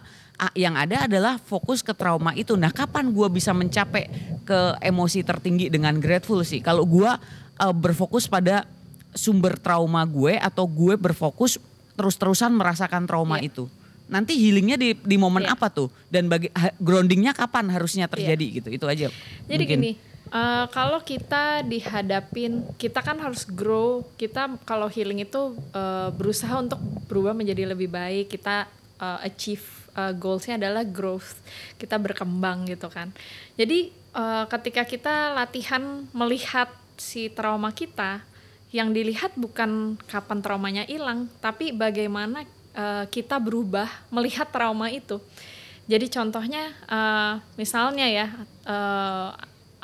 yang 0.56 0.74
ada 0.74 1.06
adalah 1.06 1.38
fokus 1.38 1.84
ke 1.84 1.94
trauma 1.94 2.34
itu. 2.34 2.58
Nah, 2.58 2.74
kapan 2.74 3.14
gua 3.14 3.30
bisa 3.30 3.54
mencapai 3.54 4.10
ke 4.42 4.60
emosi 4.82 5.22
tertinggi 5.22 5.70
dengan 5.70 5.94
grateful 6.02 6.42
sih? 6.42 6.58
Kalau 6.58 6.82
gua 6.82 7.20
eh, 7.60 7.74
berfokus 7.74 8.26
pada 8.26 8.66
sumber 9.12 9.60
trauma 9.60 10.00
gue 10.08 10.40
atau 10.40 10.64
gue 10.64 10.96
berfokus 10.96 11.60
terus-terusan 11.92 12.48
merasakan 12.56 13.04
trauma 13.04 13.36
Iya. 13.36 13.52
itu. 13.52 13.64
Nanti 14.08 14.32
healingnya 14.40 14.80
di 14.80 14.96
di 14.96 15.16
momen 15.20 15.44
Iya. 15.44 15.52
apa 15.52 15.68
tuh? 15.68 15.92
Dan 16.08 16.32
bagi 16.32 16.48
groundingnya 16.80 17.36
kapan 17.36 17.68
harusnya 17.68 18.08
terjadi 18.08 18.64
gitu? 18.64 18.68
Itu 18.72 18.88
aja. 18.88 19.12
Jadi 19.46 19.64
mungkin. 19.68 19.80
gini, 19.84 19.92
Eh, 20.32 20.66
kalau 20.72 20.96
kita 21.04 21.60
dihadapin, 21.60 22.64
kita 22.80 23.04
kan 23.04 23.20
harus 23.20 23.44
grow. 23.44 24.00
Kita 24.16 24.48
kalau 24.64 24.88
healing 24.88 25.28
itu 25.28 25.52
eh, 25.76 26.08
berusaha 26.08 26.56
untuk 26.56 26.80
berubah 27.04 27.36
menjadi 27.36 27.68
lebih 27.68 27.92
baik. 27.92 28.32
Kita 28.32 28.64
eh, 28.96 29.28
achieve 29.28 29.81
eh, 29.96 30.12
goalsnya 30.16 30.56
adalah 30.60 30.84
growth. 30.84 31.40
Kita 31.76 31.96
berkembang 31.96 32.68
gitu 32.68 32.88
kan. 32.88 33.12
Jadi 33.56 33.92
eh, 33.92 34.44
ketika 34.48 34.82
kita 34.88 35.36
latihan 35.36 36.04
melihat 36.12 36.68
si 36.96 37.32
trauma 37.32 37.72
kita, 37.72 38.22
yang 38.72 38.96
dilihat 38.96 39.36
bukan 39.36 40.00
kapan 40.08 40.40
traumanya 40.40 40.84
hilang, 40.88 41.28
tapi 41.44 41.76
bagaimana 41.76 42.48
eh, 42.72 43.04
kita 43.12 43.36
berubah 43.36 43.86
melihat 44.08 44.48
trauma 44.48 44.88
itu. 44.88 45.20
Jadi 45.84 46.08
contohnya, 46.08 46.72
eh, 46.88 47.34
misalnya 47.60 48.08
ya, 48.08 48.26
eh, 48.64 49.28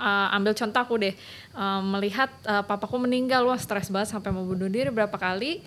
eh, 0.00 0.36
ambil 0.40 0.56
contoh 0.56 0.80
aku 0.80 0.94
deh, 0.96 1.12
eh, 1.52 1.80
melihat 1.84 2.32
eh, 2.48 2.64
papaku 2.64 2.96
meninggal, 2.96 3.44
wah 3.44 3.60
stres 3.60 3.92
banget 3.92 4.16
sampai 4.16 4.32
mau 4.32 4.48
bunuh 4.48 4.72
diri 4.72 4.88
berapa 4.88 5.14
kali, 5.20 5.60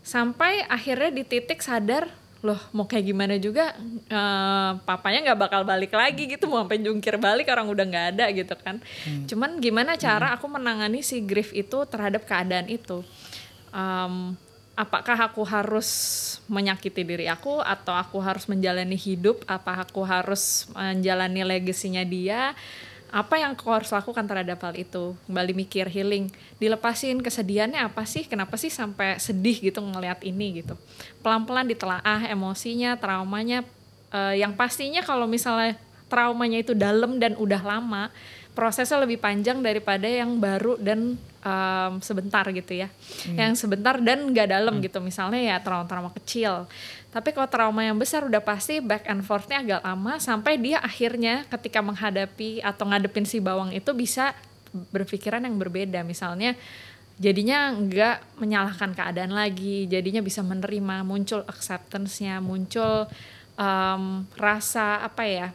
sampai 0.00 0.64
akhirnya 0.72 1.12
di 1.12 1.22
titik 1.28 1.60
sadar, 1.60 2.08
loh 2.38 2.60
mau 2.70 2.86
kayak 2.86 3.02
gimana 3.02 3.34
juga, 3.42 3.74
eh, 4.06 4.70
papanya 4.86 5.30
nggak 5.30 5.40
bakal 5.42 5.62
balik 5.66 5.90
lagi 5.90 6.30
gitu, 6.30 6.46
mau 6.46 6.62
sampai 6.62 6.78
jungkir 6.78 7.18
balik 7.18 7.50
orang 7.50 7.66
udah 7.66 7.84
nggak 7.84 8.06
ada 8.14 8.24
gitu 8.30 8.54
kan. 8.58 8.78
Cuman 9.26 9.58
gimana 9.58 9.98
cara 9.98 10.34
aku 10.38 10.46
menangani 10.46 11.02
si 11.02 11.18
grief 11.18 11.50
itu 11.50 11.82
terhadap 11.90 12.22
keadaan 12.22 12.70
itu? 12.70 13.02
Em, 13.74 14.38
apakah 14.78 15.18
aku 15.26 15.42
harus 15.42 15.90
menyakiti 16.46 17.02
diri 17.02 17.26
aku 17.26 17.58
atau 17.58 17.98
aku 17.98 18.22
harus 18.22 18.46
menjalani 18.46 18.94
hidup 18.94 19.42
apa 19.50 19.82
aku 19.82 20.06
harus 20.06 20.70
menjalani 20.70 21.42
legasinya 21.42 22.06
dia 22.06 22.54
apa 23.08 23.40
yang 23.40 23.56
aku 23.56 23.72
harus 23.72 23.88
lakukan 23.88 24.24
terhadap 24.28 24.60
hal 24.60 24.74
itu? 24.76 25.16
Kembali 25.24 25.52
mikir 25.56 25.88
healing. 25.88 26.28
Dilepasin 26.60 27.24
kesedihannya 27.24 27.80
apa 27.80 28.04
sih? 28.04 28.28
Kenapa 28.28 28.60
sih 28.60 28.68
sampai 28.68 29.16
sedih 29.16 29.56
gitu 29.58 29.80
ngelihat 29.80 30.20
ini 30.24 30.60
gitu? 30.60 30.76
Pelan-pelan 31.24 31.64
ditelaah 31.68 32.28
emosinya 32.28 33.00
traumanya. 33.00 33.64
Eh, 34.12 34.44
yang 34.44 34.52
pastinya 34.52 35.00
kalau 35.00 35.24
misalnya 35.24 35.80
traumanya 36.08 36.60
itu 36.60 36.72
dalam 36.72 37.20
dan 37.20 37.36
udah 37.36 37.60
lama 37.60 38.08
prosesnya 38.58 38.98
lebih 38.98 39.22
panjang 39.22 39.62
daripada 39.62 40.10
yang 40.10 40.42
baru 40.42 40.74
dan 40.82 41.14
em, 41.46 41.92
sebentar 42.02 42.42
gitu 42.50 42.74
ya. 42.74 42.90
Yang 43.38 43.62
sebentar 43.62 44.02
dan 44.02 44.34
nggak 44.34 44.50
dalam 44.50 44.82
gitu. 44.82 44.98
Misalnya 44.98 45.38
ya 45.38 45.56
trauma-trauma 45.62 46.10
kecil. 46.18 46.66
Tapi 47.14 47.30
kalau 47.30 47.46
trauma 47.46 47.86
yang 47.86 47.94
besar 47.94 48.26
udah 48.26 48.42
pasti 48.42 48.82
back 48.82 49.06
and 49.06 49.22
forthnya 49.22 49.62
agak 49.62 49.80
lama 49.86 50.18
sampai 50.18 50.58
dia 50.58 50.82
akhirnya 50.82 51.46
ketika 51.46 51.78
menghadapi 51.78 52.58
atau 52.66 52.90
ngadepin 52.90 53.22
si 53.22 53.38
bawang 53.38 53.70
itu 53.70 53.94
bisa 53.94 54.34
berpikiran 54.90 55.46
yang 55.46 55.54
berbeda. 55.54 56.02
Misalnya 56.02 56.58
jadinya 57.22 57.70
nggak 57.78 58.42
menyalahkan 58.42 58.90
keadaan 58.94 59.34
lagi 59.34 59.86
jadinya 59.86 60.22
bisa 60.22 60.42
menerima 60.42 61.02
muncul 61.06 61.42
acceptance-nya 61.46 62.42
muncul 62.42 63.06
em, 63.54 64.26
rasa 64.34 65.02
apa 65.02 65.22
ya 65.26 65.48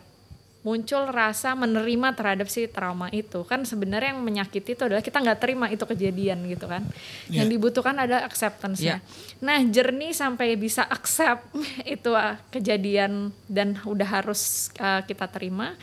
muncul 0.64 1.12
rasa 1.12 1.54
menerima 1.60 2.16
terhadap 2.16 2.48
si 2.48 2.72
trauma 2.72 3.12
itu. 3.12 3.44
Kan 3.44 3.68
sebenarnya 3.68 4.16
yang 4.16 4.24
menyakiti 4.24 4.80
itu 4.80 4.88
adalah 4.88 5.04
kita 5.04 5.20
nggak 5.20 5.40
terima 5.44 5.68
itu 5.68 5.84
kejadian 5.84 6.48
gitu 6.48 6.72
kan. 6.72 6.88
Yang 7.28 7.48
dibutuhkan 7.60 7.96
adalah 8.00 8.24
acceptance-nya. 8.24 9.04
Nah 9.44 9.60
jernih 9.68 10.16
sampai 10.16 10.56
bisa 10.56 10.88
accept 10.88 11.44
itu 12.00 12.16
ah, 12.16 12.40
kejadian 12.50 13.36
dan 13.52 13.76
udah 13.84 14.08
harus 14.24 14.72
ah, 14.80 15.04
kita 15.04 15.28
terima 15.28 15.76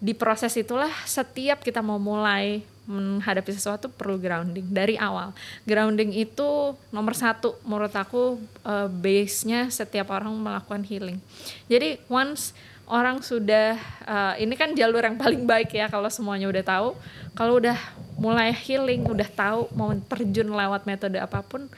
di 0.00 0.16
proses 0.16 0.56
itulah 0.56 0.88
setiap 1.04 1.60
kita 1.60 1.84
mau 1.84 2.00
mulai 2.00 2.64
menghadapi 2.88 3.52
sesuatu 3.52 3.92
perlu 3.92 4.16
grounding 4.16 4.66
dari 4.68 4.96
awal. 4.96 5.36
Grounding 5.68 6.16
itu 6.16 6.74
nomor 6.90 7.14
satu 7.16 7.56
menurut 7.64 7.92
aku 7.96 8.36
eh, 8.68 8.88
base-nya 8.88 9.72
setiap 9.72 10.12
orang 10.12 10.36
melakukan 10.36 10.84
healing. 10.84 11.20
Jadi 11.68 12.00
once 12.08 12.52
orang 12.90 13.22
sudah 13.22 13.78
eh, 14.04 14.34
ini 14.42 14.52
kan 14.52 14.74
jalur 14.74 15.00
yang 15.00 15.14
paling 15.14 15.46
baik 15.46 15.70
ya 15.70 15.86
kalau 15.86 16.10
semuanya 16.10 16.44
udah 16.44 16.64
tahu. 16.66 16.88
Kalau 17.32 17.56
udah 17.56 17.78
mulai 18.18 18.50
healing, 18.52 19.06
udah 19.06 19.24
tahu 19.26 19.70
mau 19.72 19.94
terjun 19.96 20.50
lewat 20.50 20.84
metode 20.84 21.16
apa 21.16 21.40
pun, 21.40 21.70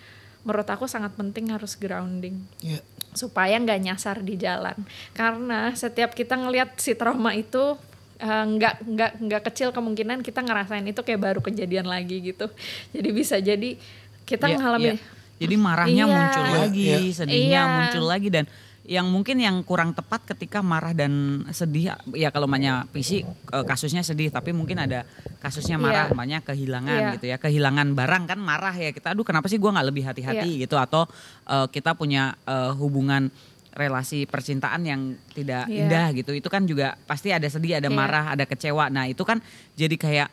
menurut 0.43 0.67
aku 0.67 0.89
sangat 0.89 1.13
penting 1.13 1.53
harus 1.53 1.77
grounding 1.77 2.43
Ya. 2.59 2.81
supaya 3.13 3.55
nggak 3.55 3.79
nyasar 3.79 4.17
di 4.19 4.35
jalan 4.35 4.75
karena 5.13 5.71
setiap 5.73 6.17
kita 6.17 6.33
ngelihat 6.33 6.81
si 6.81 6.97
trauma 6.97 7.31
itu 7.31 7.77
eh, 8.17 8.27
nggak 8.49 8.75
nggak 8.83 9.13
nggak 9.21 9.43
kecil 9.47 9.69
kemungkinan 9.71 10.19
kita 10.19 10.41
ngerasain 10.41 10.83
itu 10.83 10.99
kayak 10.99 11.21
baru 11.21 11.39
kejadian 11.39 11.87
lagi 11.87 12.25
gitu 12.25 12.49
jadi 12.91 13.09
bisa 13.13 13.37
jadi 13.37 13.77
kita 14.25 14.49
Iya, 14.49 14.55
mengalami 14.57 14.89
iya. 14.89 14.95
Jadi 15.39 15.55
marahnya 15.59 16.05
Iya. 16.05 16.15
muncul 16.15 16.45
lagi, 16.57 16.83
iya. 16.87 16.99
sedihnya 17.13 17.61
Iya. 17.61 17.71
muncul 17.71 18.05
lagi 18.09 18.29
dan 18.31 18.45
yang 18.83 19.07
mungkin 19.07 19.39
yang 19.39 19.63
kurang 19.63 19.95
tepat 19.95 20.27
ketika 20.27 20.59
marah 20.59 20.91
dan 20.91 21.13
sedih 21.49 21.95
ya 22.13 22.29
kalau 22.29 22.51
banyak 22.51 22.91
PC 22.91 23.23
eh, 23.23 23.25
kasusnya 23.63 24.03
sedih 24.03 24.27
tapi 24.29 24.51
mungkin 24.51 24.75
ada 24.77 25.07
kasusnya 25.39 25.79
marah 25.79 26.11
Iya. 26.11 26.19
banyak 26.19 26.43
kehilangan 26.43 26.99
Iya. 26.99 27.13
gitu 27.15 27.27
ya 27.31 27.37
kehilangan 27.39 27.95
barang 27.95 28.25
kan 28.27 28.39
marah 28.43 28.75
ya 28.75 28.91
kita 28.91 29.15
aduh 29.15 29.23
kenapa 29.23 29.47
sih 29.47 29.57
gua 29.57 29.71
nggak 29.71 29.87
lebih 29.87 30.05
hati-hati 30.05 30.51
gitu 30.61 30.75
atau 30.77 31.07
eh, 31.47 31.67
kita 31.69 31.95
punya 31.95 32.35
eh, 32.43 32.75
hubungan 32.75 33.31
relasi 33.73 34.27
percintaan 34.27 34.83
yang 34.83 35.01
tidak 35.31 35.71
Iya. 35.71 35.87
indah 35.87 36.07
gitu 36.13 36.35
itu 36.35 36.49
kan 36.51 36.67
juga 36.67 36.99
pasti 37.07 37.31
ada 37.31 37.47
sedih 37.47 37.79
ada 37.79 37.87
Iya. 37.87 37.95
marah 37.95 38.35
ada 38.35 38.45
kecewa 38.45 38.91
nah 38.91 39.07
itu 39.07 39.23
kan 39.23 39.39
jadi 39.75 39.95
kayak 39.95 40.29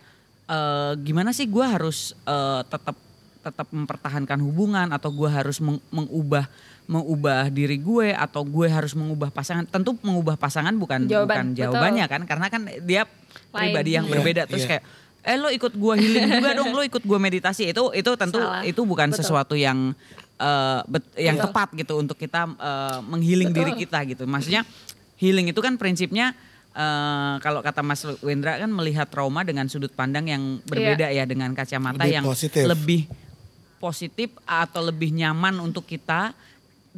eh, 0.48 0.92
gimana 1.00 1.30
sih 1.30 1.46
gua 1.46 1.78
harus 1.78 2.18
eh, 2.26 2.62
tetap 2.66 2.98
tetap 3.40 3.72
mempertahankan 3.72 4.36
hubungan 4.42 4.92
atau 4.92 5.16
gue 5.16 5.32
harus 5.32 5.64
meng- 5.64 5.80
mengubah 5.90 6.44
mengubah 6.90 7.54
diri 7.54 7.78
gue 7.78 8.10
atau 8.10 8.42
gue 8.42 8.66
harus 8.66 8.98
mengubah 8.98 9.30
pasangan 9.30 9.62
tentu 9.64 9.94
mengubah 10.02 10.34
pasangan 10.36 10.74
bukan 10.74 11.06
Jawaban, 11.06 11.22
bukan 11.30 11.46
betul. 11.54 11.62
jawabannya 11.70 12.06
kan 12.10 12.22
karena 12.26 12.48
kan 12.50 12.62
dia 12.82 13.06
pribadi 13.54 13.94
yang 13.94 14.10
Iya, 14.10 14.14
berbeda 14.18 14.42
terus 14.50 14.66
iya. 14.66 14.70
kayak 14.76 14.84
eh 15.20 15.38
lo 15.38 15.48
ikut 15.48 15.78
gue 15.78 15.94
healing 15.96 16.26
juga 16.34 16.50
dong 16.58 16.74
lo 16.74 16.82
ikut 16.82 17.04
gue 17.04 17.20
meditasi 17.20 17.70
itu 17.70 17.84
itu 17.94 18.12
tentu 18.18 18.42
Salah. 18.42 18.66
itu 18.66 18.82
bukan 18.82 19.14
Betul. 19.14 19.20
sesuatu 19.22 19.54
yang 19.54 19.94
eh, 20.36 20.80
bet- 20.90 21.14
yang 21.16 21.38
Betul. 21.38 21.46
tepat 21.54 21.70
gitu 21.78 21.94
untuk 21.96 22.18
kita 22.18 22.50
eh, 22.50 22.98
menghealing 23.06 23.54
diri 23.54 23.72
Betul. 23.72 23.84
kita 23.86 24.00
gitu 24.10 24.24
maksudnya 24.26 24.66
healing 25.16 25.46
itu 25.46 25.62
kan 25.62 25.78
prinsipnya 25.78 26.34
eh, 26.72 27.34
kalau 27.40 27.62
kata 27.62 27.86
Mas 27.86 28.02
Wendra 28.20 28.58
kan 28.58 28.72
melihat 28.72 29.06
trauma 29.06 29.46
dengan 29.46 29.70
sudut 29.70 29.94
pandang 29.94 30.26
yang 30.26 30.42
berbeda 30.64 31.14
ya 31.14 31.22
dengan 31.24 31.54
kacamata 31.54 32.02
Lebih 32.02 32.16
yang 32.18 32.26
positif. 32.26 32.64
lebih 32.66 33.02
positif 33.78 34.34
atau 34.44 34.82
lebih 34.82 35.14
nyaman 35.14 35.56
untuk 35.62 35.86
kita 35.86 36.34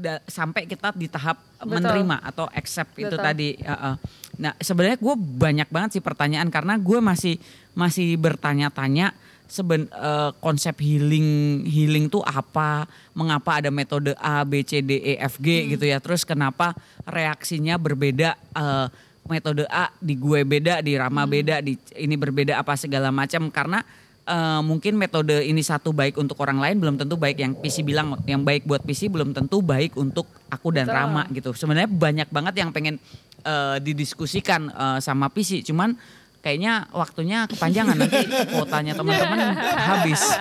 da- 0.02 0.24
sampai 0.26 0.66
kita 0.66 0.90
di 0.98 1.06
tahap 1.06 1.38
Betul. 1.62 1.78
menerima 1.78 2.18
atau 2.26 2.50
accept 2.50 2.98
itu 2.98 3.14
Betul. 3.14 3.22
tadi. 3.22 3.50
uh, 3.62 3.94
uh. 3.94 3.96
Nah 4.42 4.58
sebenarnya 4.58 4.98
gue 4.98 5.16
banyak 5.16 5.70
banget 5.70 5.90
sih 6.00 6.04
pertanyaan 6.04 6.50
karena 6.50 6.82
gue 6.82 6.98
masih 6.98 7.38
masih 7.78 8.18
bertanya-tanya 8.18 9.14
seben 9.46 9.86
uh, 9.92 10.32
konsep 10.42 10.80
healing 10.80 11.62
healing 11.68 12.08
tuh 12.10 12.24
apa, 12.24 12.88
mengapa 13.14 13.60
ada 13.62 13.70
metode 13.70 14.16
A, 14.18 14.42
B, 14.48 14.64
C, 14.66 14.80
D, 14.82 14.98
E, 14.98 15.14
F, 15.22 15.38
G 15.38 15.76
gitu 15.76 15.86
ya. 15.86 16.02
Terus 16.02 16.26
kenapa 16.26 16.74
reaksinya 17.06 17.78
berbeda. 17.78 18.34
uh, 18.58 18.90
metode 19.30 19.70
A 19.70 19.94
di 20.02 20.18
gue 20.18 20.42
beda, 20.42 20.82
di 20.82 20.98
Rama 20.98 21.30
beda, 21.30 21.62
di 21.62 21.78
ini 22.00 22.18
berbeda 22.18 22.58
apa 22.58 22.74
segala 22.74 23.14
macam 23.14 23.54
karena 23.54 23.86
eh, 24.28 24.62
mungkin 24.62 24.98
metode 24.98 25.42
ini 25.46 25.62
satu 25.62 25.94
baik 25.96 26.18
untuk 26.18 26.38
orang 26.42 26.62
lain 26.62 26.78
belum 26.78 26.96
tentu 26.98 27.16
baik 27.18 27.38
yang 27.42 27.54
PC 27.58 27.82
bilang 27.86 28.18
yang 28.30 28.42
baik 28.46 28.66
buat 28.66 28.82
PC 28.86 29.10
belum 29.10 29.34
tentu 29.34 29.62
baik 29.64 29.98
untuk 29.98 30.28
aku 30.52 30.74
dan 30.76 30.90
Betul. 30.90 30.98
Rama 30.98 31.24
gitu. 31.32 31.50
Sebenarnya 31.56 31.90
banyak 31.90 32.30
banget 32.30 32.54
yang 32.62 32.70
pengen 32.76 32.98
eh, 33.46 33.78
didiskusikan 33.82 34.70
eh, 34.70 35.00
sama 35.00 35.32
PC, 35.32 35.66
cuman 35.66 35.96
kayaknya 36.42 36.90
waktunya 36.90 37.46
kepanjangan 37.46 37.96
nanti 37.96 38.26
kuotanya 38.50 38.98
teman-teman 38.98 39.40
habis. 39.78 40.22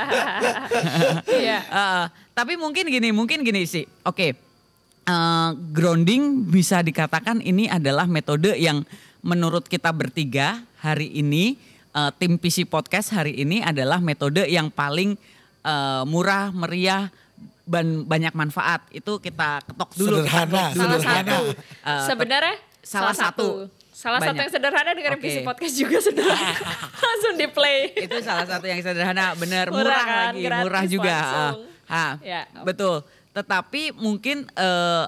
Eh, 1.71 2.07
tapi 2.35 2.57
mungkin 2.57 2.89
gini, 2.89 3.13
mungkin 3.13 3.45
gini 3.45 3.69
sih. 3.69 3.85
Oke, 4.07 4.35
eh, 5.05 5.51
grounding 5.73 6.49
bisa 6.49 6.81
dikatakan 6.81 7.45
ini 7.45 7.69
adalah 7.69 8.09
metode 8.09 8.57
yang 8.57 8.83
menurut 9.21 9.69
kita 9.69 9.93
bertiga 9.93 10.65
hari 10.81 11.13
ini 11.13 11.61
eh, 11.91 12.11
tim 12.17 12.37
PC 12.37 12.65
Podcast 12.65 13.11
hari 13.11 13.35
ini 13.35 13.61
adalah 13.61 13.99
metode 13.99 14.45
yang 14.45 14.69
paling 14.69 15.15
eh, 15.61 16.03
murah, 16.05 16.51
meriah 16.51 17.09
dan 17.65 18.03
banyak 18.03 18.33
manfaat. 18.33 18.83
Itu 18.91 19.19
kita 19.19 19.63
ketok 19.63 19.91
dulu. 19.95 20.17
kita 20.21 20.27
Sederhana, 20.27 20.49
break 20.49 20.71
dulu. 20.71 20.81
salah 20.81 20.99
Sederhana. 20.99 21.31
satu 21.31 21.41
Eh, 21.81 22.05
sebenarnya 22.09 22.57
salah 22.81 23.15
satu. 23.15 23.49
salah 23.93 24.17
satu 24.17 24.33
Banyak. 24.33 24.41
yang 24.41 24.53
sederhana 24.57 24.91
dengerin 24.97 25.19
Oke. 25.21 25.27
PC 25.29 25.37
podcast 25.45 25.75
juga 25.77 25.99
sederhana 26.01 26.57
langsung 27.05 27.35
di 27.37 27.47
play 27.47 27.93
itu 28.01 28.17
salah 28.25 28.49
satu 28.49 28.65
yang 28.65 28.81
sederhana 28.81 29.37
bener 29.37 29.69
Murah 29.69 29.85
murah, 29.85 30.01
kan, 30.01 30.25
lagi 30.33 30.41
gratis 30.41 30.65
murah 30.65 30.85
juga 30.89 31.13
langsung. 31.13 31.57
Ah, 31.85 31.93
ah, 31.93 32.13
Ya. 32.25 32.41
betul 32.65 33.05
tetapi 33.31 33.93
mungkin 33.93 34.49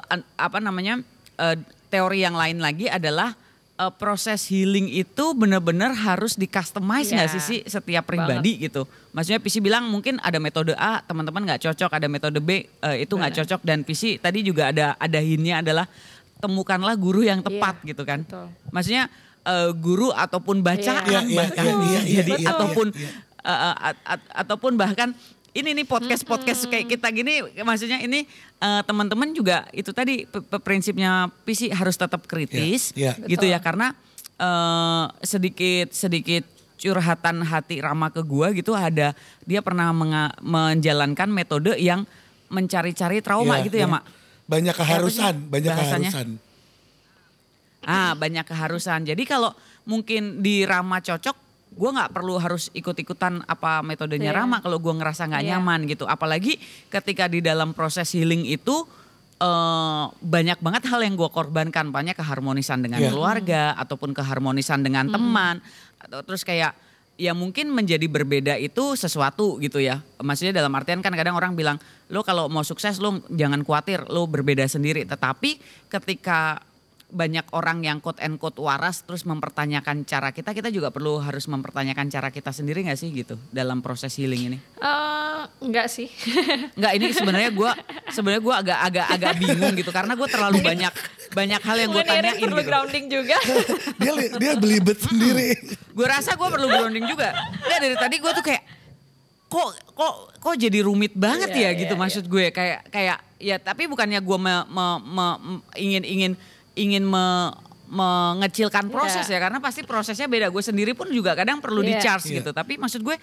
an- 0.05 0.29
apa 0.37 0.59
namanya 0.61 1.01
eh, 1.35 1.57
teori 1.89 2.21
yang 2.21 2.37
lain 2.37 2.61
lagi 2.61 2.85
adalah 2.85 3.33
eh, 3.75 3.93
proses 3.95 4.47
healing 4.47 4.87
itu 4.87 5.25
benar-benar 5.33 5.93
harus 5.93 6.35
di 6.35 6.45
customize 6.45 7.09
nggak 7.09 7.29
Iya. 7.29 7.35
sih 7.35 7.43
sih 7.43 7.61
setiap 7.65 8.05
pribadi 8.05 8.61
gitu. 8.61 8.85
Maksudnya 9.11 9.39
PC 9.39 9.59
bilang 9.59 9.87
mungkin 9.87 10.17
ada 10.19 10.37
metode 10.37 10.73
A 10.75 11.01
teman-teman 11.01 11.45
nggak 11.45 11.63
cocok, 11.63 11.91
ada 11.93 12.07
metode 12.07 12.39
B 12.39 12.51
eh, 12.63 12.97
itu 12.99 13.13
nggak 13.13 13.43
cocok 13.43 13.61
dan 13.63 13.81
PC 13.81 14.17
tadi 14.17 14.41
juga 14.41 14.69
ada 14.69 14.97
ada 14.97 15.19
hinnya 15.19 15.61
adalah 15.61 15.87
temukanlah 16.39 16.95
guru 16.95 17.23
yang 17.23 17.39
tepat 17.39 17.79
Iya, 17.81 17.89
gitu 17.89 18.03
kan. 18.03 18.21
betul. 18.23 18.47
Maksudnya 18.71 19.05
eh, 19.43 19.71
guru 19.73 20.09
ataupun 20.11 20.61
bacaan 20.61 21.03
Iya, 21.05 21.21
iya, 21.23 21.37
bahkan 21.37 21.65
iya, 21.65 21.75
iya, 21.75 22.01
iya, 22.07 22.17
jadi 22.19 22.33
iya, 22.39 22.49
ataupun 22.51 22.87
iya, 22.93 23.11
eh, 23.43 23.51
eh, 23.51 23.75
at- 23.91 24.03
at- 24.07 24.31
ataupun 24.39 24.73
bahkan 24.75 25.11
ini 25.53 25.75
nih 25.75 25.85
podcast 25.85 26.25
podcast 26.25 26.65
kayak 26.65 26.89
kita 26.91 27.09
gini 27.09 27.45
maksudnya 27.61 28.01
ini 28.01 28.25
eh, 28.59 28.83
teman-teman 28.83 29.31
juga 29.31 29.69
itu 29.71 29.91
tadi 29.91 30.25
prinsipnya 30.59 31.29
PC 31.45 31.69
harus 31.71 31.95
tetap 31.95 32.25
kritis 32.25 32.93
Iya, 32.93 33.17
gitu 33.23 33.45
ya 33.45 33.59
karena 33.59 33.93
eh, 34.35 35.05
sedikit 35.21 35.91
sedikit 35.91 36.45
curhatan 36.77 37.45
hati 37.45 37.79
Rama 37.79 38.09
ke 38.09 38.21
gua 38.21 38.51
gitu 38.51 38.73
ada 38.73 39.13
dia 39.43 39.61
pernah 39.61 39.93
menga- 39.93 40.35
menjalankan 40.41 41.29
metode 41.29 41.77
yang 41.77 42.03
mencari-cari 42.49 43.21
trauma 43.21 43.57
Iya, 43.57 43.65
gitu 43.65 43.77
ya 43.77 43.87
iya. 43.87 43.93
mak 43.93 44.05
Banyak 44.43 44.75
keharusan, 44.75 45.35
banyak 45.49 45.71
bahasanya? 45.71 46.11
keharusan. 46.13 46.29
Ah 47.83 48.13
banyak 48.13 48.45
keharusan. 48.45 49.03
Jadi 49.03 49.23
kalau 49.25 49.55
mungkin 49.85 50.39
di 50.39 50.63
Rama 50.63 50.99
cocok, 50.99 51.35
gue 51.73 51.91
nggak 51.91 52.13
perlu 52.13 52.37
harus 52.37 52.69
ikut-ikutan 52.73 53.43
apa 53.49 53.81
metodenya 53.81 54.31
Iya. 54.31 54.45
Rama 54.45 54.61
kalau 54.61 54.77
gue 54.77 54.93
ngerasa 54.93 55.25
nggak 55.25 55.43
Iya. 55.43 55.51
nyaman 55.57 55.81
gitu. 55.89 56.05
Apalagi 56.05 56.61
ketika 56.89 57.27
di 57.27 57.41
dalam 57.41 57.73
proses 57.73 58.13
healing 58.13 58.45
itu 58.45 58.85
eh, 59.43 60.05
banyak 60.23 60.63
banget 60.63 60.87
hal 60.87 61.03
yang 61.03 61.19
gue 61.19 61.27
korbankan, 61.27 61.91
banyak 61.91 62.15
keharmonisan 62.15 62.79
dengan 62.79 63.03
Iya. 63.03 63.11
keluarga 63.11 63.75
ataupun 63.75 64.15
keharmonisan 64.15 64.87
dengan 64.87 65.11
teman, 65.11 65.59
atau 65.99 66.23
terus 66.23 66.47
kayak 66.47 66.79
ya 67.19 67.35
mungkin 67.35 67.75
menjadi 67.75 68.07
berbeda 68.07 68.55
itu 68.57 68.95
sesuatu 68.95 69.59
gitu 69.59 69.83
ya. 69.83 69.99
Maksudnya 70.23 70.55
dalam 70.55 70.71
artian 70.79 71.03
kan 71.03 71.11
kadang 71.19 71.35
orang 71.35 71.59
bilang, 71.59 71.83
lo 72.07 72.23
kalau 72.23 72.47
mau 72.47 72.63
sukses 72.63 73.03
lo 73.03 73.19
jangan 73.35 73.67
khawatir, 73.67 74.07
lo 74.07 74.31
berbeda 74.31 74.63
sendiri. 74.65 75.03
Tetapi 75.11 75.59
ketika 75.91 76.63
banyak 77.13 77.45
orang 77.53 77.85
yang 77.85 78.01
quote 78.01 78.19
and 78.19 78.41
quote 78.41 78.57
waras 78.57 79.05
terus 79.05 79.23
mempertanyakan 79.23 80.03
cara 80.03 80.33
kita, 80.33 80.51
kita 80.51 80.73
juga 80.73 80.89
perlu 80.89 81.21
harus 81.21 81.45
mempertanyakan 81.45 82.09
cara 82.09 82.33
kita 82.33 82.51
sendiri 82.51 82.81
nggak 82.83 82.97
sih 82.97 83.13
gitu 83.13 83.37
dalam 83.53 83.85
proses 83.85 84.17
healing 84.17 84.49
ini? 84.49 84.59
Eh, 84.81 85.43
enggak 85.61 85.93
sih. 85.93 86.09
Enggak 86.77 86.93
ini 86.97 87.07
sebenarnya 87.13 87.51
gue 87.53 87.71
sebenarnya 88.09 88.43
gue 88.43 88.55
agak 88.57 88.79
agak 88.81 89.07
agak 89.13 89.33
bingung 89.37 89.75
gitu 89.77 89.93
karena 89.93 90.17
gue 90.17 90.25
terlalu 90.27 90.59
banyak 90.59 90.93
banyak 91.33 91.61
hal 91.61 91.77
yang 91.77 91.91
gue 91.93 92.05
tanyain 92.05 92.41
perlu 92.41 92.57
gitu. 92.57 92.69
grounding 92.69 93.05
juga. 93.07 93.37
Dia 94.01 94.13
li- 94.17 94.33
dia 94.33 94.53
belibet 94.57 94.99
sendiri. 94.99 95.49
Gue 95.93 96.07
rasa 96.09 96.35
gue 96.35 96.49
perlu 96.49 96.67
grounding 96.67 97.05
juga. 97.05 97.37
Nggak 97.61 97.79
dari 97.79 97.97
tadi 98.01 98.17
gue 98.19 98.33
tuh 98.33 98.45
kayak 98.45 98.63
kok 99.47 99.69
kok 99.93 100.15
kok 100.41 100.55
jadi 100.57 100.81
rumit 100.81 101.13
banget 101.13 101.53
Iya, 101.53 101.77
ya 101.77 101.81
gitu 101.85 101.93
iya, 101.93 102.01
maksud 102.01 102.25
gue 102.25 102.49
kayak 102.49 102.89
kayak 102.89 103.19
ya 103.37 103.61
tapi 103.61 103.85
bukannya 103.85 104.17
gue 104.19 104.39
me- 104.41 104.65
me- 104.65 105.03
me- 105.05 105.41
me- 105.45 105.63
ingin 105.77 106.03
ingin 106.03 106.33
ingin 106.75 107.05
me- 107.05 107.53
mengecilkan 107.93 108.89
proses 108.89 109.29
Iya. 109.29 109.37
ya 109.37 109.49
karena 109.49 109.59
pasti 109.61 109.85
prosesnya 109.85 110.25
beda 110.25 110.49
gue 110.49 110.65
sendiri 110.65 110.97
pun 110.97 111.13
juga 111.13 111.37
kadang 111.37 111.61
perlu 111.61 111.85
di 111.85 111.93
Iya. 111.93 112.01
charge 112.01 112.33
Iya. 112.33 112.41
gitu 112.41 112.51
tapi 112.51 112.81
maksud 112.81 113.05
gue 113.05 113.17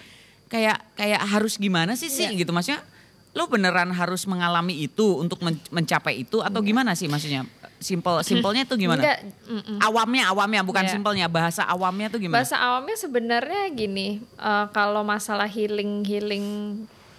kayak 0.46 0.94
kayak 0.94 1.20
harus 1.26 1.58
gimana 1.58 1.98
sih 1.98 2.06
sih 2.06 2.30
Iya. 2.30 2.38
gitu 2.38 2.54
maksudnya 2.54 2.78
lo 3.30 3.46
beneran 3.46 3.90
harus 3.90 4.26
mengalami 4.26 4.78
itu 4.80 5.18
untuk 5.18 5.42
men- 5.42 5.62
mencapai 5.70 6.22
itu 6.22 6.38
atau 6.38 6.58
gimana 6.60 6.94
sih 6.94 7.06
maksudnya 7.06 7.46
simple 7.78 8.22
simpelnya 8.22 8.62
tuh 8.62 8.74
gimana 8.74 8.98
Enggak, 9.00 9.18
mm-mm. 9.46 9.78
awamnya 9.80 10.24
awamnya 10.28 10.62
bukan 10.62 10.84
Iya. 10.84 10.92
simpelnya 10.94 11.26
bahasa 11.26 11.62
awamnya 11.64 12.06
tuh 12.06 12.18
gimana 12.18 12.38
Bahasa 12.38 12.58
awamnya 12.58 12.94
sebenarnya 12.94 13.62
gini, 13.70 14.08
eh, 14.22 14.66
kalau 14.70 15.02
masalah 15.02 15.46
healing 15.46 16.02
healing 16.04 16.46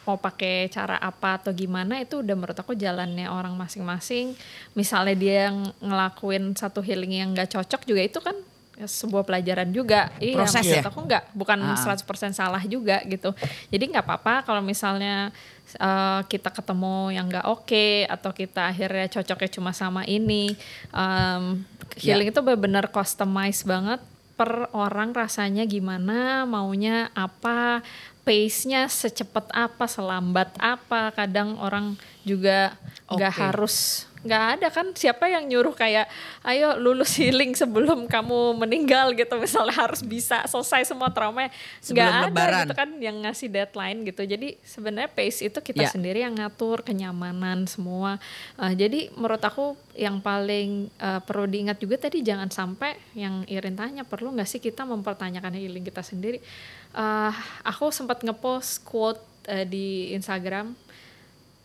mau 0.02 0.18
pakai 0.18 0.66
cara 0.68 0.98
apa 0.98 1.38
atau 1.38 1.54
gimana 1.54 2.02
itu 2.02 2.26
udah 2.26 2.34
menurut 2.34 2.58
aku 2.58 2.74
jalannya 2.74 3.30
orang 3.30 3.54
masing-masing. 3.54 4.34
Misalnya 4.74 5.16
dia 5.16 5.36
yang 5.50 5.70
ngelakuin 5.78 6.58
satu 6.58 6.82
healing 6.82 7.14
yang 7.14 7.30
nggak 7.32 7.54
cocok 7.54 7.86
juga 7.86 8.02
itu 8.02 8.20
kan 8.20 8.34
sebuah 8.82 9.22
pelajaran 9.22 9.70
juga. 9.70 10.10
Iya, 10.18 10.42
Proses 10.42 10.66
maksud 10.66 10.82
ya? 10.82 10.90
aku 10.90 11.00
nggak 11.06 11.24
bukan 11.38 11.60
Ah. 11.62 11.78
100% 11.78 12.34
salah 12.34 12.64
juga 12.66 12.98
gitu. 13.06 13.30
Jadi 13.70 13.84
nggak 13.94 14.06
apa-apa 14.10 14.42
kalau 14.42 14.66
misalnya 14.66 15.30
eh, 15.72 16.22
kita 16.26 16.50
ketemu 16.50 17.14
yang 17.14 17.30
nggak 17.30 17.46
oke 17.46 17.86
atau 18.10 18.34
kita 18.34 18.74
akhirnya 18.74 19.06
cocoknya 19.08 19.50
cuma 19.54 19.72
sama 19.72 20.02
ini. 20.10 20.58
Em, 20.92 21.62
healing 22.02 22.34
itu 22.34 22.42
benar-benar 22.42 22.90
customize 22.90 23.62
banget 23.62 24.02
per 24.34 24.66
orang 24.74 25.14
rasanya 25.14 25.70
gimana, 25.70 26.50
maunya 26.50 27.14
apa, 27.14 27.86
pace-nya 28.22 28.86
secepat 28.88 29.50
apa, 29.54 29.86
selambat 29.90 30.54
apa. 30.62 31.14
Kadang 31.14 31.58
orang 31.58 31.98
juga 32.22 32.78
nggak 33.10 33.34
Oke. 33.34 33.42
harus 33.42 33.76
nggak 34.22 34.44
ada 34.58 34.68
kan 34.70 34.94
siapa 34.94 35.26
yang 35.26 35.50
nyuruh 35.50 35.74
kayak 35.74 36.06
ayo 36.46 36.78
lulus 36.78 37.18
healing 37.18 37.58
sebelum 37.58 38.06
kamu 38.06 38.54
meninggal 38.54 39.18
gitu. 39.18 39.34
Misalnya 39.42 39.74
harus 39.74 40.06
bisa 40.06 40.46
selesai 40.46 40.86
semua 40.94 41.10
trauma 41.10 41.50
nggak 41.82 42.06
ada 42.06 42.30
lebaran. 42.30 42.62
gitu 42.70 42.74
kan 42.78 42.90
yang 43.02 43.18
ngasih 43.26 43.50
deadline 43.50 44.06
gitu. 44.06 44.22
Jadi 44.22 44.62
sebenarnya 44.62 45.10
pace 45.10 45.42
itu 45.42 45.58
kita 45.58 45.82
Ya. 45.82 45.90
sendiri 45.90 46.22
yang 46.22 46.38
ngatur 46.38 46.86
kenyamanan 46.86 47.66
semua. 47.66 48.22
Eh, 48.62 48.78
jadi 48.78 49.10
menurut 49.18 49.42
aku 49.42 49.74
yang 49.98 50.22
paling 50.22 50.94
eh, 50.94 51.20
perlu 51.26 51.50
diingat 51.50 51.82
juga 51.82 51.98
tadi 51.98 52.22
jangan 52.22 52.54
sampai 52.54 52.94
yang 53.18 53.42
Irin 53.50 53.74
tanya 53.74 54.06
perlu 54.06 54.30
nggak 54.32 54.46
sih 54.46 54.62
kita 54.62 54.86
mempertanyakan 54.86 55.58
healing 55.58 55.82
kita 55.82 56.06
sendiri? 56.06 56.38
Eh, 56.94 57.34
aku 57.66 57.90
sempat 57.90 58.22
ngepost 58.22 58.86
quote 58.86 59.18
eh, 59.50 59.66
di 59.66 60.14
Instagram 60.14 60.91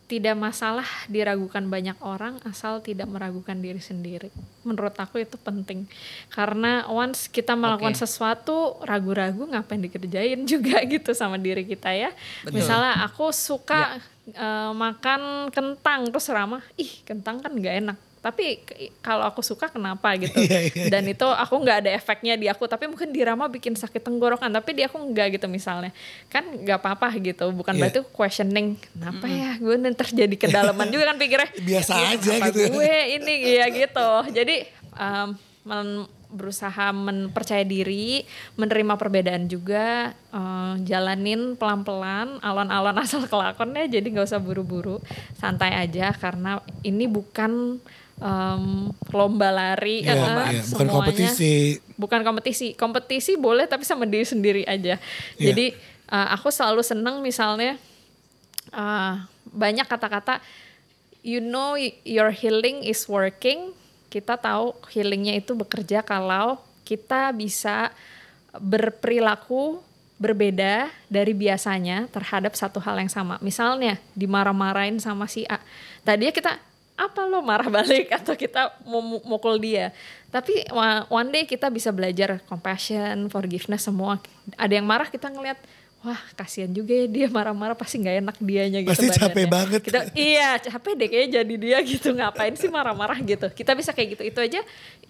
tidak 0.06 0.38
masalah 0.38 0.86
diragukan 1.10 1.66
banyak 1.66 1.98
orang 1.98 2.38
asal 2.46 2.78
tidak 2.78 3.10
meragukan 3.10 3.58
diri 3.58 3.82
sendiri. 3.82 4.30
Menurut 4.62 4.94
aku 4.94 5.18
itu 5.18 5.34
penting. 5.34 5.90
Karena 6.30 6.86
once 6.86 7.26
kita 7.26 7.58
melakukan 7.58 7.98
Oke. 7.98 8.06
sesuatu 8.06 8.78
ragu-ragu 8.86 9.50
ngapain 9.50 9.82
dikerjain 9.82 10.46
juga 10.52 10.78
gitu 10.86 11.10
sama 11.10 11.42
diri 11.42 11.66
kita 11.66 11.90
ya. 11.90 12.14
Betul. 12.46 12.62
Misalnya 12.62 13.02
aku 13.02 13.34
suka 13.34 13.98
eh, 14.30 14.70
makan 14.70 15.50
kentang 15.50 16.06
terus 16.14 16.30
ramah, 16.30 16.62
ih 16.78 17.02
kentang 17.02 17.42
kan 17.42 17.50
nggak 17.50 17.74
enak. 17.82 17.98
Tapi 18.26 18.58
kalau 18.98 19.22
aku 19.22 19.38
suka 19.38 19.70
kenapa 19.70 20.10
gitu. 20.18 20.34
Iya, 20.46 20.66
iya, 20.66 20.84
Dan 20.90 21.06
itu 21.06 21.22
aku 21.22 21.62
nggak 21.62 21.86
ada 21.86 21.90
efeknya 21.94 22.34
di 22.34 22.50
aku. 22.50 22.66
Tapi 22.66 22.90
mungkin 22.90 23.14
di 23.14 23.22
Rama 23.22 23.46
bikin 23.46 23.78
sakit 23.78 24.02
tenggorokan. 24.02 24.50
Tapi 24.50 24.74
di 24.74 24.82
aku 24.82 24.98
nggak 24.98 25.38
gitu 25.38 25.46
misalnya. 25.46 25.94
Kan 26.26 26.66
nggak 26.66 26.82
apa-apa 26.82 27.14
gitu. 27.22 27.46
Bukan 27.54 27.78
Iya. 27.78 27.80
berarti 27.86 28.00
questioning. 28.10 28.74
Kenapa 28.90 29.30
ya 29.30 29.54
gue 29.56 29.74
nanti 29.78 29.98
terjadi 30.02 30.34
kedalaman 30.36 30.90
juga 30.90 31.14
kan 31.14 31.16
pikirnya. 31.16 31.50
Biasa 31.70 31.92
"Ih, 31.94 32.06
aja 32.18 32.30
kenapa 32.34 32.46
gitu 32.50 32.58
ya." 32.58 32.68
Gue 32.74 32.94
ini 33.22 33.34
ya 33.54 33.66
gitu. 33.70 34.10
Jadi 34.34 34.56
um, 34.98 35.28
men- 35.62 36.10
berusaha 36.26 36.90
mempercaya 36.90 37.62
diri, 37.62 38.26
menerima 38.58 38.98
perbedaan 38.98 39.46
juga, 39.46 40.10
eh, 40.10 40.74
jalanin 40.82 41.54
pelan-pelan, 41.54 42.42
alon-alon 42.42 42.98
asal 42.98 43.24
kelakonnya. 43.24 43.86
Jadi 43.86 44.10
nggak 44.10 44.26
usah 44.26 44.42
buru-buru, 44.42 44.98
santai 45.38 45.78
aja 45.78 46.10
karena 46.12 46.58
ini 46.82 47.06
bukan 47.06 47.78
em, 48.16 48.88
lomba 49.12 49.52
lari, 49.52 50.00
Iya, 50.00 50.12
eh, 50.12 50.16
iya, 50.16 50.62
bukan 50.64 50.86
semuanya- 50.88 50.92
kompetisi. 50.94 51.54
bukan 51.96 52.20
kompetisi. 52.24 52.68
Kompetisi 52.72 53.32
boleh 53.36 53.68
tapi 53.68 53.84
sama 53.84 54.04
diri 54.04 54.24
sendiri 54.24 54.62
aja. 54.64 54.96
Iya. 55.36 55.52
jadi 55.52 55.66
uh, 56.08 56.28
aku 56.32 56.48
selalu 56.48 56.80
seneng 56.80 57.20
misalnya 57.20 57.76
uh, 58.72 59.20
banyak 59.46 59.84
kata-kata 59.84 60.40
you 61.20 61.42
know 61.42 61.74
your 62.04 62.32
healing 62.32 62.80
is 62.82 63.04
working. 63.06 63.74
Kita 64.06 64.38
tahu 64.38 64.72
healingnya 64.94 65.36
itu 65.36 65.52
bekerja 65.52 66.00
kalau 66.00 66.56
kita 66.86 67.34
bisa 67.34 67.90
berperilaku 68.56 69.82
berbeda 70.16 70.88
dari 71.12 71.36
biasanya 71.36 72.08
terhadap 72.08 72.56
satu 72.56 72.80
hal 72.80 72.96
yang 72.96 73.12
sama. 73.12 73.36
Misalnya 73.44 74.00
dimarah-marahin 74.16 74.96
sama 74.96 75.28
si 75.28 75.44
A. 75.44 75.60
Tadinya 76.00 76.32
kita 76.32 76.56
apa 76.96 77.28
lo 77.28 77.44
marah 77.44 77.68
balik? 77.68 78.08
Atau 78.18 78.34
kita 78.34 78.72
mau 78.88 79.04
mu- 79.04 79.24
mukul 79.24 79.60
dia. 79.60 79.92
Tapi 80.32 80.64
one 81.12 81.28
day 81.30 81.44
kita 81.44 81.68
bisa 81.68 81.92
belajar 81.92 82.40
compassion 82.48 83.28
forgiveness 83.28 83.86
semua. 83.86 84.18
Ada 84.56 84.80
yang 84.80 84.88
marah 84.88 85.08
kita 85.08 85.28
ngelihat 85.28 85.60
wah 86.06 86.20
kasihan 86.32 86.70
juga 86.70 86.94
ya 86.94 87.06
dia 87.06 87.26
marah-marah 87.26 87.74
pasti 87.74 87.98
nggak 87.98 88.16
enak 88.20 88.36
dianya 88.38 88.78
gitu 88.80 88.94
Pasti 88.94 89.10
capek 89.10 89.26
badannya. 89.42 89.50
banget. 89.50 89.80
Kita 89.82 90.00
iya 90.14 90.54
capek 90.56 90.92
deh 90.94 91.08
kayaknya 91.08 91.30
jadi 91.36 91.54
dia 91.56 91.78
gitu 91.82 92.08
ngapain 92.12 92.54
sih 92.54 92.70
marah-marah 92.70 93.18
gitu. 93.18 93.50
Kita 93.50 93.74
bisa 93.74 93.90
kayak 93.90 94.14
gitu 94.14 94.22
itu 94.24 94.38
aja 94.38 94.60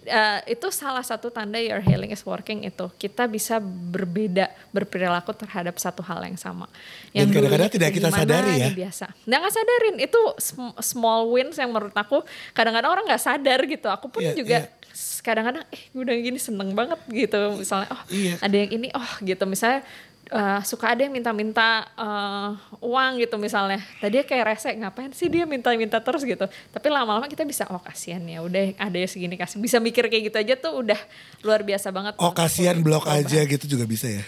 eh, 0.03 0.39
itu 0.49 0.67
salah 0.71 1.03
satu 1.03 1.29
tanda 1.29 1.59
your 1.59 1.79
healing 1.79 2.09
is 2.09 2.23
working 2.23 2.65
itu 2.65 2.89
kita 2.97 3.27
bisa 3.27 3.61
berbeda 3.61 4.49
berperilaku 4.71 5.31
terhadap 5.33 5.77
satu 5.77 6.01
hal 6.01 6.23
yang 6.23 6.35
sama. 6.35 6.65
Dulunya 7.11 7.29
kadang-kadang 7.29 7.71
tidak 7.71 7.91
kita 7.93 8.09
gimana, 8.09 8.19
sadari 8.19 8.53
ya. 8.57 8.69
biasa. 8.73 9.07
Nggak 9.23 9.39
nggak 9.39 9.55
sadarin 9.55 9.97
itu 10.01 10.21
sm- 10.39 10.77
small 10.81 11.29
wins 11.29 11.55
yang 11.55 11.69
menurut 11.69 11.93
aku 11.93 12.25
kadang-kadang 12.51 12.89
orang 12.91 13.05
nggak 13.05 13.21
sadar 13.21 13.61
gitu. 13.63 13.87
Aku 13.87 14.09
pun 14.09 14.25
Iya, 14.25 14.33
juga 14.33 14.59
s- 14.91 15.21
kadang-kadang 15.21 15.67
eh 15.69 15.83
gue 15.91 16.03
udah 16.03 16.17
gini 16.17 16.39
seneng 16.39 16.73
banget 16.73 16.97
gitu 17.07 17.37
misalnya 17.53 17.91
oh 17.91 18.01
Iya. 18.09 18.39
ada 18.39 18.57
yang 18.57 18.71
ini 18.73 18.89
oh 18.91 19.11
gitu 19.21 19.45
misalnya 19.45 19.83
eh, 20.27 20.61
suka 20.63 20.93
ada 20.93 21.03
yang 21.03 21.15
minta-minta 21.15 21.87
eh, 21.95 22.51
uang 22.81 23.19
gitu 23.19 23.37
misalnya. 23.37 23.79
Tadi 23.99 24.23
kayak 24.23 24.45
rese 24.47 24.71
ngapain 24.75 25.11
sih 25.11 25.27
dia 25.27 25.45
minta-minta 25.45 25.99
terus? 25.99 26.23
gitu. 26.23 26.45
Tapi 26.47 26.87
lama-lama 26.89 27.27
kita 27.27 27.43
bisa 27.43 27.67
oh 27.69 27.79
kasihan 27.79 28.23
ya 28.23 28.43
udah 28.43 28.75
ada 28.77 28.97
yang 28.97 29.07
segini 29.07 29.35
kasih 29.35 29.59
bisa 29.59 29.79
mikir 29.79 30.07
kayak 30.07 30.31
gitu 30.31 30.37
aja 30.39 30.55
tuh 30.57 30.83
udah 30.83 30.99
luar 31.43 31.63
biasa 31.63 31.91
banget. 31.91 32.15
Oh 32.19 32.31
kasihan 32.31 32.79
blok 32.79 33.07
aja 33.07 33.43
gitu 33.43 33.65
juga 33.67 33.87
bisa 33.87 34.07
ya. 34.07 34.25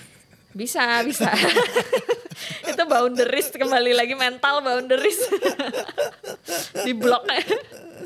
bisa 0.55 0.83
bisa. 1.05 1.29
Itu 2.71 2.83
boundaries 2.87 3.51
kembali 3.51 3.93
lagi 3.95 4.15
mental 4.15 4.63
boundaries. 4.63 5.19
Di 6.87 6.95
blok. 6.95 7.27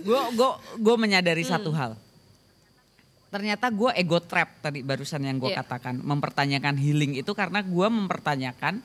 Gue 0.02 0.20
gue 0.34 0.50
gue 0.80 0.96
menyadari 0.96 1.44
Hmm. 1.44 1.52
satu 1.56 1.70
hal 1.72 1.92
ternyata 3.32 3.66
gue 3.66 3.90
ego 3.96 4.20
trap 4.20 4.60
tadi 4.60 4.80
barusan 4.80 5.24
yang 5.24 5.36
gue 5.36 5.48
Iya. 5.48 5.64
katakan 5.64 5.96
mempertanyakan 5.98 6.76
healing 6.76 7.16
itu 7.16 7.32
karena 7.32 7.58
gue 7.58 7.88
mempertanyakan 7.88 8.84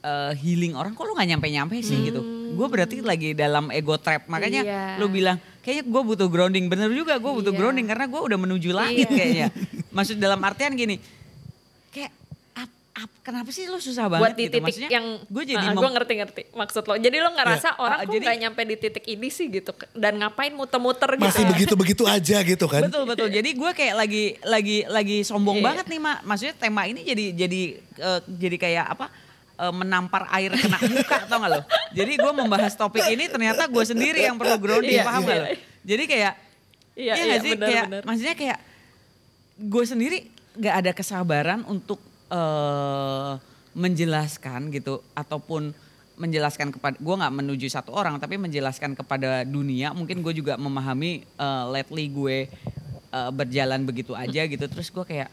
eh, 0.00 0.32
healing 0.34 0.72
orang 0.72 0.92
kok 0.92 1.04
lu 1.04 1.12
nggak 1.12 1.28
nyampe 1.30 1.46
nyampe 1.46 1.76
sih 1.78 2.00
gitu 2.02 2.20
gue 2.50 2.66
berarti 2.66 3.00
lagi 3.00 3.32
dalam 3.32 3.68
ego 3.68 3.96
trap 3.96 4.24
makanya 4.26 4.60
Hmm. 4.60 4.72
Iya. 4.72 4.96
lu 4.96 5.06
bilang 5.08 5.36
kayaknya 5.60 5.84
gue 5.86 6.02
butuh 6.02 6.28
grounding 6.28 6.66
bener 6.66 6.88
juga 6.88 7.14
gue 7.14 7.32
butuh 7.34 7.50
Iya. 7.50 7.58
grounding 7.58 7.84
karena 7.84 8.04
gue 8.06 8.20
udah 8.22 8.38
menuju 8.38 8.70
langit 8.70 9.04
Iya. 9.04 9.12
kayaknya 9.12 9.48
maksud 9.90 10.16
dalam 10.16 10.40
artian 10.40 10.72
gini 10.72 10.96
kayak 11.90 12.08
kenapa 13.20 13.50
sih 13.50 13.66
lu 13.66 13.76
susah 13.76 14.06
banget 14.06 14.22
buat 14.22 14.32
di 14.32 14.44
gitu 14.44 14.52
titik 14.52 14.62
maksudnya 14.62 14.90
yang 14.92 15.06
gue 15.20 15.44
jadi 15.44 15.66
gue 15.66 15.82
mem- 15.82 15.94
ngerti-ngerti 15.94 16.42
maksud 16.52 16.82
lo 16.84 16.94
jadi 16.96 17.16
lo 17.18 17.30
ngerasa 17.32 17.68
orang 17.76 17.98
Ah, 17.98 18.04
kok 18.04 18.12
jadi- 18.12 18.22
nggak 18.22 18.38
nyampe 18.38 18.60
di 18.62 18.76
titik 18.76 19.04
ini 19.08 19.28
sih 19.28 19.46
gitu 19.48 19.70
dan 19.92 20.14
ngapain 20.14 20.52
muter-muter 20.52 21.10
gitu 21.12 21.26
Masih 21.26 21.42
ya. 21.42 21.50
begitu-begitu 21.50 22.02
aja 22.04 22.36
gitu 22.40 22.64
kan. 22.64 22.80
Betul 22.80 23.02
betul. 23.04 23.28
Jadi 23.28 23.50
gue 23.50 23.70
kayak 23.72 23.94
lagi 23.96 24.24
lagi 24.40 24.76
lagi 24.86 25.16
sombong 25.22 25.58
Iya. 25.58 25.64
banget 25.64 25.86
nih 25.88 26.00
mak. 26.00 26.18
Maksudnya 26.22 26.54
tema 26.54 26.82
ini 26.84 27.02
jadi 27.02 27.24
jadi 27.36 27.60
eh, 27.98 28.20
jadi 28.30 28.56
kayak 28.58 28.86
apa? 28.88 29.06
eh, 29.54 29.70
menampar 29.72 30.26
air 30.30 30.50
kena 30.52 30.78
muka 30.84 31.18
tau 31.24 31.38
gak 31.38 31.50
lo? 31.52 31.60
Jadi 31.92 32.12
gue 32.16 32.32
membahas 32.32 32.74
topik 32.74 33.06
ini 33.08 33.26
ternyata 33.26 33.66
gue 33.66 33.84
sendiri 33.84 34.18
yang 34.20 34.34
perlu 34.34 34.54
grounding 34.56 34.98
Iya, 34.98 35.04
paham 35.04 35.20
iya. 35.20 35.28
gak 35.28 35.36
lo? 35.36 35.46
Jadi 35.84 36.02
kayak 36.04 36.32
Iya, 36.94 37.02
iya 37.08 37.14
iya, 37.16 37.26
gak 37.28 37.38
sih 37.40 37.52
benar, 37.52 37.66
kayak 37.66 37.84
benar. 37.84 38.02
maksudnya 38.02 38.34
kayak 38.34 38.58
gue 39.56 39.84
sendiri 39.84 40.18
gak 40.54 40.74
ada 40.76 40.90
kesabaran 40.92 41.62
untuk 41.64 41.98
eh 42.34 43.32
menjelaskan 43.74 44.70
gitu 44.70 45.02
ataupun 45.18 45.74
menjelaskan 46.14 46.70
kepada 46.70 46.94
gue 46.94 47.14
nggak 47.18 47.34
menuju 47.42 47.66
satu 47.66 47.90
orang 47.90 48.22
tapi 48.22 48.38
menjelaskan 48.38 48.94
kepada 48.94 49.42
dunia 49.42 49.90
mungkin 49.90 50.22
gue 50.22 50.30
juga 50.30 50.54
memahami 50.54 51.26
eh, 51.26 51.64
lately 51.74 52.06
gue 52.06 52.36
eh, 53.10 53.30
berjalan 53.34 53.82
begitu 53.82 54.14
aja 54.14 54.46
gitu. 54.46 54.64
Terus 54.70 54.94
gue 54.94 55.04
kayak 55.06 55.30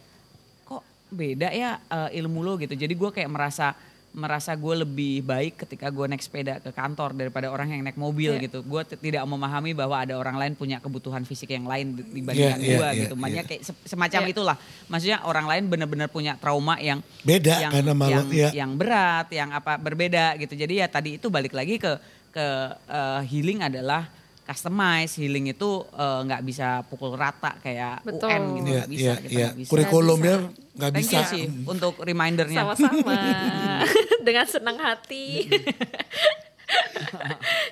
kok 0.66 0.82
beda 1.14 1.54
ya 1.54 1.78
eh, 1.78 2.18
ilmu 2.22 2.42
lo? 2.42 2.58
Gitu. 2.58 2.74
Jadi 2.74 2.94
gue 2.98 3.10
kayak 3.14 3.30
merasa 3.30 3.78
merasa 4.12 4.52
gue 4.54 4.76
lebih 4.78 5.22
baik 5.22 5.56
ketika 5.58 5.88
gue 5.88 6.04
naik 6.04 6.20
sepeda 6.20 6.60
ke 6.60 6.70
kantor 6.70 7.14
daripada 7.14 7.48
orang 7.48 7.72
yang 7.72 7.82
naik 7.82 7.96
mobil 7.96 8.36
Iya. 8.36 8.44
gitu 8.44 8.60
gue 8.62 8.82
tidak 9.00 9.24
memahami 9.24 9.72
bahwa 9.72 9.96
ada 9.98 10.14
orang 10.14 10.36
lain 10.36 10.54
punya 10.54 10.78
kebutuhan 10.78 11.24
fisik 11.24 11.48
yang 11.50 11.64
lain 11.64 11.96
di- 11.96 12.20
dibandingkan 12.20 12.60
Iya, 12.60 12.68
iya, 12.68 12.76
gue 12.76 12.88
iya, 12.90 13.00
gitu 13.02 13.14
makanya 13.16 13.36
iya. 13.38 13.50
kayak 13.50 13.62
se- 13.64 13.82
semacam 13.86 14.22
Iya. 14.22 14.30
itulah 14.30 14.58
maksudnya 14.86 15.18
orang 15.24 15.46
lain 15.46 15.64
benar-benar 15.66 16.08
punya 16.08 16.36
trauma 16.36 16.76
yang 16.78 17.00
Beda 17.22 17.56
yang, 17.58 17.72
karena 17.72 17.94
malu- 17.94 18.12
yang, 18.12 18.28
iya. 18.30 18.50
yang 18.54 18.72
berat 18.76 19.28
yang 19.32 19.50
apa 19.50 19.76
berbeda 19.76 20.36
gitu 20.38 20.54
jadi 20.54 20.74
ya 20.76 20.88
tadi 20.88 21.16
itu 21.16 21.32
balik 21.32 21.56
lagi 21.56 21.80
ke 21.80 21.96
ke 22.32 22.46
eh, 22.86 23.22
healing 23.28 23.64
adalah 23.64 24.12
customize 24.52 25.16
healing 25.16 25.48
itu 25.48 25.70
eh, 25.90 26.20
nggak 26.22 26.42
bisa 26.42 26.68
pukul 26.86 27.14
rata 27.14 27.56
kayak 27.58 28.04
Betul. 28.04 28.28
UN 28.28 28.44
gitu 28.52 28.68
Iya, 28.68 28.76
nggak 28.76 28.90
bisa 28.90 29.02
iya, 29.02 29.14
kita 29.16 29.32
iya. 29.32 29.46
nggak 29.46 29.58
bisa. 29.58 29.70
Kurikulumnya 29.70 30.36
nggak 30.72 30.92
Thank 30.92 31.02
bisa. 31.02 31.16
you 31.16 31.24
sih 31.26 31.44
untuk 31.66 31.94
remindernya 31.98 32.60
sama-sama 32.62 33.16
dengan 34.26 34.46
senang 34.46 34.78
hati 34.78 35.48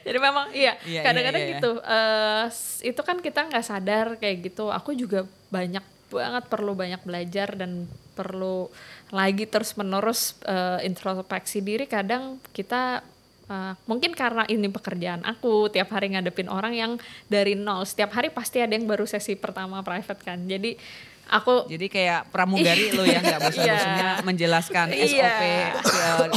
jadi 0.01 0.17
memang 0.17 0.51
iya 0.51 0.75
Iya, 0.81 1.01
kadang-kadang 1.01 1.41
iya, 1.41 1.47
iya, 1.47 1.53
gitu 1.55 1.71
Eh, 1.79 2.43
s- 2.49 2.81
itu 2.81 2.99
kan 2.99 3.17
kita 3.17 3.47
nggak 3.47 3.65
sadar 3.65 4.05
kayak 4.15 4.51
gitu 4.51 4.67
aku 4.67 4.91
juga 4.93 5.23
banyak 5.47 5.81
banget 6.09 6.43
perlu 6.47 6.73
banyak 6.73 6.99
belajar 6.99 7.53
dan 7.53 7.85
perlu 8.11 8.67
lagi 9.09 9.45
terus 9.45 9.73
menerus 9.73 10.35
introspeksi 10.81 11.61
diri 11.61 11.85
kadang 11.85 12.41
kita 12.49 13.05
eh, 13.49 13.73
mungkin 13.89 14.13
karena 14.13 14.45
ini 14.45 14.69
pekerjaan 14.69 15.25
aku 15.25 15.73
tiap 15.73 15.89
hari 15.91 16.13
ngadepin 16.13 16.47
orang 16.47 16.73
yang 16.77 16.91
dari 17.27 17.57
nol. 17.57 17.83
Setiap 17.83 18.13
hari 18.15 18.29
pasti 18.29 18.61
ada 18.61 18.71
yang 18.77 18.85
baru 18.85 19.03
sesi 19.09 19.33
pertama 19.35 19.81
private 19.81 20.21
kan. 20.21 20.39
Jadi 20.45 20.77
aku 21.29 21.69
Jadi 21.69 21.85
kayak 21.87 22.27
pramugari 22.27 22.89
lo 22.91 23.03
ya 23.03 23.19
nggak 23.19 23.39
bosan-bosannya 23.39 24.07
Iya. 24.09 24.25
menjelaskan 24.25 24.87
Iya. 24.89 25.05
SOP 25.05 25.41
eh, 25.41 25.69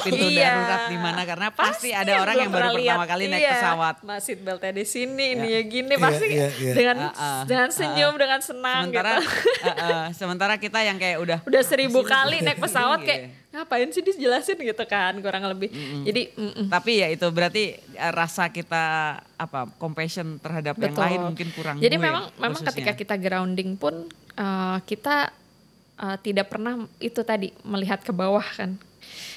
pintu 0.03 0.27
Iya. 0.29 0.45
darurat 0.47 0.83
di 0.87 0.99
mana 0.99 1.23
karena 1.23 1.49
pasti, 1.51 1.91
ada 1.91 2.13
orang 2.19 2.37
yang 2.39 2.51
baru 2.51 2.61
pernah 2.69 2.77
pertama 2.77 3.05
kali 3.07 3.25
naik 3.27 3.41
Iya, 3.41 3.53
pesawat. 3.57 3.95
Masih 4.03 4.35
beltnya 4.39 4.73
di 4.73 4.85
sini, 4.85 5.27
ini 5.33 5.49
ya 5.49 5.53
Iya, 5.53 5.61
gini 5.65 5.95
pasti 5.97 6.27
iya, 6.29 6.49
iya. 6.53 6.73
dengan 6.73 6.97
Ah, 7.03 7.13
ah, 7.15 7.43
dengan 7.45 7.69
ah, 7.69 7.75
senyum, 7.75 8.13
ah. 8.13 8.19
dengan 8.19 8.41
senang 8.41 8.83
Sementara 8.85 9.13
gitu. 9.17 9.31
eh, 9.63 9.75
eh, 9.89 10.05
sementara 10.13 10.55
kita 10.57 10.79
yang 10.81 10.97
kayak 10.97 11.19
udah 11.19 11.39
Udah 11.43 11.63
seribu 11.63 12.01
kali 12.03 12.41
naik 12.41 12.59
pesawat 12.59 13.01
Iya. 13.01 13.09
kayak 13.09 13.23
ngapain 13.53 13.89
sih 13.89 14.01
dijelasin 14.01 14.57
gitu 14.57 14.85
kan 14.87 15.13
kurang 15.19 15.45
lebih. 15.45 15.69
Jadi 16.03 16.33
mm-mm. 16.33 16.67
Tapi 16.69 16.93
ya 16.99 17.09
itu 17.09 17.29
berarti 17.29 17.65
eh, 17.77 18.13
rasa 18.13 18.49
kita 18.49 18.85
apa 19.37 19.69
compassion 19.77 20.39
terhadap 20.39 20.79
yang 20.79 20.91
Betul. 20.91 21.05
lain 21.05 21.21
mungkin 21.23 21.49
kurang. 21.53 21.77
Jadi 21.77 21.93
gue 21.93 22.01
memang 22.01 22.25
memang 22.35 22.53
khususnya. 22.55 22.73
ketika 22.73 22.93
kita 22.95 23.15
grounding 23.17 23.77
pun 23.77 24.09
eh, 24.35 24.79
kita 24.85 25.31
eh, 25.99 26.17
tidak 26.21 26.49
pernah 26.49 26.83
itu 26.99 27.21
tadi 27.23 27.53
melihat 27.63 28.01
ke 28.01 28.11
bawah 28.11 28.45
kan. 28.45 28.75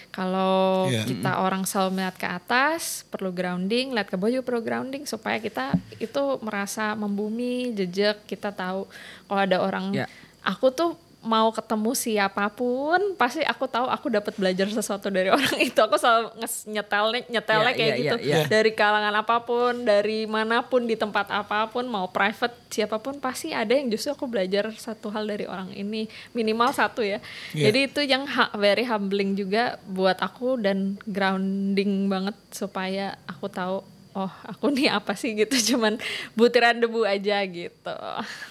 Kalau 0.10 0.88
Iya. 0.88 1.04
kita 1.04 1.44
orang 1.44 1.68
selalu 1.68 2.00
melihat 2.00 2.16
ke 2.16 2.24
atas, 2.24 3.04
perlu 3.12 3.36
grounding, 3.36 3.92
lihat 3.92 4.08
ke 4.08 4.16
bawah 4.16 4.32
juga 4.32 4.48
perlu 4.48 4.64
grounding 4.64 5.04
supaya 5.04 5.44
kita 5.44 5.76
itu 6.00 6.40
merasa 6.40 6.96
membumi, 6.96 7.76
jejak, 7.76 8.24
kita 8.24 8.56
tahu 8.56 8.88
kalau 9.28 9.42
ada 9.44 9.58
orang 9.60 9.92
Ya. 9.92 10.08
aku 10.40 10.72
tuh 10.72 10.96
mau 11.26 11.50
ketemu 11.50 11.92
siapa 11.92 12.48
pun 12.48 12.96
pasti 13.16 13.42
aku 13.42 13.66
tahu 13.66 13.86
aku 13.86 14.08
dapat 14.08 14.34
belajar 14.34 14.70
sesuatu 14.70 15.10
dari 15.10 15.34
orang 15.36 15.58
itu 15.60 15.76
aku 15.76 15.98
selalu 15.98 16.32
nyetelnya 16.68 17.22
nyetelnya 17.28 17.66
Iya, 17.68 17.76
kayak 17.76 17.90
iya, 17.90 17.98
gitu 18.00 18.18
iya, 18.22 18.36
iya. 18.36 18.46
dari 18.46 18.72
kalangan 18.72 19.16
apa 19.16 19.42
pun 19.42 19.84
dari 19.84 20.24
mana 20.26 20.62
pun 20.62 20.84
di 20.84 20.94
tempat 20.94 21.28
apa 21.28 21.66
pun 21.68 21.84
mau 21.84 22.08
private 22.08 22.54
siapa 22.70 22.98
pun 22.98 23.18
pasti 23.18 23.52
ada 23.52 23.72
yang 23.72 23.88
justru 23.88 24.12
aku 24.12 24.26
belajar 24.26 24.70
satu 24.72 25.10
hal 25.10 25.26
dari 25.26 25.44
orang 25.44 25.72
ini 25.72 26.06
minimal 26.32 26.70
satu 26.70 27.02
ya 27.02 27.18
Iya. 27.52 27.68
jadi 27.68 27.80
itu 27.84 28.02
yang 28.04 28.24
ha- 28.26 28.54
very 28.54 28.84
humbling 28.84 29.34
juga 29.34 29.82
buat 29.84 30.18
aku 30.18 30.58
dan 30.58 30.96
grounding 31.06 32.06
banget 32.06 32.38
supaya 32.50 33.18
aku 33.26 33.48
tahu 33.48 33.78
oh 34.16 34.32
aku 34.42 34.72
nih 34.72 34.88
apa 34.90 35.12
sih 35.14 35.36
gitu 35.36 35.52
cuman 35.76 36.00
butiran 36.34 36.80
debu 36.80 37.04
aja 37.04 37.44
gitu 37.44 37.98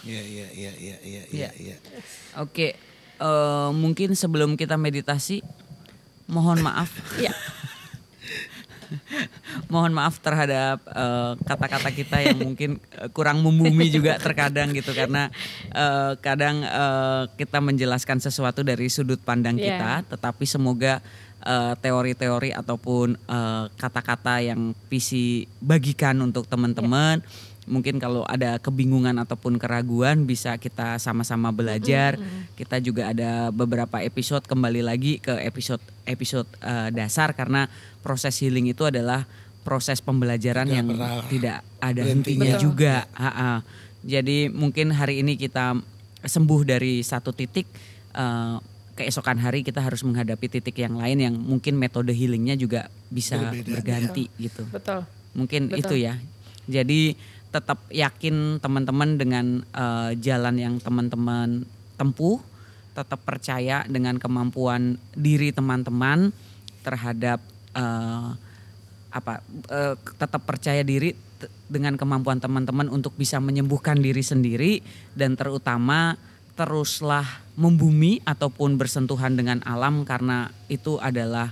Iya, 0.05 0.23
iya, 0.23 0.47
iya, 0.53 0.73
iya, 0.77 0.97
iya, 1.01 1.23
Iya. 1.33 1.49
iya. 1.57 1.77
Oke, 2.37 2.77
eh, 3.17 3.69
mungkin 3.73 4.13
sebelum 4.13 4.55
kita 4.55 4.77
meditasi, 4.77 5.41
mohon 6.27 6.61
maaf, 6.61 6.93
ya 7.25 7.33
mohon 9.73 9.91
maaf 9.91 10.21
terhadap 10.21 10.85
eh, 10.85 11.33
kata-kata 11.41 11.91
kita 11.91 12.21
yang 12.21 12.39
mungkin 12.39 12.77
eh, 12.95 13.09
kurang 13.11 13.41
membumi 13.41 13.89
juga 13.89 14.21
terkadang 14.21 14.71
gitu 14.71 14.93
karena 14.93 15.33
eh, 15.73 16.13
kadang 16.21 16.63
eh, 16.63 17.23
kita 17.35 17.59
menjelaskan 17.59 18.21
sesuatu 18.21 18.61
dari 18.61 18.87
sudut 18.87 19.19
pandang 19.19 19.57
Iya. 19.57 19.79
kita, 19.81 19.93
tetapi 20.15 20.45
semoga 20.45 21.01
eh, 21.45 21.75
teori-teori 21.79 22.51
ataupun 22.57 23.15
eh, 23.15 23.65
kata-kata 23.77 24.41
yang 24.41 24.73
visi 24.89 25.45
bagikan 25.61 26.17
untuk 26.25 26.49
teman-teman. 26.49 27.21
Mungkin 27.65 27.97
kalau 27.97 28.29
ada 28.29 28.61
kebingungan 28.61 29.17
ataupun 29.25 29.57
keraguan 29.57 30.29
bisa 30.29 30.61
kita 30.61 31.01
sama-sama 31.01 31.49
belajar. 31.49 32.21
Kita 32.61 32.77
juga 32.77 33.09
ada 33.09 33.49
beberapa 33.49 34.05
episode 34.05 34.45
kembali 34.45 34.85
lagi 34.85 35.17
ke 35.17 35.33
episode 35.41 35.81
episode 36.05 36.49
eh, 36.61 36.93
dasar 36.93 37.33
karena 37.33 37.69
proses 38.05 38.37
healing 38.37 38.69
itu 38.69 38.85
adalah 38.85 39.25
proses 39.65 40.05
pembelajaran 40.05 40.69
Tidak 40.69 40.77
yang 40.77 40.87
pernah 40.93 41.25
tidak 41.25 41.59
ada 41.81 42.03
hentinya 42.05 42.53
Betul. 42.53 42.63
juga. 42.69 42.95
Ha-ha. 43.17 43.65
Jadi 44.05 44.53
mungkin 44.53 44.93
hari 44.93 45.25
ini 45.25 45.41
kita 45.41 45.73
sembuh 46.21 46.61
dari 46.69 47.01
satu 47.01 47.33
titik. 47.33 47.65
eh, 48.15 48.57
keesokan 48.95 49.43
hari 49.43 49.67
kita 49.67 49.83
harus 49.83 50.07
menghadapi 50.07 50.47
titik 50.47 50.79
yang 50.79 50.97
lain 50.99 51.19
yang 51.19 51.35
mungkin 51.35 51.75
metode 51.75 52.15
healingnya 52.15 52.55
juga 52.55 52.87
bisa 53.11 53.37
Berbeda, 53.39 53.79
berganti 53.79 54.31
gitu. 54.39 54.63
Betul. 54.71 55.03
Mungkin 55.35 55.71
Betul. 55.71 55.79
itu 55.83 55.95
ya. 56.07 56.15
Jadi 56.71 57.19
tetap 57.51 57.87
yakin 57.91 58.59
teman-teman 58.59 59.19
dengan 59.19 59.47
eh, 59.63 60.11
jalan 60.19 60.55
yang 60.59 60.75
teman-teman 60.79 61.67
tempuh, 61.95 62.39
tetap 62.95 63.23
percaya 63.27 63.83
dengan 63.91 64.19
kemampuan 64.23 64.99
diri 65.15 65.51
teman-teman 65.51 66.31
terhadap 66.87 67.43
eh, 67.75 68.31
apa 69.15 69.43
eh, 69.71 69.95
tetap 70.19 70.43
percaya 70.43 70.83
diri 70.83 71.15
dengan 71.67 71.99
kemampuan 71.99 72.39
teman-teman 72.39 72.87
untuk 72.91 73.15
bisa 73.19 73.43
menyembuhkan 73.43 73.99
diri 73.99 74.23
sendiri 74.23 74.73
dan 75.15 75.35
terutama 75.35 76.15
teruslah 76.55 77.27
membumi 77.55 78.23
ataupun 78.23 78.75
bersentuhan 78.75 79.35
dengan 79.35 79.59
alam 79.63 80.03
karena 80.03 80.49
itu 80.67 80.99
adalah 80.99 81.51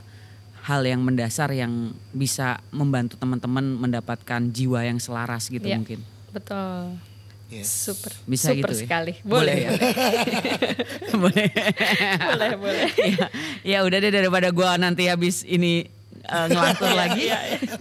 hal 0.63 0.87
yang 0.87 1.03
mendasar 1.03 1.51
yang 1.51 1.91
bisa 2.11 2.63
membantu 2.71 3.19
teman-teman 3.19 3.67
mendapatkan 3.77 4.41
jiwa 4.49 4.87
yang 4.87 4.99
selaras 4.99 5.51
gitu 5.51 5.67
Iya. 5.67 5.77
mungkin. 5.77 6.01
Betul. 6.31 6.97
Yes. 7.51 7.69
Super. 7.69 8.15
Bisa 8.25 8.55
Super 8.55 8.71
gitu 8.71 8.73
ya? 8.73 8.81
sekali. 8.81 9.13
Boleh 9.21 9.57
Boleh. 9.59 9.59
ya? 9.61 9.71
boleh. 11.23 11.47
boleh, 12.17 12.51
boleh. 12.57 12.85
ya, 12.97 13.27
ya 13.61 13.79
udah 13.83 13.99
deh 13.99 14.09
daripada 14.09 14.49
gua 14.49 14.81
nanti 14.81 15.05
habis 15.05 15.45
ini 15.45 15.85
eh, 16.23 16.47
ngelantur 16.49 16.95
lagi, 17.03 17.29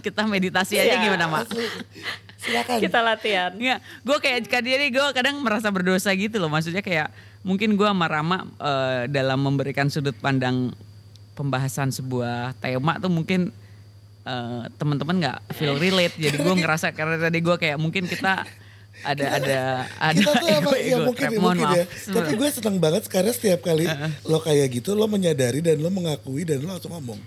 kita 0.02 0.26
meditasi 0.26 0.76
aja 0.76 1.00
gimana 1.00 1.24
mak? 1.24 1.48
Silakan. 2.42 2.78
Kita 2.82 2.98
latihan. 3.00 3.50
Nggak, 3.54 3.78
gue 4.02 4.16
kayak 4.18 4.38
kadang 4.50 4.90
gue 4.90 5.06
kadang 5.14 5.36
merasa 5.38 5.70
berdosa 5.70 6.10
gitu 6.12 6.42
loh. 6.42 6.50
Maksudnya 6.50 6.82
kayak 6.82 7.14
mungkin 7.46 7.78
gue 7.78 7.86
sama 7.86 8.06
Rama 8.10 8.38
eh, 8.58 9.02
dalam 9.06 9.38
memberikan 9.38 9.86
sudut 9.86 10.14
pandang 10.18 10.74
pembahasan 11.32 11.88
sebuah 11.88 12.58
tema 12.58 12.98
tuh 12.98 13.08
mungkin 13.08 13.54
eh, 14.26 14.62
teman-teman 14.74 15.22
nggak 15.22 15.38
feel 15.54 15.78
relate. 15.78 16.18
Jadi 16.18 16.36
gue 16.36 16.54
ngerasa 16.58 16.90
karena 16.90 17.16
tadi 17.16 17.38
gue 17.38 17.56
kayak 17.56 17.78
mungkin 17.78 18.10
kita 18.10 18.42
ada 19.02 19.26
ada 19.40 19.58
ada 19.98 20.14
kita 20.14 20.30
tuh 20.36 20.48
emang 20.52 20.78
ya 20.78 20.98
mungkin, 21.08 21.26
trap. 21.26 21.32
ya, 21.32 21.40
Mohon 21.40 21.56
mungkin 21.58 21.66
maaf. 21.66 21.78
ya. 21.78 21.84
Tapi 22.12 22.32
gue 22.36 22.48
seneng 22.52 22.76
banget 22.78 23.02
sekarang 23.06 23.32
setiap 23.32 23.60
kali 23.62 23.86
lo 24.26 24.38
kayak 24.38 24.66
gitu 24.68 24.92
lo 24.92 25.06
menyadari 25.06 25.62
dan 25.62 25.78
lo 25.78 25.88
mengakui 25.88 26.42
dan 26.42 26.58
lo 26.62 26.74
langsung 26.74 26.90
ngomong. 26.90 27.18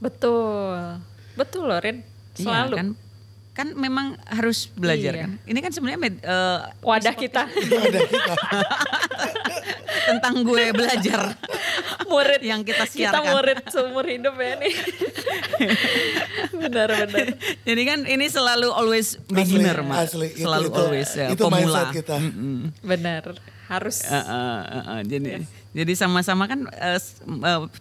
Betul. 0.00 1.00
Betul 1.34 1.62
loh 1.66 1.80
Rin. 1.80 2.04
Iya, 2.34 2.66
Selalu. 2.66 2.74
kan 2.76 2.88
kan 3.54 3.70
memang 3.70 4.18
harus 4.26 4.66
belajar 4.68 5.14
Iya. 5.14 5.22
kan. 5.22 5.30
Ini 5.40 5.58
kan 5.60 5.70
sebenarnya 5.70 6.00
med- 6.00 6.18
eh, 6.20 6.58
Wadah 6.80 7.14
kita. 7.14 7.46
tentang 10.08 10.42
gue 10.42 10.64
belajar. 10.70 11.38
murid 12.10 12.42
Yang 12.42 12.60
kita 12.68 12.84
Kita 12.84 13.14
siarkan. 13.14 13.30
murid 13.32 13.58
seumur 13.66 14.04
hidup 14.04 14.34
ya 14.36 14.58
nih. 14.58 14.74
Benar-benar. 16.52 17.26
Jadi 17.62 17.82
kan 17.84 17.98
ini 18.04 18.26
selalu 18.26 18.68
always 18.70 19.16
beginner, 19.24 19.80
Mak. 19.80 19.96
asli. 20.04 20.28
Itu- 20.30 20.44
Selalu 20.44 20.68
itu- 20.68 20.80
always 20.80 21.10
ya, 21.12 21.26
itu 21.30 21.40
pemula. 21.40 21.62
mindset 21.80 21.86
kita. 21.94 22.16
Mm-mm. 22.18 22.58
Benar. 22.82 23.22
Harus. 23.64 23.96
Eh, 24.02 24.12
eh, 24.12 24.20
eh, 24.20 24.84
eh. 24.84 25.00
Jadi 25.06 25.30
jadi 25.74 25.92
sama-sama 25.98 26.46
kan 26.46 26.70
eh, 26.70 27.00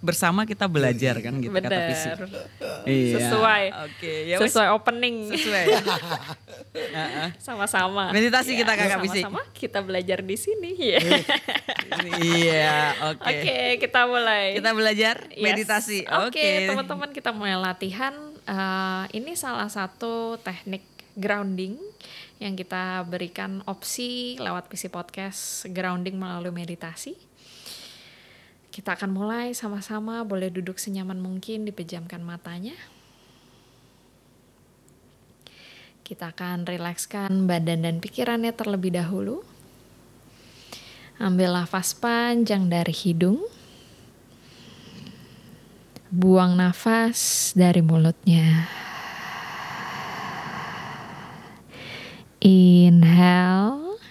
bersama 0.01 0.49
kita 0.49 0.65
belajar 0.65 1.21
kan 1.21 1.37
gitu 1.37 1.53
kata 1.53 1.93
Visi. 1.93 2.09
Benar. 2.09 2.19
Iya. 2.89 3.17
Sesuai. 3.21 3.63
Oke, 3.85 4.13
ya 4.33 4.35
wes. 4.41 4.49
Sesuai 4.49 4.67
opening. 4.73 5.29
Sesuai. 5.29 5.65
Sama-sama. 7.45 8.09
Meditasi 8.09 8.57
kita, 8.57 8.73
Kakak 8.73 8.97
Visi. 9.05 9.21
Sama-sama 9.21 9.45
kita 9.53 9.85
belajar 9.85 10.25
di 10.25 10.33
sini. 10.33 10.73
Iya. 10.73 10.99
iya, 12.33 12.77
oke. 13.13 13.29
Oke, 13.29 13.57
kita 13.77 14.09
mulai. 14.09 14.57
Kita 14.57 14.71
belajar 14.73 15.15
Yes. 15.29 15.45
meditasi. 15.45 16.09
Oke, 16.25 16.41
Oke. 16.41 16.49
teman-teman 16.73 17.09
kita 17.13 17.29
mulai 17.29 17.61
latihan. 17.61 18.17
Eh, 18.43 19.03
ini 19.21 19.37
salah 19.37 19.69
satu 19.69 20.41
teknik 20.41 20.81
grounding 21.13 21.77
yang 22.41 22.57
kita 22.57 23.05
berikan 23.05 23.61
opsi 23.69 24.35
lewat 24.41 24.67
PC 24.67 24.89
Podcast 24.89 25.69
grounding 25.69 26.17
melalui 26.17 26.49
meditasi. 26.51 27.13
Kita 28.73 28.97
akan 28.97 29.13
mulai 29.13 29.53
sama-sama, 29.53 30.25
boleh 30.25 30.49
duduk 30.49 30.81
senyaman 30.81 31.21
mungkin, 31.21 31.61
dipejamkan 31.61 32.25
matanya. 32.25 32.73
Kita 36.01 36.33
akan 36.33 36.65
rilekskan 36.65 37.45
badan 37.45 37.85
dan 37.85 38.01
pikirannya 38.01 38.49
terlebih 38.49 38.97
dahulu. 38.97 39.45
Ambil 41.21 41.53
nafas 41.53 41.93
panjang 41.93 42.65
dari 42.65 42.89
hidung. 42.97 43.45
Buang 46.09 46.57
nafas 46.57 47.53
dari 47.53 47.85
mulutnya. 47.85 48.65
Inhale. 52.41 54.01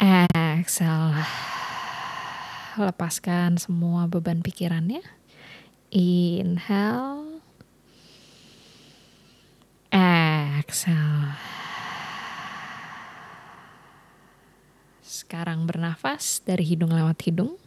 Exhale. 0.00 1.51
Lepaskan 2.72 3.60
semua 3.60 4.08
beban 4.08 4.40
pikirannya. 4.40 5.04
Inhale. 5.92 7.44
Exhale. 9.92 11.36
Sekarang 15.04 15.68
bernafas 15.68 16.40
dari 16.40 16.64
hidung 16.64 16.96
lewat 16.96 17.20
hidung. 17.28 17.60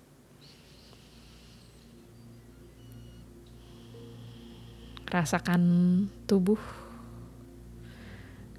Rasakan 5.06 5.62
tubuh 6.26 6.58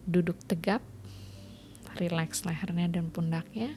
duduk 0.06 0.38
tegap, 0.46 0.78
rileks 1.98 2.46
lehernya 2.46 2.86
dan 2.86 3.10
pundaknya. 3.10 3.74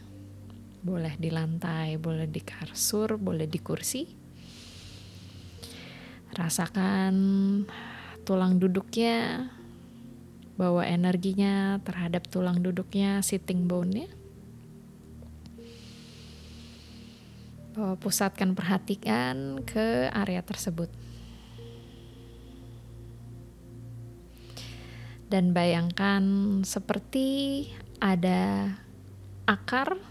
Boleh 0.79 1.15
di 1.19 1.27
lantai, 1.27 1.99
boleh 1.99 2.27
di 2.27 2.39
kasur, 2.39 3.19
boleh 3.19 3.45
di 3.45 3.59
kursi. 3.59 4.03
Rasakan 6.31 7.15
tulang 8.23 8.57
duduknya, 8.57 9.49
bawa 10.55 10.87
energinya 10.87 11.83
terhadap 11.83 12.27
tulang 12.31 12.63
duduknya, 12.63 13.19
sitting 13.19 13.67
bone-nya. 13.67 14.07
Bawa 17.75 17.99
pusatkan 17.99 18.55
perhatian 18.55 19.63
ke 19.67 20.07
area 20.11 20.43
tersebut. 20.43 20.91
dan 25.29 25.53
bayangkan 25.53 26.23
seperti 26.65 27.69
ada 28.01 28.73
akar 29.45 30.01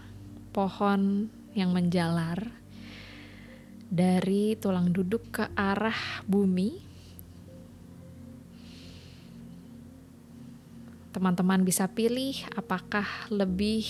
pohon 0.59 1.31
yang 1.55 1.71
menjalar 1.71 2.51
dari 3.87 4.59
tulang 4.59 4.91
duduk 4.91 5.31
ke 5.31 5.47
arah 5.55 6.19
bumi. 6.27 6.83
Teman-teman 11.15 11.63
bisa 11.63 11.87
pilih 11.87 12.35
apakah 12.59 13.07
lebih 13.31 13.87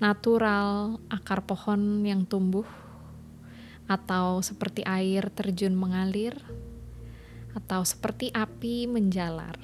natural 0.00 0.96
akar 1.12 1.44
pohon 1.44 2.08
yang 2.08 2.24
tumbuh 2.24 2.64
atau 3.84 4.40
seperti 4.40 4.80
air 4.88 5.28
terjun 5.28 5.76
mengalir 5.76 6.40
atau 7.52 7.84
seperti 7.84 8.32
api 8.32 8.88
menjalar. 8.88 9.60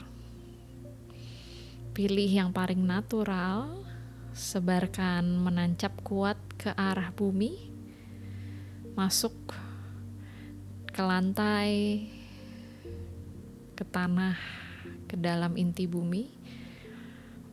Pilih 1.96 2.28
yang 2.28 2.52
paling 2.52 2.84
natural, 2.84 3.95
sebarkan 4.36 5.40
menancap 5.40 5.96
kuat 6.04 6.36
ke 6.60 6.68
arah 6.76 7.08
bumi, 7.08 7.56
masuk 8.92 9.32
ke 10.92 11.00
lantai, 11.00 12.04
ke 13.72 13.80
tanah, 13.88 14.36
ke 15.08 15.16
dalam 15.16 15.56
inti 15.56 15.88
bumi. 15.88 16.28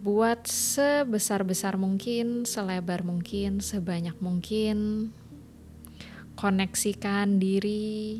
Buat 0.04 0.44
sebesar-besar 0.52 1.80
mungkin, 1.80 2.44
selebar 2.44 3.08
mungkin, 3.08 3.64
sebanyak 3.64 4.20
mungkin. 4.20 5.08
Koneksikan 6.36 7.40
diri 7.40 8.20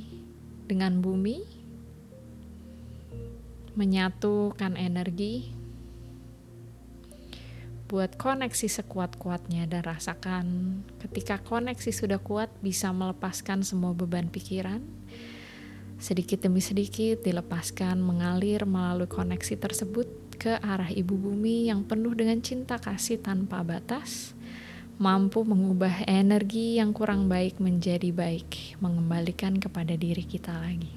dengan 0.72 1.04
bumi, 1.04 1.44
menyatukan 3.76 4.80
energi 4.80 5.63
buat 7.88 8.16
koneksi 8.16 8.68
sekuat-kuatnya 8.70 9.68
dan 9.68 9.84
rasakan 9.84 10.46
ketika 11.04 11.40
koneksi 11.44 11.92
sudah 11.92 12.18
kuat 12.18 12.50
bisa 12.64 12.90
melepaskan 12.96 13.62
semua 13.62 13.92
beban 13.92 14.32
pikiran 14.32 14.82
sedikit 16.00 16.44
demi 16.44 16.60
sedikit 16.60 17.24
dilepaskan 17.24 18.02
mengalir 18.02 18.68
melalui 18.68 19.08
koneksi 19.08 19.56
tersebut 19.56 20.08
ke 20.36 20.60
arah 20.60 20.90
ibu 20.92 21.16
bumi 21.16 21.72
yang 21.72 21.88
penuh 21.88 22.12
dengan 22.12 22.42
cinta 22.44 22.76
kasih 22.76 23.22
tanpa 23.22 23.64
batas 23.64 24.36
mampu 25.02 25.42
mengubah 25.42 26.06
energi 26.06 26.78
yang 26.78 26.94
kurang 26.94 27.26
baik 27.26 27.58
menjadi 27.58 28.14
baik, 28.14 28.78
mengembalikan 28.78 29.58
kepada 29.58 29.98
diri 29.98 30.22
kita 30.22 30.54
lagi. 30.54 30.94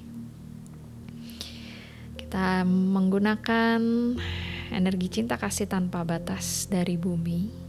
Kita 2.13 2.61
menggunakan 2.67 3.79
energi 4.71 5.21
cinta 5.21 5.37
kasih 5.39 5.69
tanpa 5.69 6.03
batas 6.03 6.67
dari 6.71 6.95
bumi 6.95 7.67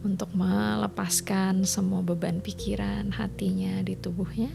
untuk 0.00 0.32
melepaskan 0.32 1.68
semua 1.68 2.00
beban 2.00 2.40
pikiran 2.40 3.12
hatinya 3.12 3.84
di 3.84 3.94
tubuhnya. 3.96 4.52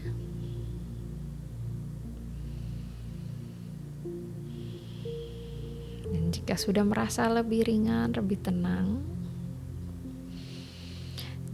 Dan 6.06 6.30
jika 6.34 6.58
sudah 6.58 6.82
merasa 6.82 7.30
lebih 7.30 7.66
ringan, 7.66 8.14
lebih 8.14 8.42
tenang, 8.42 9.02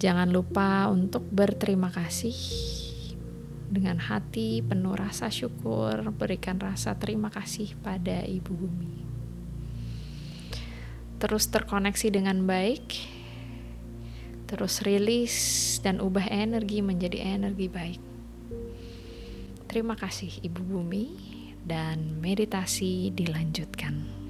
jangan 0.00 0.28
lupa 0.32 0.88
untuk 0.88 1.24
berterima 1.28 1.92
kasih 1.92 2.81
dengan 3.72 3.96
hati 3.96 4.60
penuh 4.60 4.92
rasa 4.92 5.32
syukur, 5.32 6.12
berikan 6.12 6.60
rasa 6.60 6.92
terima 7.00 7.32
kasih 7.32 7.72
pada 7.80 8.20
Ibu 8.20 8.52
Bumi. 8.52 8.94
Terus 11.16 11.48
terkoneksi 11.48 12.12
dengan 12.12 12.44
baik, 12.44 12.84
terus 14.44 14.84
rilis 14.84 15.34
dan 15.80 16.04
ubah 16.04 16.28
energi 16.28 16.84
menjadi 16.84 17.24
energi 17.24 17.72
baik. 17.72 18.02
Terima 19.72 19.96
kasih 19.96 20.44
Ibu 20.44 20.60
Bumi 20.60 21.06
dan 21.64 22.20
meditasi 22.20 23.08
dilanjutkan. 23.16 24.21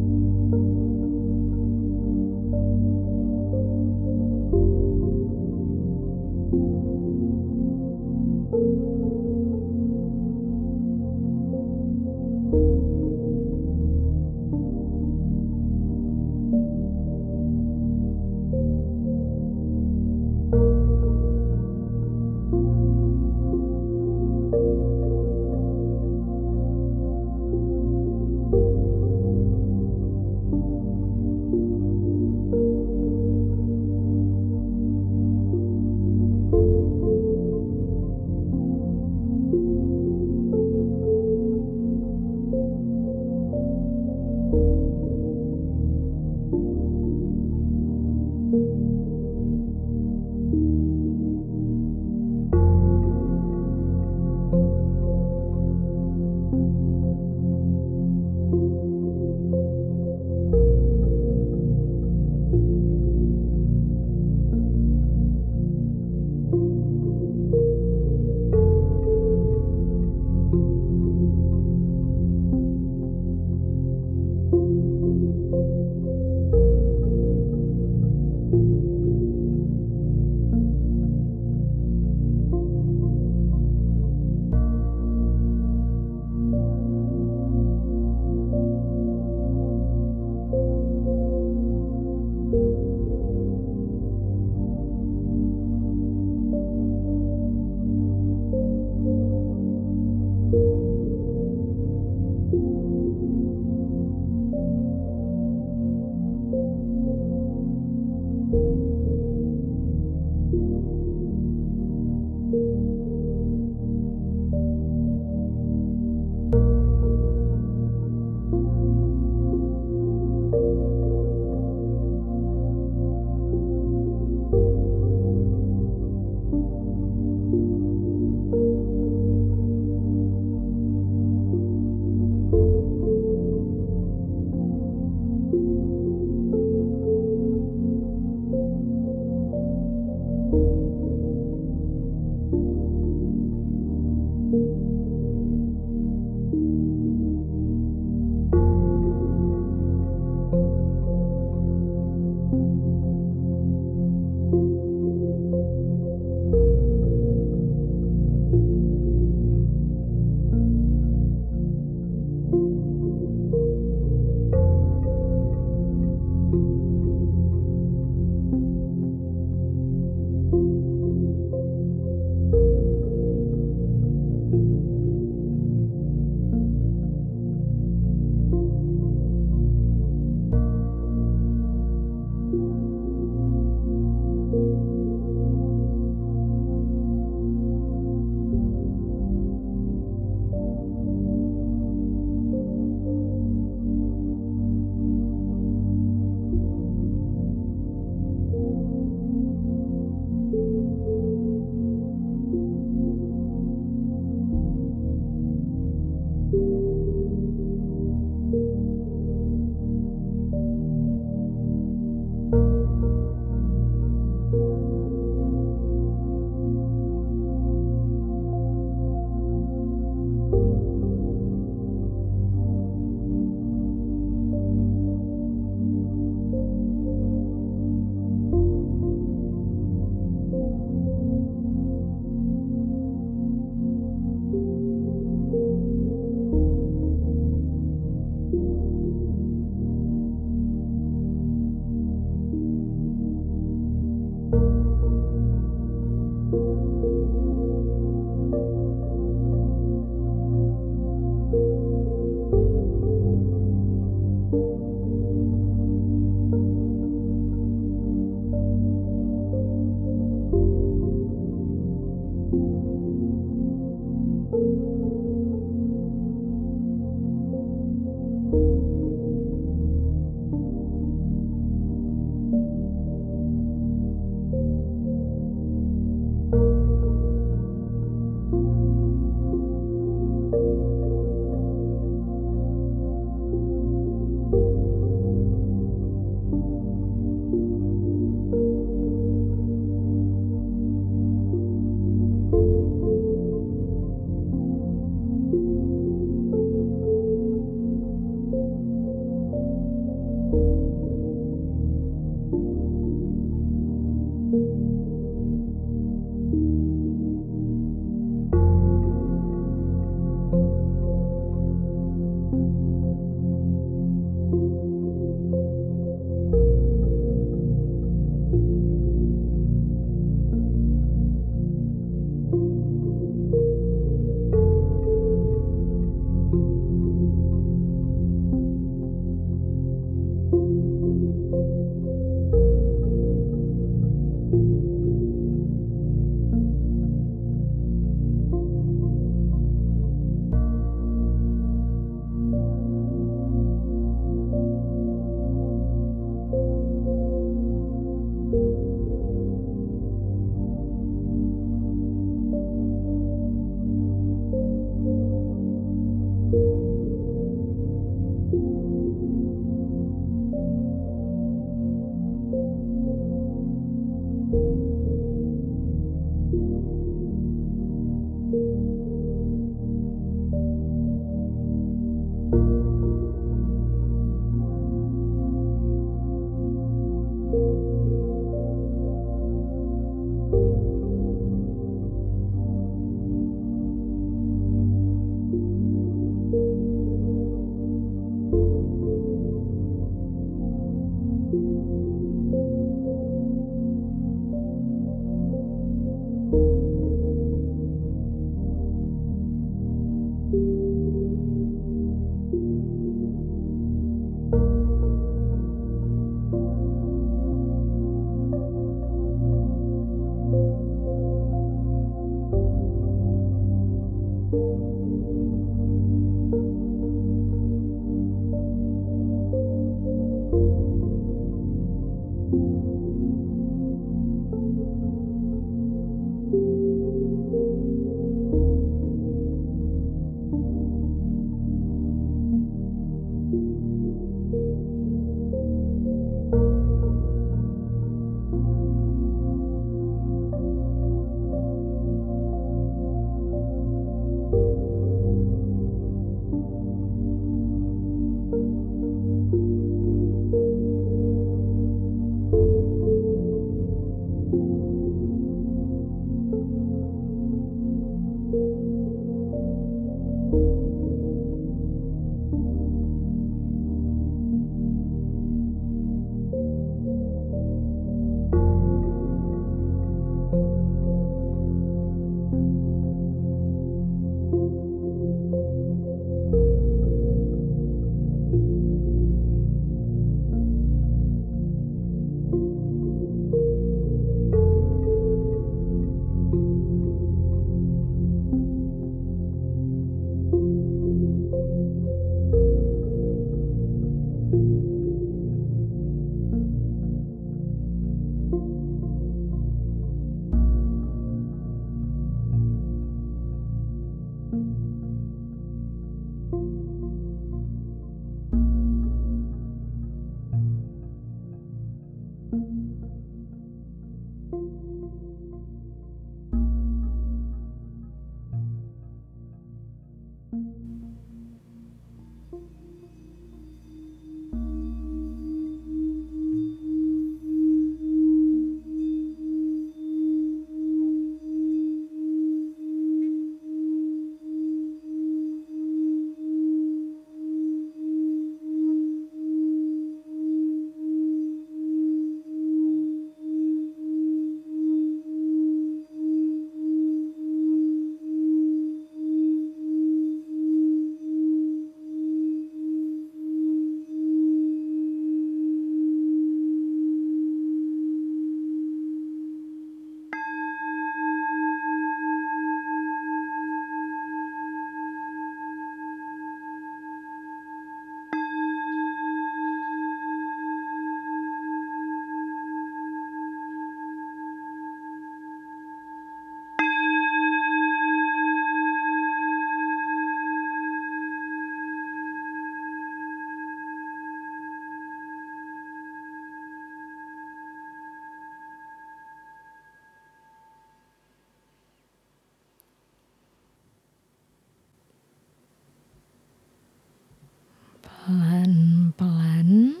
Pelan-pelan 598.24 600.00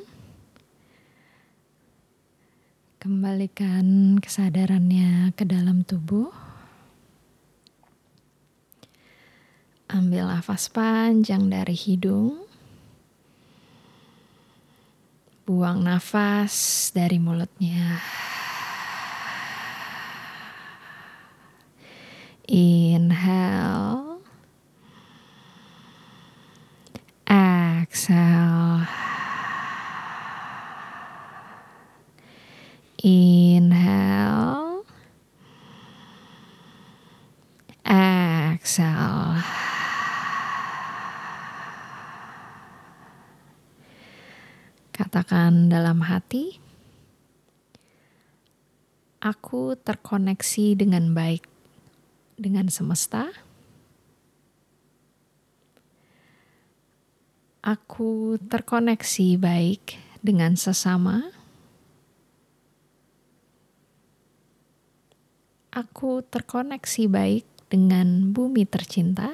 kembalikan 2.96 4.16
kesadarannya 4.16 5.36
ke 5.36 5.44
dalam 5.44 5.84
tubuh. 5.84 6.32
Ambil 9.92 10.24
nafas 10.24 10.72
panjang 10.72 11.52
dari 11.52 11.76
hidung. 11.76 12.48
Buang 15.44 15.84
nafas 15.84 16.88
dari 16.96 17.20
mulutnya. 17.20 18.00
Inhale. 22.48 24.14
Exhale. 27.84 28.88
Inhale. 33.04 34.82
Exhale. 37.84 39.44
Dalam 45.54 46.02
hati, 46.02 46.58
aku 49.22 49.78
terkoneksi 49.78 50.74
dengan 50.74 51.14
baik 51.14 51.46
dengan 52.34 52.66
semesta. 52.66 53.30
Aku 57.62 58.34
terkoneksi 58.50 59.38
baik 59.38 59.94
dengan 60.26 60.58
sesama. 60.58 61.30
Aku 65.70 66.26
terkoneksi 66.26 67.06
baik 67.06 67.46
dengan 67.70 68.34
bumi 68.34 68.66
tercinta. 68.66 69.30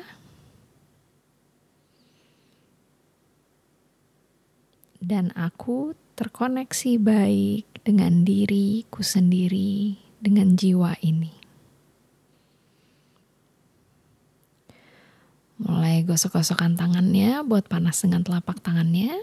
Dan 5.01 5.33
aku 5.33 5.97
terkoneksi 6.21 7.01
baik 7.01 7.81
dengan 7.81 8.29
diriku 8.29 9.01
sendiri, 9.01 9.97
dengan 10.21 10.53
jiwa 10.53 10.93
ini. 11.01 11.33
Mulai 15.65 16.05
gosok-gosokan 16.05 16.77
tangannya 16.77 17.41
buat 17.41 17.65
panas 17.73 18.05
dengan 18.05 18.21
telapak 18.21 18.61
tangannya. 18.61 19.17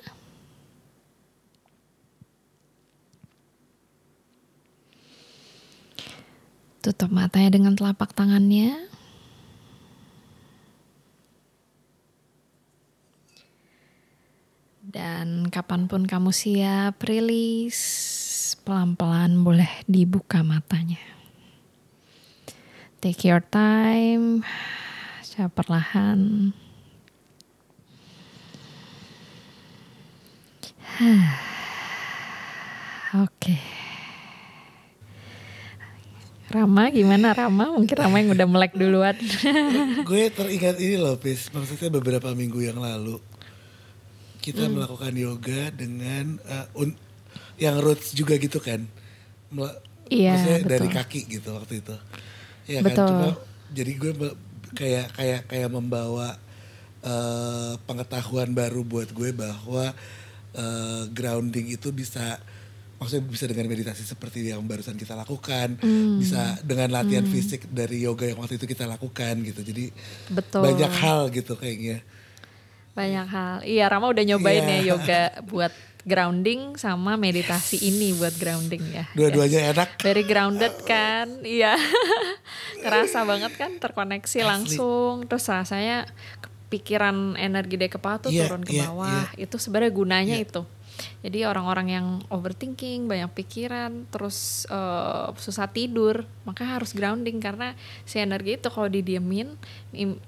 Tutup 6.81 7.13
matanya 7.13 7.53
dengan 7.53 7.77
telapak 7.77 8.17
tangannya. 8.17 8.73
Dan 14.97 15.53
kapan 15.53 15.85
pun 15.85 16.09
kamu 16.09 16.33
siap 16.33 16.97
rilis, 17.05 17.77
pelan-pelan 18.65 19.45
boleh 19.45 19.69
dibuka 19.85 20.41
matanya. 20.41 20.97
Take 22.97 23.29
your 23.29 23.45
time, 23.45 24.41
secara 25.21 25.53
perlahan. 25.53 26.49
Oke. 33.21 33.61
Rama 36.49 36.89
gimana 36.89 37.37
Rama? 37.37 37.77
Mungkin 37.77 37.97
Rama 38.01 38.17
yang 38.17 38.33
udah 38.33 38.47
melek 38.49 38.73
duluan. 38.73 39.13
gue 40.09 40.23
teringat 40.33 40.81
ini 40.81 40.97
loh, 40.97 41.21
Pis. 41.21 41.53
Maksudnya 41.53 41.93
beberapa 41.93 42.33
minggu 42.33 42.65
yang 42.65 42.81
lalu 42.81 43.21
kita 44.47 44.63
Hmm. 44.63 44.79
melakukan 44.79 45.11
yoga 45.13 45.61
dengan 45.69 46.39
uh, 46.41 46.65
un- 46.73 46.95
yang 47.57 47.75
roots 47.77 48.13
juga 48.13 48.39
gitu 48.39 48.57
kan. 48.57 48.87
Mela- 49.49 49.83
Iya, 50.07 50.31
maksudnya 50.31 50.59
dari 50.65 50.87
betul. 50.87 50.97
kaki 51.03 51.19
gitu 51.27 51.49
waktu 51.51 51.73
itu. 51.81 51.95
Iya 52.65 52.79
Betul. 52.79 52.95
kan 52.95 53.07
cuma 53.09 53.27
jadi 53.69 53.91
gue 53.93 54.11
kayak 54.73 55.07
kayak 55.13 55.41
kayak 55.45 55.69
membawa 55.69 56.39
uh, 57.01 57.75
pengetahuan 57.83 58.51
baru 58.51 58.83
buat 58.83 59.11
gue 59.11 59.31
bahwa 59.31 59.91
uh, 60.53 61.03
grounding 61.09 61.67
itu 61.69 61.91
bisa 61.91 62.39
maksudnya 62.97 63.27
bisa 63.27 63.45
dengan 63.45 63.67
meditasi 63.67 64.01
seperti 64.01 64.47
yang 64.47 64.63
barusan 64.63 64.95
kita 64.95 65.13
lakukan, 65.13 65.77
Hmm. 65.77 66.17
bisa 66.17 66.57
dengan 66.63 66.89
latihan 66.89 67.21
fisik 67.23 67.69
dari 67.69 68.01
yoga 68.01 68.25
yang 68.25 68.39
waktu 68.39 68.57
itu 68.57 68.65
kita 68.65 68.89
lakukan 68.89 69.37
gitu. 69.43 69.61
Jadi 69.61 69.93
Betul. 70.31 70.65
banyak 70.65 70.91
hal 70.95 71.29
gitu 71.29 71.53
kayaknya. 71.53 72.01
Banyak 72.97 73.27
hal. 73.27 73.55
Iya, 73.61 73.85
Rama 73.87 74.09
udah 74.09 74.25
nyobain 74.25 74.65
Iya. 74.65 74.73
ya 74.73 74.79
yoga 74.89 75.21
buat 75.45 75.69
grounding 76.01 76.73
sama 76.75 77.13
meditasi 77.13 77.77
ini 77.83 78.15
buat 78.15 78.33
grounding 78.33 78.81
ya. 78.89 79.05
Dua-duanya 79.13 79.69
enak. 79.69 80.01
Very 80.01 80.23
grounded 80.23 80.73
kan? 80.81 81.43
Iya. 81.43 81.77
Kerasa 82.83 83.21
banget 83.21 83.53
kan 83.53 83.75
terkoneksi 83.75 84.39
langsung. 84.41 85.27
Terus 85.27 85.45
rasanya 85.45 86.09
pikiran 86.67 87.35
energi 87.35 87.75
dari 87.75 87.87
kepala 87.87 88.17
tuh 88.17 88.31
Iya, 88.31 88.47
turun 88.47 88.63
ke 88.63 88.73
iya, 88.73 88.87
bawah. 88.87 89.29
iya. 89.29 89.45
Itu 89.45 89.55
sebenarnya 89.55 89.91
gunanya 89.91 90.35
Iya. 90.35 90.45
itu. 90.47 90.61
Jadi 91.21 91.43
orang-orang 91.43 91.87
yang 91.89 92.07
overthinking, 92.29 93.05
banyak 93.05 93.29
pikiran, 93.33 94.05
terus 94.09 94.65
eh, 94.67 95.27
susah 95.37 95.69
tidur, 95.69 96.25
maka 96.43 96.65
harus 96.65 96.93
grounding 96.93 97.37
karena 97.37 97.73
si 98.03 98.17
energi 98.17 98.57
itu 98.57 98.67
kalau 98.69 98.87
didiemin, 98.87 99.53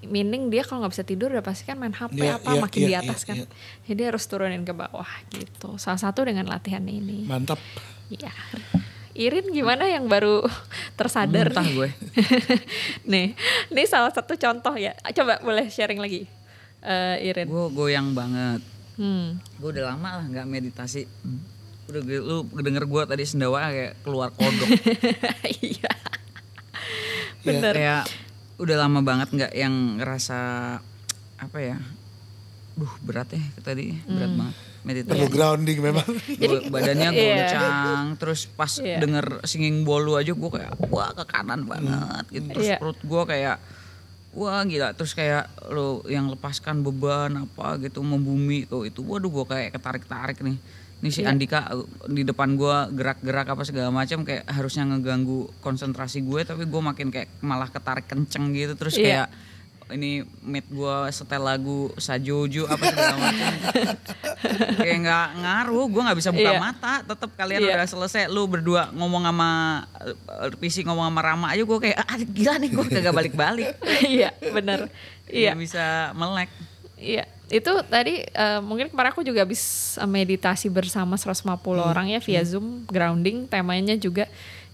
meaning 0.04 0.50
dia 0.50 0.62
kalau 0.62 0.84
nggak 0.84 0.92
bisa 0.94 1.04
tidur 1.06 1.30
udah 1.30 1.42
pasti 1.42 1.66
kan 1.66 1.78
main 1.78 1.94
HP 1.94 2.20
Iya, 2.20 2.36
apa 2.36 2.50
iya, 2.52 2.60
makin 2.60 2.80
di 2.80 2.92
iya, 2.92 3.00
atas 3.02 3.20
iya, 3.22 3.28
kan. 3.28 3.36
iya. 3.40 3.46
Jadi 3.90 4.02
harus 4.06 4.22
turunin 4.26 4.62
ke 4.62 4.74
bawah 4.74 5.10
gitu. 5.32 5.78
Salah 5.80 6.00
satu 6.00 6.26
dengan 6.26 6.46
latihan 6.46 6.82
ini. 6.84 7.24
Mantap. 7.26 7.58
Iya. 8.10 8.30
Irin 9.10 9.50
gimana 9.50 9.90
yang 9.90 10.06
baru 10.06 10.46
tersadar? 10.98 11.50
Nih? 11.50 11.74
gue. 11.74 11.88
nih, 13.10 13.26
ini 13.68 13.82
salah 13.84 14.14
satu 14.14 14.38
contoh 14.38 14.74
ya. 14.78 14.94
Coba 15.12 15.42
boleh 15.42 15.66
sharing 15.66 15.98
lagi, 15.98 16.24
eh, 16.80 17.26
Irin. 17.26 17.50
Gue 17.50 17.66
goyang 17.74 18.14
banget. 18.14 18.62
Hmm. 19.00 19.40
Gue 19.56 19.72
udah 19.72 19.84
lama 19.88 20.20
lah 20.20 20.24
nggak 20.26 20.44
meditasi. 20.44 21.08
Udah 21.88 22.00
gue- 22.00 22.20
lu 22.20 22.36
denger 22.54 22.84
gue 22.84 23.02
tadi 23.06 23.24
sendawa 23.24 23.66
kayak 23.66 23.96
keluar 24.00 24.28
kodok. 24.30 24.68
Iya. 25.56 25.72
Iya. 25.80 25.90
Bener. 27.42 27.72
kayak 27.72 28.02
udah 28.56 28.76
lama 28.78 29.00
banget 29.00 29.28
nggak 29.30 29.52
yang 29.54 29.72
ngerasa 29.96 30.38
apa 31.38 31.58
ya? 31.58 31.80
Duh 32.72 32.92
berat 33.00 33.28
ya 33.30 33.40
tadi 33.58 33.96
berat 34.04 34.32
banget 34.34 34.56
meditasi. 34.80 35.12
Perlu 35.14 35.28
grounding 35.30 35.78
memang. 35.82 36.08
Gua- 36.30 36.64
badannya 36.70 37.08
Iya. 37.14 37.24
goncang 37.24 38.04
terus 38.16 38.40
pas 38.46 38.72
Iya. 38.74 39.00
denger 39.00 39.40
singing 39.44 39.82
bolu 39.82 40.14
aja 40.14 40.30
gue 40.30 40.50
kayak 40.50 40.76
wah 40.86 41.08
ke 41.10 41.24
kanan 41.24 41.64
banget 41.64 42.24
gitu 42.30 42.46
terus 42.50 42.66
Iya. 42.66 42.76
perut 42.76 42.96
gue 42.98 43.22
kayak 43.26 43.56
wah 44.30 44.62
gila 44.62 44.94
terus 44.94 45.12
kayak 45.12 45.50
lo 45.68 46.06
yang 46.06 46.30
lepaskan 46.30 46.80
beban 46.80 47.34
apa 47.36 47.82
gitu 47.82 47.98
membumi 48.00 48.62
tuh 48.64 48.86
itu 48.86 49.02
waduh 49.02 49.26
gue 49.28 49.44
kayak 49.44 49.74
ketarik 49.74 50.04
tarik 50.06 50.38
nih 50.40 50.54
ini 51.00 51.08
si 51.08 51.24
Iya. 51.24 51.32
Andika 51.32 51.66
uh, 51.72 51.82
di 52.06 52.22
depan 52.22 52.54
gue 52.54 52.76
gerak-gerak 52.92 53.48
apa 53.48 53.64
segala 53.64 53.88
macam 53.88 54.22
kayak 54.22 54.44
harusnya 54.46 54.84
ngeganggu 54.86 55.48
konsentrasi 55.58 56.20
gue 56.20 56.44
tapi 56.44 56.68
gue 56.68 56.80
makin 56.80 57.08
kayak 57.08 57.40
malah 57.40 57.72
ketarik 57.72 58.04
kenceng 58.04 58.52
gitu 58.52 58.76
terus 58.76 58.94
Iya. 58.94 59.26
kayak 59.26 59.28
ini 59.90 60.10
mate 60.40 60.66
gue 60.66 60.96
setel 61.10 61.40
lagu 61.40 61.90
sajojo 61.96 62.64
apa 62.64 62.84
segala 62.84 63.16
macam 63.16 63.52
kayak 64.76 64.96
nggak 65.00 65.26
ngaruh 65.38 65.86
gue 65.86 66.02
nggak 66.02 66.18
bisa 66.18 66.30
buka 66.30 66.50
Iya. 66.50 66.60
mata 66.60 66.92
tetap 67.02 67.30
kalian 67.34 67.60
Iya. 67.60 67.74
udah 67.76 67.86
selesai 67.86 68.22
lu 68.26 68.46
berdua 68.46 68.88
ngomong 68.90 69.22
sama 69.22 69.48
uh, 70.00 70.50
PC 70.56 70.82
ngomong 70.82 71.06
sama 71.06 71.20
Rama 71.20 71.46
aja 71.50 71.62
gue 71.62 71.78
kayak 71.80 71.96
ah 71.98 72.16
gila 72.16 72.54
nih 72.56 72.70
gue 72.70 72.84
kagak 72.88 73.14
balik-balik 73.14 73.68
Iya, 74.16 74.30
bener. 74.46 74.88
Iya. 75.26 75.52
Bisa 75.54 76.10
melek 76.12 76.50
Iya, 76.94 77.24
itu 77.48 77.72
tadi 77.88 78.28
eh, 78.28 78.60
mungkin 78.60 78.92
kemarin 78.92 79.08
aku 79.08 79.24
juga 79.24 79.40
habis 79.40 79.62
eh, 79.96 80.04
meditasi 80.04 80.68
bersama 80.68 81.16
150 81.16 81.48
orang 81.80 82.12
ya 82.12 82.20
via 82.20 82.44
Zoom 82.44 82.84
grounding 82.84 83.48
temanya 83.48 83.96
juga. 83.96 84.28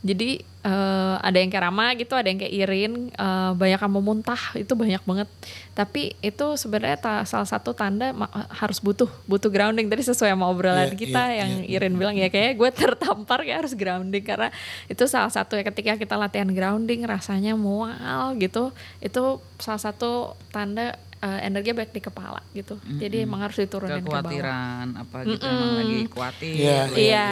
Jadi 0.04 0.42
eh, 0.66 1.14
ada 1.22 1.36
yang 1.38 1.46
kayak 1.46 1.64
Rama 1.70 1.86
gitu, 1.94 2.14
ada 2.18 2.26
yang 2.26 2.42
kayak 2.42 2.54
Irin, 2.54 2.92
eh, 3.14 3.50
banyak 3.54 3.78
yang 3.78 3.92
mau 3.92 4.02
muntah 4.02 4.38
itu 4.58 4.74
banyak 4.74 5.02
banget. 5.06 5.28
Tapi 5.72 6.16
itu 6.20 6.46
sebenarnya 6.58 6.98
ta- 6.98 7.24
salah 7.28 7.46
satu 7.46 7.70
tanda 7.76 8.10
harus 8.50 8.82
butuh 8.82 9.08
butuh 9.24 9.48
grounding. 9.52 9.86
Tadi 9.86 10.02
sesuai 10.04 10.34
sama 10.34 10.50
obrolan 10.50 10.90
Iya, 10.92 10.98
kita 10.98 11.22
iya, 11.30 11.36
yang 11.44 11.50
iya. 11.64 11.78
Irin 11.80 11.94
bilang 11.96 12.16
ya 12.18 12.28
kayak 12.28 12.58
gue 12.58 12.70
tertampar 12.74 13.46
kayak 13.46 13.64
harus 13.64 13.74
grounding 13.78 14.24
karena 14.26 14.48
itu 14.90 15.04
salah 15.06 15.30
satu 15.30 15.54
ya 15.54 15.62
ketika 15.64 15.94
kita 15.96 16.18
latihan 16.18 16.50
grounding 16.50 17.06
rasanya 17.06 17.54
mual 17.54 18.34
gitu. 18.36 18.74
Itu 18.98 19.38
salah 19.62 19.80
satu 19.80 20.34
tanda 20.50 20.98
eh, 21.26 21.38
energinya 21.42 21.82
banyak 21.82 21.92
di 21.92 22.02
kepala 22.02 22.40
gitu. 22.54 22.74
Jadi 22.78 23.16
emang 23.26 23.40
harus 23.42 23.58
diturunin 23.58 23.98
ke 23.98 24.06
bawah. 24.06 24.22
kekhawatiran 24.22 24.86
apa 24.94 25.16
gitu 25.26 25.44
emang 25.44 25.72
lagi 25.74 25.98
khawatir 26.06 26.54
Iya, 26.54 26.78
lagi 26.86 27.02
Iya. 27.02 27.26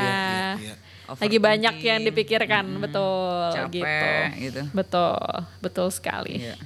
iya. 0.59 0.75
Lagi 1.05 1.37
banyak 1.37 1.75
yang 1.85 2.01
dipikirkan, 2.01 2.65
betul 2.81 3.53
capek, 3.53 3.71
gitu. 4.41 4.41
gitu. 4.41 4.63
Betul, 4.73 5.21
betul 5.61 5.87
sekali. 5.93 6.41
Iya. 6.41 6.57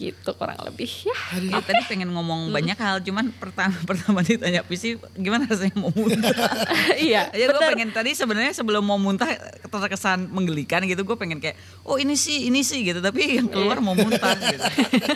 Gitu 0.00 0.30
kurang 0.32 0.56
lebih 0.64 0.88
ya. 0.88 1.16
Ya, 1.36 1.60
tadi 1.60 1.84
pengen 1.84 2.08
ngomong 2.16 2.48
banyak 2.48 2.78
hal, 2.80 3.04
cuman 3.04 3.28
pertama 3.36 3.76
pertama 3.88 4.24
ditanya 4.24 4.64
Pisi 4.64 4.96
gimana 5.12 5.44
rasanya 5.44 5.76
mau 5.76 5.92
muntah. 5.92 6.32
iya, 6.96 7.28
Ya 7.36 7.52
gue 7.52 7.60
pengen 7.60 7.92
tadi 7.92 8.16
sebenarnya 8.16 8.56
sebelum 8.56 8.80
mau 8.80 8.96
muntah 8.96 9.28
terkesan 9.68 10.32
menggelikan 10.32 10.80
gitu, 10.88 11.04
gue 11.04 11.16
pengen 11.20 11.36
kayak 11.36 11.60
oh 11.84 12.00
ini 12.00 12.16
sih 12.16 12.48
ini 12.48 12.64
sih 12.64 12.80
gitu, 12.80 13.04
tapi 13.04 13.36
yang 13.36 13.52
keluar 13.52 13.84
mau 13.84 13.92
muntah 13.92 14.32
gitu. 14.40 14.64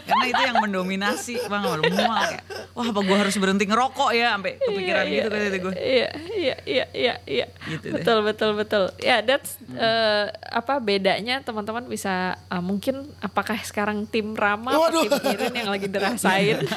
Karena 0.05 0.25
itu 0.29 0.43
yang 0.45 0.61
mendominasi 0.61 1.49
bang, 1.49 1.65
mual 1.65 2.21
kayak 2.29 2.45
wah 2.77 2.87
apa 2.93 3.01
gue 3.01 3.17
harus 3.17 3.35
berhenti 3.41 3.65
ngerokok 3.65 4.11
ya 4.13 4.37
sampai 4.37 4.53
kepikiran 4.61 5.05
Iya, 5.09 5.15
gitu 5.17 5.29
kan 5.31 5.41
itu 5.41 5.59
gue. 5.65 5.73
Iya, 5.75 6.09
iya, 6.35 6.57
iya, 6.69 6.85
iya, 6.93 7.15
iya. 7.25 7.47
Gitu 7.73 7.87
deh. 7.89 7.93
betul, 7.97 8.19
betul, 8.21 8.51
betul. 8.53 8.85
Ya, 9.01 9.25
that's 9.25 9.57
eh, 9.73 10.27
apa 10.53 10.77
bedanya 10.83 11.41
teman-teman 11.41 11.89
bisa 11.89 12.37
eh, 12.37 12.63
mungkin 12.63 13.09
apakah 13.23 13.57
sekarang 13.65 14.05
tim 14.11 14.35
Rama 14.37 14.74
Waduh. 14.81 15.03
tim 15.09 15.31
Irin 15.35 15.55
yang 15.55 15.71
lagi 15.71 15.87
dirasain. 15.91 16.59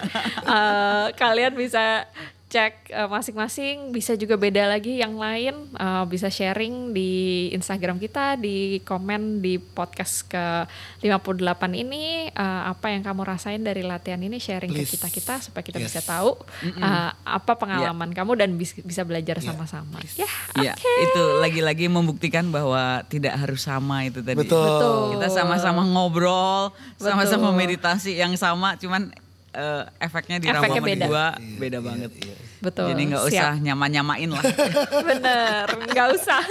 Eh, 0.48 1.08
kalian 1.20 1.60
bisa 1.60 2.08
cek 2.48 2.90
eh, 2.90 3.06
masing-masing 3.06 3.92
bisa 3.92 4.16
juga 4.16 4.36
beda 4.36 4.68
lagi 4.68 4.98
yang 4.98 5.14
lain 5.14 5.52
eh, 5.70 6.04
bisa 6.08 6.28
sharing 6.28 6.96
di 6.96 7.12
Instagram 7.52 8.00
kita 8.00 8.40
di 8.40 8.80
komen 8.82 9.40
di 9.40 9.60
podcast 9.60 10.24
ke 10.24 10.64
58 11.04 11.44
ini 11.76 12.28
eh, 12.28 12.62
apa 12.66 12.88
yang 12.88 13.04
kamu 13.04 13.22
rasain 13.22 13.60
dari 13.60 13.84
latihan 13.84 14.18
ini 14.18 14.40
sharing 14.40 14.72
Please. 14.72 14.88
ke 14.88 14.96
kita 14.96 15.08
kita 15.10 15.34
supaya 15.40 15.60
kita 15.62 15.78
Yes. 15.78 15.94
bisa 15.94 16.02
tahu 16.02 16.34
uh, 16.34 17.12
apa 17.14 17.54
pengalaman 17.54 18.10
kamu 18.10 18.34
dan 18.34 18.50
bis- 18.56 18.82
bisa 18.82 19.04
belajar 19.04 19.38
sama-sama. 19.38 20.02
Ya, 20.16 20.26
Ya 20.58 20.74
itu 20.74 21.22
lagi-lagi 21.38 21.86
membuktikan 21.86 22.50
bahwa 22.50 23.06
tidak 23.06 23.38
harus 23.38 23.62
sama 23.62 24.08
itu 24.08 24.26
tadi. 24.26 24.34
Betul. 24.34 24.58
Betul. 24.58 24.98
Kita 25.14 25.28
sama-sama 25.30 25.86
ngobrol, 25.86 26.74
sama-sama 26.98 27.54
meditasi 27.54 28.18
yang 28.18 28.34
sama, 28.34 28.74
cuman 28.76 29.14
eh, 29.50 29.84
efeknya 30.00 30.38
di 30.38 30.46
Efeknya 30.46 30.76
Rama 30.76 30.86
beda. 30.86 31.04
berdua 31.04 31.26
beda 31.58 31.80
banget. 31.80 32.12
betul. 32.58 32.90
Jadi 32.90 33.02
nggak 33.06 33.22
usah 33.24 33.54
nyama-nyamain 33.56 34.28
lah. 34.28 34.44
Bener, 35.08 35.66
nggak 35.88 36.08
usah, 36.12 36.42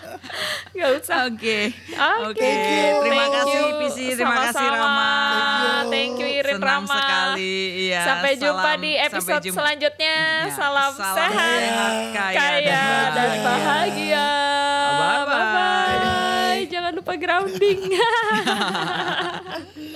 nggak 0.74 0.90
usah. 0.96 1.16
Oke, 1.28 1.58
Oke. 2.24 2.50
Terima 2.98 3.14
thank 3.22 3.34
kasih 3.36 3.60
you. 3.60 3.78
Pisi, 3.78 4.04
terima 4.12 4.36
kasih 4.42 4.64
Sama-sama. 4.64 4.80
Rama. 4.80 5.12
Thank 5.86 6.12
you 6.16 6.26
Irin 6.26 6.52
Senang 6.56 6.68
Rama. 6.82 6.96
sekali. 6.96 7.56
Iya, 7.84 8.00
Sampai 8.02 8.32
jumpa 8.34 8.64
salam- 8.66 8.80
di 8.80 8.92
sampai 8.92 9.06
episode 9.06 9.42
jumpa. 9.44 9.54
selanjutnya. 9.54 10.16
Ya, 10.16 10.50
Salam, 10.50 10.92
salam 10.94 11.14
sehat, 11.14 11.58
kaya, 12.10 12.32
kaya 12.32 12.58
dan 12.58 13.12
dan 13.12 13.30
bahagia. 13.38 13.44
bahagia. 13.44 14.28
Bye-bye. 14.88 15.28
Bye-bye. 15.28 16.60
Jangan 16.66 16.90
lupa 16.94 17.12
grounding. 17.14 17.80